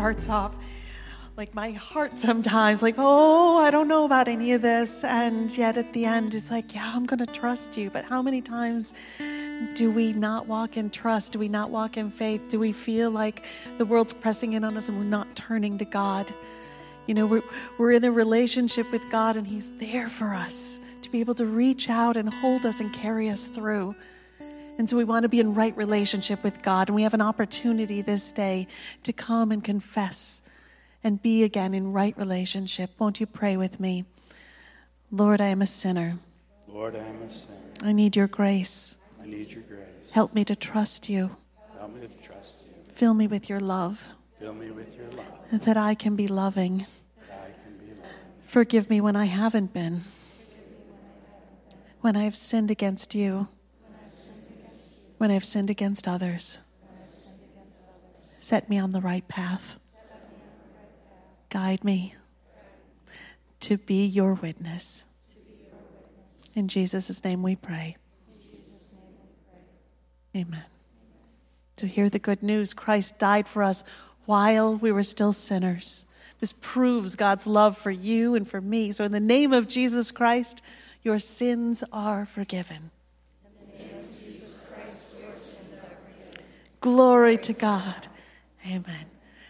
starts 0.07 0.29
off 0.29 0.55
like 1.37 1.53
my 1.53 1.73
heart 1.73 2.17
sometimes, 2.17 2.81
like, 2.81 2.95
oh, 2.97 3.59
I 3.59 3.73
don't 3.73 3.89
know 3.89 4.05
about 4.05 4.29
any 4.29 4.53
of 4.53 4.63
this. 4.63 5.03
And 5.03 5.51
yet 5.59 5.77
at 5.77 5.93
the 5.95 6.05
end, 6.05 6.33
it's 6.33 6.49
like, 6.49 6.73
yeah, 6.73 6.93
I'm 6.95 7.07
going 7.07 7.19
to 7.19 7.27
trust 7.27 7.77
you. 7.77 7.91
But 7.91 8.05
how 8.05 8.23
many 8.23 8.41
times 8.41 8.95
do 9.75 9.91
we 9.91 10.13
not 10.13 10.47
walk 10.47 10.77
in 10.77 10.91
trust? 10.91 11.33
Do 11.33 11.41
we 11.41 11.49
not 11.49 11.71
walk 11.71 11.97
in 11.97 12.13
faith? 12.13 12.41
Do 12.49 12.61
we 12.61 12.71
feel 12.71 13.11
like 13.11 13.45
the 13.79 13.85
world's 13.85 14.13
pressing 14.13 14.53
in 14.53 14.63
on 14.63 14.77
us 14.77 14.89
and 14.89 14.97
we're 14.97 15.03
not 15.03 15.35
turning 15.35 15.77
to 15.79 15.85
God? 15.85 16.33
You 17.09 17.15
know, 17.15 17.27
we're, 17.27 17.43
we're 17.77 17.91
in 17.91 18.05
a 18.05 18.13
relationship 18.13 18.93
with 18.93 19.03
God 19.11 19.37
and 19.37 19.45
He's 19.45 19.69
there 19.79 20.09
for 20.09 20.35
us 20.35 20.79
to 21.03 21.11
be 21.11 21.19
able 21.19 21.35
to 21.35 21.47
reach 21.47 21.91
out 21.91 22.17
and 22.17 22.33
hold 22.33 22.65
us 22.65 22.79
and 22.79 22.93
carry 22.93 23.29
us 23.29 23.43
through. 23.43 23.97
And 24.79 24.89
so 24.91 24.97
we 24.97 25.05
want 25.05 25.23
to 25.23 25.29
be 25.29 25.41
in 25.41 25.55
right 25.55 25.77
relationship 25.77 26.43
with 26.43 26.63
God. 26.63 26.89
And 26.89 26.97
we 26.97 27.03
have 27.03 27.15
an 27.15 27.23
opportunity 27.23 28.03
this 28.03 28.31
day 28.33 28.67
to 29.05 29.13
come 29.13 29.51
and 29.51 29.65
confess 29.65 30.43
and 31.03 31.23
be 31.23 31.45
again 31.45 31.73
in 31.73 31.93
right 31.93 32.17
relationship. 32.19 32.91
Won't 32.99 33.21
you 33.21 33.27
pray 33.27 33.57
with 33.57 33.81
me? 33.81 34.05
Lord, 35.11 35.41
I 35.41 35.47
am 35.47 35.63
a 35.63 35.67
sinner. 35.67 36.19
Lord, 36.69 36.95
I 36.95 36.99
am 36.99 37.23
a 37.23 37.31
sinner. 37.31 37.61
I 37.83 37.93
need 37.93 38.17
your 38.17 38.27
grace. 38.27 38.97
I 39.23 39.27
need 39.27 39.51
your 39.51 39.63
grace. 39.63 40.13
Help 40.13 40.35
me 40.35 40.45
to 40.45 40.57
trust 40.57 41.09
you. 41.09 41.37
Help 41.79 41.95
me 41.95 42.01
to 42.01 42.09
trust 42.27 42.55
you. 42.65 42.73
Fill 42.95 43.15
me 43.15 43.27
with 43.27 43.49
your 43.49 43.61
love, 43.61 44.09
Fill 44.39 44.55
me 44.55 44.71
with 44.71 44.97
your 44.97 45.09
love. 45.11 45.65
that 45.65 45.77
I 45.77 45.95
can 45.95 46.17
be 46.17 46.27
loving. 46.27 46.87
That 47.29 47.51
I 47.51 47.63
can 47.63 47.77
be 47.79 47.93
loved. 47.93 48.15
Forgive 48.47 48.91
me 48.91 49.01
when 49.01 49.17
I 49.17 49.27
haven't 49.27 49.73
been, 49.73 50.03
when 52.01 52.17
I 52.17 52.25
have 52.25 52.37
sinned 52.37 52.71
against 52.71 53.15
you, 53.15 53.49
when 55.19 55.31
I 55.31 55.35
have 55.35 55.45
sinned 55.45 55.71
against 55.71 56.07
others. 56.07 56.61
Set 58.41 58.69
me 58.69 58.79
on 58.79 58.93
the 58.93 59.01
right 59.01 59.27
path. 59.29 59.77
Guide 61.49 61.85
me 61.85 62.15
to 63.61 63.77
be 63.77 64.05
your 64.05 64.35
witness. 64.35 65.07
In 66.55 66.69
Jesus' 66.69 67.23
name 67.25 67.43
we 67.43 67.57
pray. 67.57 67.97
Amen. 70.35 70.65
To 71.77 71.87
hear 71.87 72.09
the 72.09 72.19
good 72.19 72.43
news, 72.43 72.75
Christ 72.75 73.19
died 73.19 73.49
for 73.49 73.63
us 73.63 73.85
while 74.27 74.77
we 74.77 74.93
were 74.93 75.03
still 75.03 75.33
sinners. 75.33 76.07
This 76.41 76.53
proves 76.61 77.17
God's 77.17 77.47
love 77.47 77.77
for 77.77 77.91
you 77.91 78.35
and 78.35 78.47
for 78.47 78.61
me. 78.61 78.93
So, 78.93 79.05
in 79.05 79.13
the 79.13 79.21
name 79.21 79.53
of 79.53 79.69
Jesus 79.69 80.11
Christ, 80.11 80.63
your 81.03 81.19
sins 81.19 81.83
are 81.93 82.27
forgiven. 82.27 82.91
Glory 86.87 87.37
to 87.39 87.53
God. 87.53 88.07
Amen. 88.65 89.07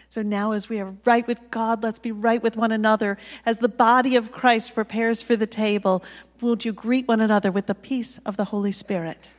So 0.09 0.23
now, 0.23 0.53
as 0.53 0.69
we 0.69 0.79
are 0.79 0.95
right 1.05 1.27
with 1.27 1.51
God, 1.51 1.83
let's 1.83 1.99
be 1.99 2.11
right 2.11 2.41
with 2.41 2.57
one 2.57 2.71
another. 2.71 3.15
As 3.45 3.59
the 3.59 3.69
body 3.69 4.15
of 4.15 4.31
Christ 4.31 4.73
prepares 4.73 5.21
for 5.21 5.35
the 5.35 5.45
table, 5.45 6.03
won't 6.41 6.65
you 6.65 6.73
greet 6.73 7.07
one 7.07 7.21
another 7.21 7.51
with 7.51 7.67
the 7.67 7.75
peace 7.75 8.17
of 8.25 8.37
the 8.37 8.45
Holy 8.45 8.71
Spirit? 8.71 9.33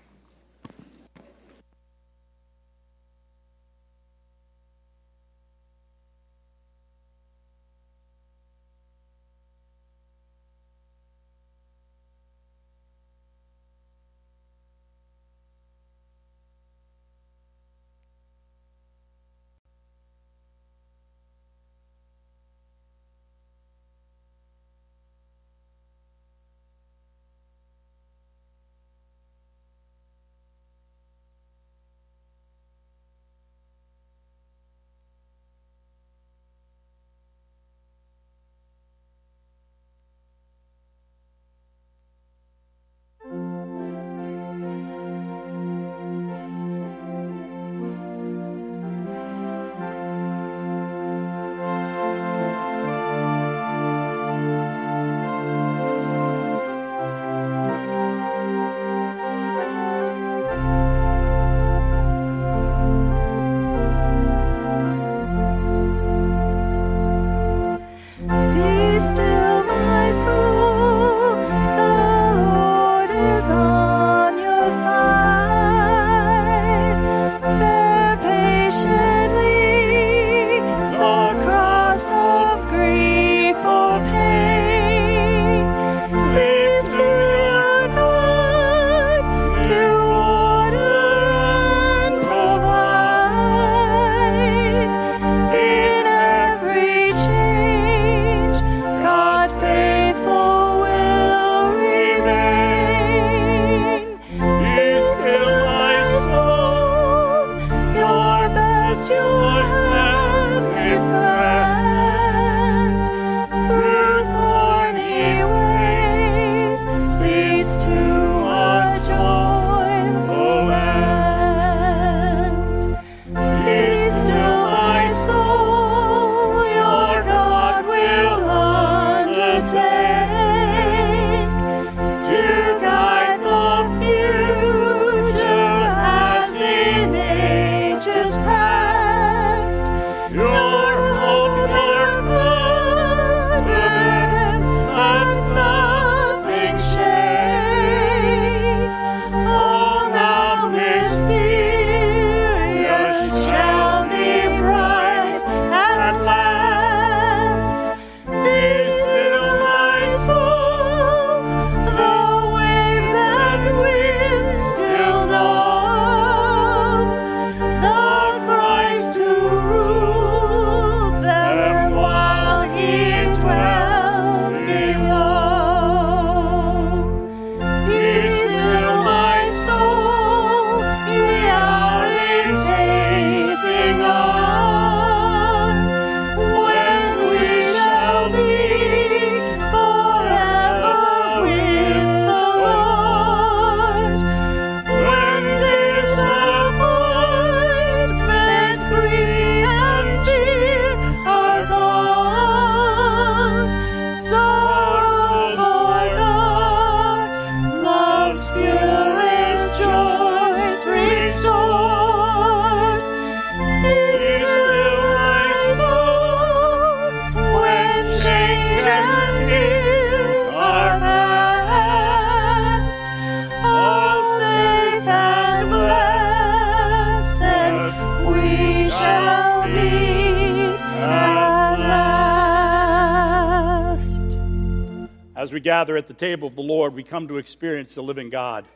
Gather 235.88 235.96
at 235.96 236.06
the 236.06 236.12
table 236.12 236.46
of 236.46 236.54
the 236.54 236.60
Lord, 236.60 236.92
we 236.92 237.02
come 237.02 237.28
to 237.28 237.38
experience 237.38 237.94
the 237.94 238.02
living 238.02 238.28
God. 238.28 238.66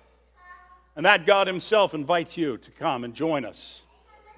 And 0.97 1.05
that 1.05 1.27
God 1.27 1.47
Himself 1.47 1.93
invites 1.93 2.39
you 2.39 2.57
to 2.57 2.71
come 2.71 3.05
and 3.05 3.13
join 3.13 3.45
us. 3.45 3.83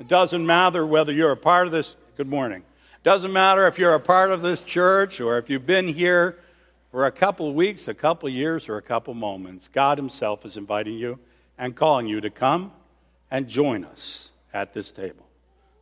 It 0.01 0.09
doesn't 0.09 0.45
matter 0.45 0.85
whether 0.85 1.12
you're 1.12 1.31
a 1.31 1.37
part 1.37 1.66
of 1.68 1.72
this, 1.72 1.95
good 2.16 2.27
morning. 2.27 2.62
It 2.62 3.05
Doesn't 3.05 3.33
matter 3.33 3.68
if 3.68 3.79
you're 3.79 3.95
a 3.95 4.01
part 4.01 4.33
of 4.33 4.43
this 4.43 4.64
church 4.64 5.20
or 5.20 5.39
if 5.39 5.49
you've 5.49 5.66
been 5.66 5.87
here 5.87 6.37
for 6.91 7.07
a 7.07 7.12
couple 7.12 7.49
of 7.49 7.55
weeks, 7.55 7.87
a 7.87 7.95
couple 7.95 8.29
of 8.29 8.35
years, 8.35 8.68
or 8.68 8.77
a 8.77 8.83
couple 8.83 9.12
of 9.12 9.18
moments. 9.18 9.68
God 9.68 9.97
Himself 9.97 10.45
is 10.45 10.57
inviting 10.57 10.95
you 10.95 11.20
and 11.57 11.77
calling 11.77 12.09
you 12.09 12.20
to 12.22 12.31
come 12.31 12.72
and 13.31 13.47
join 13.47 13.85
us 13.85 14.33
at 14.53 14.75
this 14.75 14.91
table. 14.91 15.29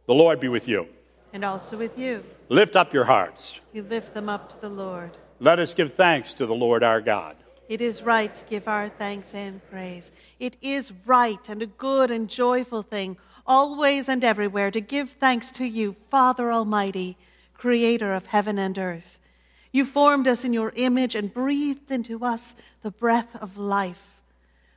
The 0.06 0.14
Lord 0.14 0.40
be 0.40 0.48
with 0.48 0.68
you. 0.68 0.88
And 1.32 1.42
also 1.42 1.78
with 1.78 1.98
you. 1.98 2.22
Lift 2.50 2.76
up 2.76 2.92
your 2.92 3.06
hearts. 3.06 3.58
We 3.72 3.80
lift 3.80 4.12
them 4.12 4.28
up 4.28 4.50
to 4.50 4.60
the 4.60 4.68
Lord. 4.68 5.16
Let 5.42 5.58
us 5.58 5.74
give 5.74 5.94
thanks 5.94 6.34
to 6.34 6.46
the 6.46 6.54
Lord 6.54 6.84
our 6.84 7.00
God. 7.00 7.34
It 7.68 7.80
is 7.80 8.00
right 8.00 8.32
to 8.32 8.44
give 8.44 8.68
our 8.68 8.88
thanks 8.88 9.34
and 9.34 9.60
praise. 9.70 10.12
It 10.38 10.56
is 10.62 10.92
right 11.04 11.48
and 11.48 11.60
a 11.60 11.66
good 11.66 12.12
and 12.12 12.30
joyful 12.30 12.82
thing, 12.82 13.16
always 13.44 14.08
and 14.08 14.22
everywhere, 14.22 14.70
to 14.70 14.80
give 14.80 15.10
thanks 15.10 15.50
to 15.52 15.64
you, 15.64 15.96
Father 16.12 16.52
Almighty, 16.52 17.16
creator 17.54 18.14
of 18.14 18.26
heaven 18.26 18.56
and 18.56 18.78
earth. 18.78 19.18
You 19.72 19.84
formed 19.84 20.28
us 20.28 20.44
in 20.44 20.52
your 20.52 20.72
image 20.76 21.16
and 21.16 21.34
breathed 21.34 21.90
into 21.90 22.24
us 22.24 22.54
the 22.82 22.92
breath 22.92 23.34
of 23.42 23.58
life. 23.58 24.20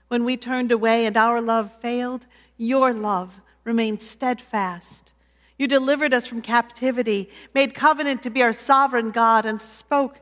When 0.07 0.25
we 0.25 0.35
turned 0.35 0.71
away 0.71 1.05
and 1.05 1.15
our 1.15 1.41
love 1.41 1.71
failed, 1.79 2.25
your 2.57 2.91
love 2.91 3.39
remained 3.65 4.01
steadfast. 4.01 5.13
You 5.59 5.67
delivered 5.67 6.11
us 6.11 6.25
from 6.25 6.41
captivity, 6.41 7.29
made 7.53 7.75
covenant 7.75 8.23
to 8.23 8.31
be 8.31 8.41
our 8.41 8.51
sovereign 8.51 9.11
God, 9.11 9.45
and 9.45 9.61
spoke 9.61 10.21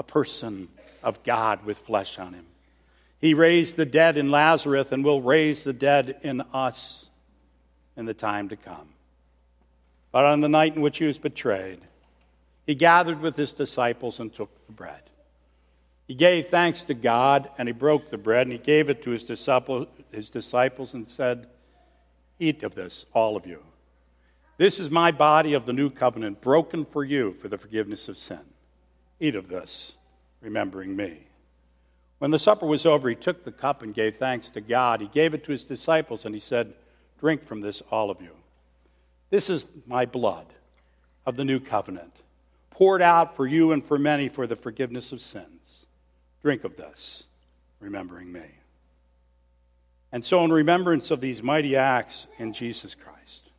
a 0.00 0.02
person 0.02 0.66
of 1.02 1.22
God 1.22 1.62
with 1.66 1.76
flesh 1.76 2.18
on 2.18 2.32
him. 2.32 2.46
He 3.20 3.34
raised 3.34 3.76
the 3.76 3.84
dead 3.84 4.16
in 4.16 4.30
Lazarus 4.30 4.92
and 4.92 5.04
will 5.04 5.20
raise 5.20 5.62
the 5.62 5.74
dead 5.74 6.16
in 6.22 6.40
us 6.54 7.04
in 7.98 8.06
the 8.06 8.14
time 8.14 8.48
to 8.48 8.56
come. 8.56 8.88
But 10.10 10.24
on 10.24 10.40
the 10.40 10.48
night 10.48 10.74
in 10.74 10.80
which 10.80 10.96
he 10.96 11.04
was 11.04 11.18
betrayed, 11.18 11.80
he 12.66 12.74
gathered 12.74 13.20
with 13.20 13.36
his 13.36 13.52
disciples 13.52 14.20
and 14.20 14.32
took 14.32 14.66
the 14.66 14.72
bread. 14.72 15.02
He 16.08 16.14
gave 16.14 16.46
thanks 16.46 16.84
to 16.84 16.94
God 16.94 17.50
and 17.58 17.68
he 17.68 17.74
broke 17.74 18.08
the 18.08 18.16
bread 18.16 18.46
and 18.46 18.52
he 18.52 18.58
gave 18.58 18.88
it 18.88 19.02
to 19.02 19.10
his, 19.10 19.22
disciple, 19.22 19.86
his 20.10 20.30
disciples 20.30 20.94
and 20.94 21.06
said, 21.06 21.46
Eat 22.38 22.62
of 22.62 22.74
this, 22.74 23.04
all 23.12 23.36
of 23.36 23.46
you. 23.46 23.62
This 24.56 24.80
is 24.80 24.90
my 24.90 25.10
body 25.10 25.52
of 25.52 25.66
the 25.66 25.74
new 25.74 25.90
covenant, 25.90 26.40
broken 26.40 26.86
for 26.86 27.04
you 27.04 27.34
for 27.34 27.48
the 27.48 27.58
forgiveness 27.58 28.08
of 28.08 28.16
sin. 28.16 28.49
Eat 29.20 29.34
of 29.34 29.48
this, 29.48 29.94
remembering 30.40 30.96
me. 30.96 31.18
When 32.18 32.30
the 32.30 32.38
supper 32.38 32.66
was 32.66 32.84
over, 32.84 33.08
he 33.08 33.14
took 33.14 33.44
the 33.44 33.52
cup 33.52 33.82
and 33.82 33.94
gave 33.94 34.16
thanks 34.16 34.50
to 34.50 34.60
God. 34.60 35.00
He 35.00 35.08
gave 35.08 35.34
it 35.34 35.44
to 35.44 35.52
his 35.52 35.64
disciples 35.64 36.24
and 36.24 36.34
he 36.34 36.40
said, 36.40 36.74
Drink 37.18 37.44
from 37.44 37.60
this, 37.60 37.82
all 37.90 38.10
of 38.10 38.20
you. 38.20 38.32
This 39.28 39.50
is 39.50 39.66
my 39.86 40.06
blood 40.06 40.46
of 41.26 41.36
the 41.36 41.44
new 41.44 41.60
covenant, 41.60 42.14
poured 42.70 43.02
out 43.02 43.36
for 43.36 43.46
you 43.46 43.72
and 43.72 43.84
for 43.84 43.98
many 43.98 44.28
for 44.28 44.46
the 44.46 44.56
forgiveness 44.56 45.12
of 45.12 45.20
sins. 45.20 45.86
Drink 46.42 46.64
of 46.64 46.76
this, 46.76 47.24
remembering 47.78 48.32
me. 48.32 48.42
And 50.12 50.24
so, 50.24 50.44
in 50.44 50.52
remembrance 50.52 51.10
of 51.10 51.20
these 51.20 51.42
mighty 51.42 51.76
acts 51.76 52.26
in 52.38 52.52
Jesus 52.52 52.94
Christ, 52.94 53.50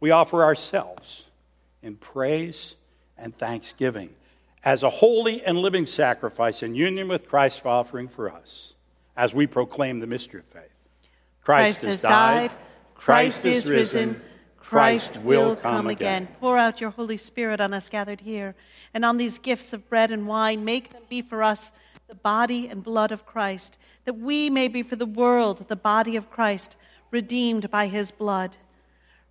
we 0.00 0.10
offer 0.10 0.44
ourselves 0.44 1.24
in 1.82 1.96
praise 1.96 2.74
and 3.16 3.36
thanksgiving 3.36 4.10
as 4.66 4.82
a 4.82 4.90
holy 4.90 5.44
and 5.44 5.56
living 5.56 5.86
sacrifice 5.86 6.60
in 6.60 6.74
union 6.74 7.06
with 7.06 7.28
Christ's 7.28 7.64
offering 7.64 8.08
for 8.08 8.28
us 8.28 8.74
as 9.16 9.32
we 9.32 9.46
proclaim 9.46 10.00
the 10.00 10.08
mystery 10.08 10.40
of 10.40 10.46
faith. 10.46 10.74
Christ, 11.44 11.82
has 11.82 12.02
died, 12.02 12.50
Christ 12.96 13.46
is 13.46 13.68
risen, 13.68 14.20
Christ 14.58 15.18
will 15.18 15.54
come 15.54 15.86
again. 15.86 16.26
Pour 16.40 16.58
out 16.58 16.80
your 16.80 16.90
Holy 16.90 17.16
Spirit 17.16 17.60
on 17.60 17.72
us 17.72 17.88
gathered 17.88 18.20
here 18.20 18.56
and 18.92 19.04
on 19.04 19.18
these 19.18 19.38
gifts 19.38 19.72
of 19.72 19.88
bread 19.88 20.10
and 20.10 20.26
wine. 20.26 20.64
Make 20.64 20.92
them 20.92 21.02
be 21.08 21.22
for 21.22 21.44
us 21.44 21.70
the 22.08 22.16
body 22.16 22.66
and 22.66 22.82
blood 22.82 23.12
of 23.12 23.24
Christ, 23.24 23.78
that 24.04 24.14
we 24.14 24.50
may 24.50 24.66
be 24.66 24.82
for 24.82 24.96
the 24.96 25.06
world 25.06 25.64
the 25.68 25.76
body 25.76 26.16
of 26.16 26.28
Christ, 26.28 26.76
redeemed 27.12 27.70
by 27.70 27.86
his 27.86 28.10
blood. 28.10 28.56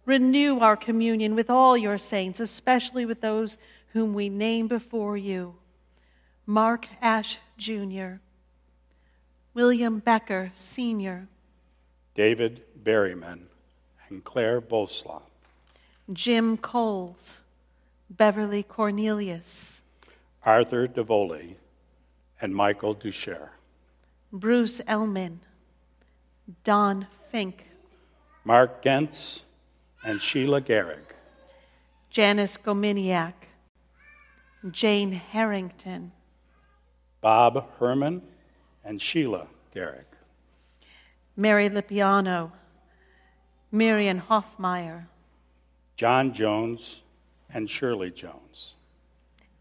Renew 0.05 0.59
our 0.59 0.77
communion 0.77 1.35
with 1.35 1.49
all 1.49 1.75
your 1.75 1.97
saints, 1.97 2.39
especially 2.39 3.05
with 3.05 3.19
those 3.19 3.57
whom 3.95 4.13
we 4.13 4.27
name 4.27 4.67
before 4.67 5.15
you 5.15 5.55
Mark 6.45 6.85
Ash 7.01 7.37
Jr., 7.57 8.15
William 9.53 9.99
Becker 9.99 10.51
Sr., 10.53 11.29
David 12.13 12.61
Berryman 12.83 13.43
and 14.09 14.21
Claire 14.25 14.59
Boslop, 14.59 15.23
Jim 16.11 16.57
Coles, 16.57 17.39
Beverly 18.09 18.63
Cornelius, 18.63 19.81
Arthur 20.43 20.89
DeVoli, 20.89 21.55
and 22.41 22.53
Michael 22.53 22.95
Ducher, 22.95 23.47
Bruce 24.33 24.81
Elman, 24.87 25.39
Don 26.65 27.07
Fink, 27.31 27.65
Mark 28.43 28.81
Gentz, 28.81 29.43
and 30.03 30.21
Sheila 30.21 30.59
Garrick, 30.59 31.15
Janice 32.09 32.57
Gominiak, 32.57 33.33
Jane 34.71 35.11
Harrington, 35.11 36.11
Bob 37.21 37.65
Herman, 37.79 38.21
and 38.83 39.01
Sheila 39.01 39.47
Garrick, 39.73 40.07
Mary 41.35 41.69
Lipiano, 41.69 42.51
Marion 43.71 44.21
Hoffmeyer, 44.21 45.05
John 45.97 46.33
Jones, 46.33 47.01
and 47.53 47.69
Shirley 47.69 48.11
Jones, 48.11 48.73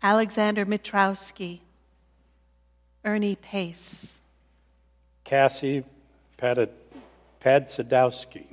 Alexander 0.02 0.64
Mitrowski, 0.64 1.61
Ernie 3.05 3.36
Pace, 3.36 4.20
Cassie 5.24 5.84
Pad- 6.36 6.70
Padsadowski, 7.40 8.46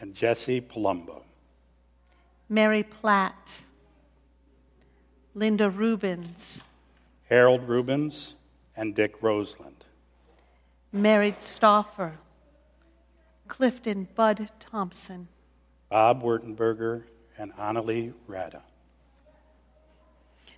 and 0.00 0.14
Jesse 0.14 0.60
Palumbo, 0.60 1.22
Mary 2.48 2.82
Platt, 2.82 3.62
Linda 5.34 5.70
Rubens, 5.70 6.66
Harold 7.28 7.68
Rubens, 7.68 8.34
and 8.76 8.94
Dick 8.94 9.22
Roseland, 9.22 9.86
Mary 10.92 11.36
Stauffer, 11.38 12.18
Clifton 13.46 14.08
Bud 14.16 14.50
Thompson, 14.58 15.28
Bob 15.88 16.22
Wurtenberger, 16.22 17.04
and 17.38 17.52
Annalie 17.54 18.12
Rada. 18.26 18.62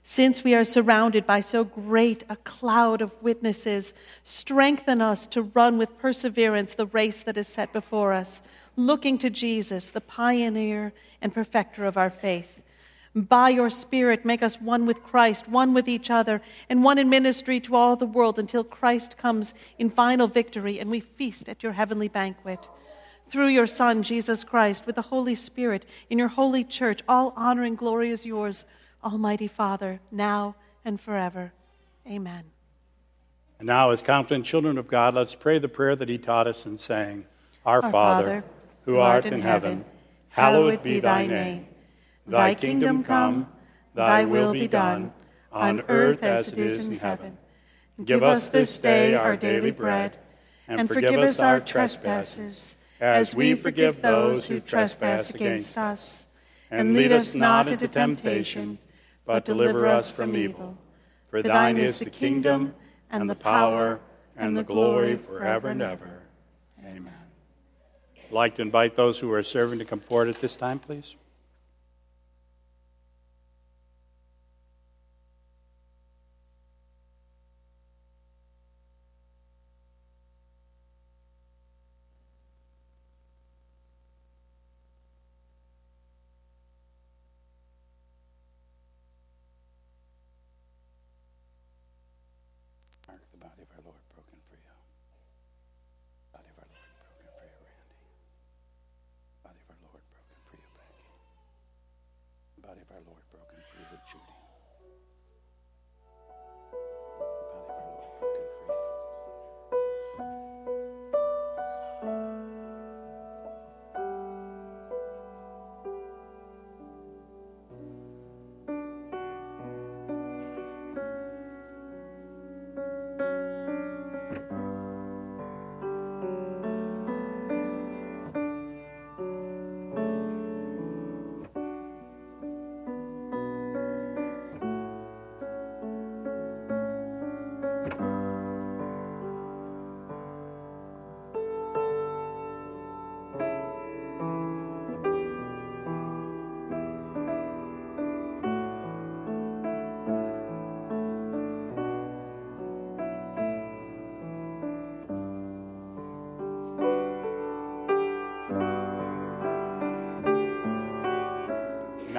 Since 0.04 0.42
we 0.42 0.54
are 0.54 0.64
surrounded 0.64 1.26
by 1.26 1.40
so 1.40 1.64
great 1.64 2.24
a 2.28 2.36
cloud 2.36 3.02
of 3.02 3.22
witnesses, 3.22 3.92
strengthen 4.24 5.00
us 5.00 5.26
to 5.28 5.42
run 5.42 5.76
with 5.76 5.98
perseverance 5.98 6.74
the 6.74 6.86
race 6.86 7.20
that 7.20 7.36
is 7.36 7.46
set 7.46 7.72
before 7.72 8.12
us, 8.12 8.42
looking 8.76 9.18
to 9.18 9.28
Jesus, 9.28 9.88
the 9.88 10.00
pioneer 10.00 10.92
and 11.20 11.32
perfecter 11.32 11.84
of 11.84 11.96
our 11.98 12.10
faith. 12.10 12.61
By 13.14 13.50
your 13.50 13.68
Spirit, 13.68 14.24
make 14.24 14.42
us 14.42 14.60
one 14.60 14.86
with 14.86 15.02
Christ, 15.02 15.46
one 15.46 15.74
with 15.74 15.86
each 15.86 16.10
other, 16.10 16.40
and 16.70 16.82
one 16.82 16.96
in 16.98 17.10
ministry 17.10 17.60
to 17.60 17.76
all 17.76 17.94
the 17.94 18.06
world 18.06 18.38
until 18.38 18.64
Christ 18.64 19.18
comes 19.18 19.52
in 19.78 19.90
final 19.90 20.28
victory 20.28 20.78
and 20.80 20.90
we 20.90 21.00
feast 21.00 21.48
at 21.48 21.62
your 21.62 21.72
heavenly 21.72 22.08
banquet. 22.08 22.68
through 23.30 23.48
your 23.48 23.66
Son, 23.66 24.02
Jesus 24.02 24.44
Christ, 24.44 24.84
with 24.84 24.94
the 24.94 25.02
Holy 25.02 25.34
Spirit, 25.34 25.86
in 26.10 26.18
your 26.18 26.28
holy 26.28 26.62
church, 26.62 27.00
all 27.08 27.32
honor 27.34 27.62
and 27.62 27.78
glory 27.78 28.10
is 28.10 28.26
yours, 28.26 28.66
Almighty 29.02 29.48
Father, 29.48 30.00
now 30.10 30.54
and 30.84 31.00
forever. 31.00 31.50
Amen. 32.06 32.44
And 33.58 33.66
now, 33.66 33.90
as 33.90 34.02
confident 34.02 34.44
children 34.44 34.76
of 34.76 34.86
God, 34.86 35.14
let's 35.14 35.34
pray 35.34 35.58
the 35.58 35.68
prayer 35.68 35.96
that 35.96 36.10
He 36.10 36.18
taught 36.18 36.46
us 36.46 36.66
in 36.66 36.76
saying, 36.76 37.24
Our, 37.64 37.82
Our 37.82 37.90
Father, 37.90 38.44
who 38.84 38.98
art 38.98 39.24
in 39.24 39.40
heaven, 39.40 39.84
hallowed 40.28 40.82
be 40.82 41.00
thy 41.00 41.26
name. 41.26 41.66
Thy 42.26 42.54
kingdom 42.54 43.04
come, 43.04 43.48
thy 43.94 44.24
will 44.24 44.52
be 44.52 44.68
done, 44.68 45.12
on 45.50 45.82
earth 45.88 46.22
as 46.22 46.48
it 46.48 46.58
is 46.58 46.86
in 46.88 46.98
heaven. 46.98 47.36
Give 48.04 48.22
us 48.22 48.48
this 48.48 48.78
day 48.78 49.14
our 49.14 49.36
daily 49.36 49.70
bread, 49.70 50.16
and 50.68 50.88
forgive 50.88 51.20
us 51.20 51.40
our 51.40 51.60
trespasses, 51.60 52.76
as 53.00 53.34
we 53.34 53.54
forgive 53.54 54.00
those 54.00 54.44
who 54.44 54.60
trespass 54.60 55.30
against 55.30 55.76
us. 55.76 56.26
And 56.70 56.94
lead 56.94 57.12
us 57.12 57.34
not 57.34 57.68
into 57.68 57.86
temptation, 57.86 58.78
but 59.26 59.44
deliver 59.44 59.86
us 59.86 60.10
from 60.10 60.36
evil. 60.36 60.78
For 61.30 61.42
thine 61.42 61.76
is 61.76 61.98
the 61.98 62.10
kingdom, 62.10 62.74
and 63.10 63.28
the 63.28 63.34
power, 63.34 64.00
and 64.36 64.56
the 64.56 64.62
glory 64.62 65.16
forever 65.16 65.68
and 65.68 65.82
ever. 65.82 66.22
Amen. 66.80 67.12
I'd 68.24 68.32
like 68.32 68.56
to 68.56 68.62
invite 68.62 68.96
those 68.96 69.18
who 69.18 69.30
are 69.32 69.42
serving 69.42 69.78
to 69.80 69.84
come 69.84 70.00
forward 70.00 70.28
at 70.28 70.36
this 70.36 70.56
time, 70.56 70.78
please. 70.78 71.16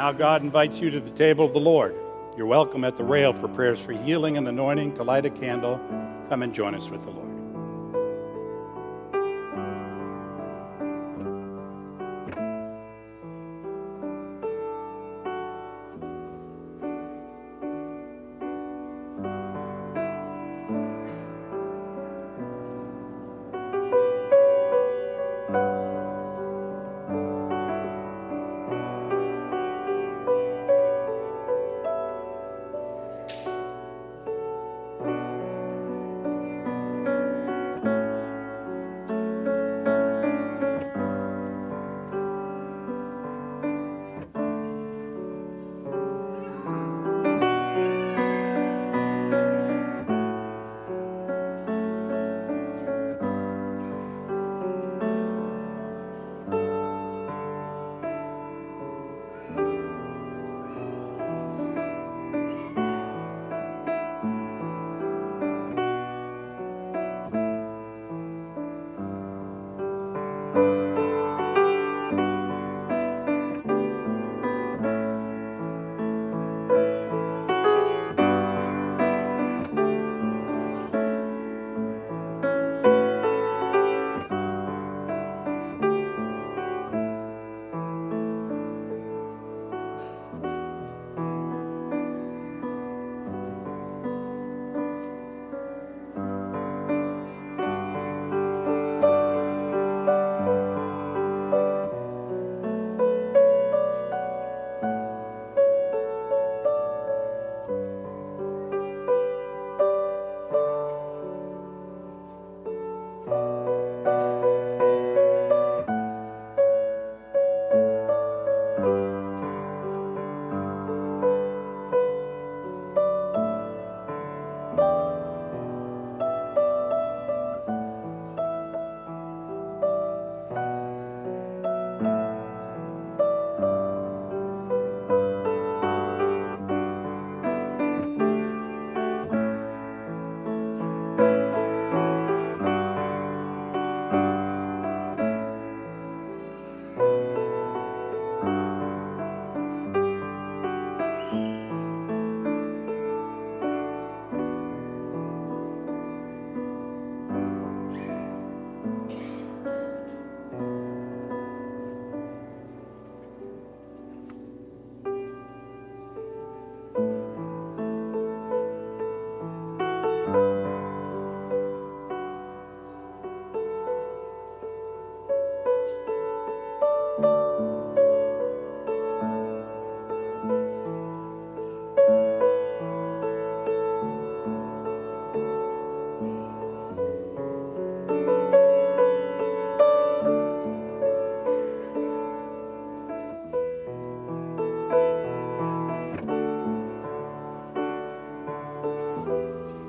Now 0.03 0.11
God 0.11 0.41
invites 0.41 0.81
you 0.81 0.89
to 0.89 0.99
the 0.99 1.11
table 1.11 1.45
of 1.45 1.53
the 1.53 1.61
Lord. 1.61 1.95
You're 2.35 2.45
welcome 2.45 2.83
at 2.83 2.97
the 2.97 3.05
rail 3.05 3.31
for 3.31 3.47
prayers 3.47 3.79
for 3.79 3.93
healing 3.93 4.35
and 4.35 4.45
anointing 4.45 4.95
to 4.95 5.03
light 5.03 5.25
a 5.25 5.29
candle. 5.29 5.79
Come 6.27 6.43
and 6.43 6.53
join 6.53 6.75
us 6.75 6.89
with 6.89 7.03
the 7.03 7.09
Lord. 7.09 7.22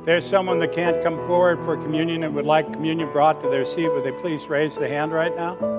There's 0.05 0.27
someone 0.29 0.59
that 0.59 0.73
can't 0.73 1.03
come 1.03 1.17
forward 1.27 1.65
for 1.65 1.77
communion 1.77 2.25
and 2.25 2.35
would 2.35 2.45
like 2.45 2.71
communion 2.73 3.11
brought 3.11 3.41
to 3.41 3.49
their 3.49 3.65
seat, 3.65 3.89
would 3.89 4.05
they 4.05 4.13
please 4.13 4.49
raise 4.49 4.77
the 4.77 4.87
hand 4.87 5.13
right 5.13 5.35
now? 5.35 5.74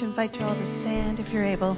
To 0.00 0.06
invite 0.06 0.34
you 0.40 0.46
all 0.46 0.54
to 0.54 0.64
stand 0.64 1.20
if 1.20 1.30
you're 1.30 1.44
able. 1.44 1.76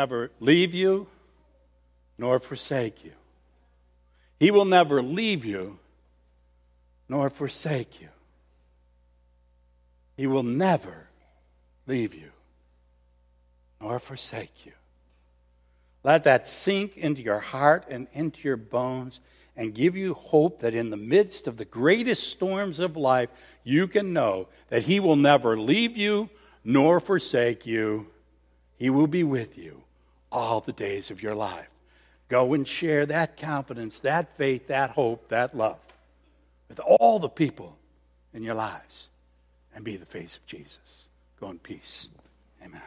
Never 0.00 0.30
leave 0.40 0.74
you 0.74 1.06
nor 2.16 2.40
forsake 2.40 3.04
you. 3.04 3.12
He 4.38 4.50
will 4.50 4.64
never 4.64 5.02
leave 5.02 5.44
you 5.44 5.78
nor 7.06 7.28
forsake 7.28 8.00
you. 8.00 8.08
He 10.16 10.26
will 10.26 10.42
never 10.42 11.08
leave 11.86 12.14
you 12.14 12.30
nor 13.78 13.98
forsake 13.98 14.64
you. 14.64 14.72
Let 16.02 16.24
that 16.24 16.46
sink 16.46 16.96
into 16.96 17.20
your 17.20 17.40
heart 17.40 17.84
and 17.90 18.06
into 18.14 18.48
your 18.48 18.56
bones 18.56 19.20
and 19.54 19.74
give 19.74 19.96
you 19.96 20.14
hope 20.14 20.60
that 20.60 20.72
in 20.72 20.88
the 20.88 20.96
midst 20.96 21.46
of 21.46 21.58
the 21.58 21.66
greatest 21.66 22.28
storms 22.28 22.78
of 22.78 22.96
life, 22.96 23.28
you 23.64 23.86
can 23.86 24.14
know 24.14 24.48
that 24.70 24.84
He 24.84 24.98
will 24.98 25.16
never 25.16 25.58
leave 25.58 25.98
you 25.98 26.30
nor 26.64 27.00
forsake 27.00 27.66
you. 27.66 28.06
He 28.78 28.88
will 28.88 29.06
be 29.06 29.24
with 29.24 29.58
you 29.58 29.79
all 30.30 30.60
the 30.60 30.72
days 30.72 31.10
of 31.10 31.22
your 31.22 31.34
life. 31.34 31.68
Go 32.28 32.54
and 32.54 32.66
share 32.66 33.06
that 33.06 33.36
confidence, 33.36 34.00
that 34.00 34.36
faith, 34.36 34.68
that 34.68 34.90
hope, 34.90 35.28
that 35.28 35.56
love 35.56 35.80
with 36.68 36.78
all 36.78 37.18
the 37.18 37.28
people 37.28 37.76
in 38.32 38.42
your 38.42 38.54
lives 38.54 39.08
and 39.74 39.84
be 39.84 39.96
the 39.96 40.06
face 40.06 40.36
of 40.36 40.46
Jesus. 40.46 41.08
Go 41.40 41.50
in 41.50 41.58
peace. 41.58 42.08
Amen. 42.64 42.80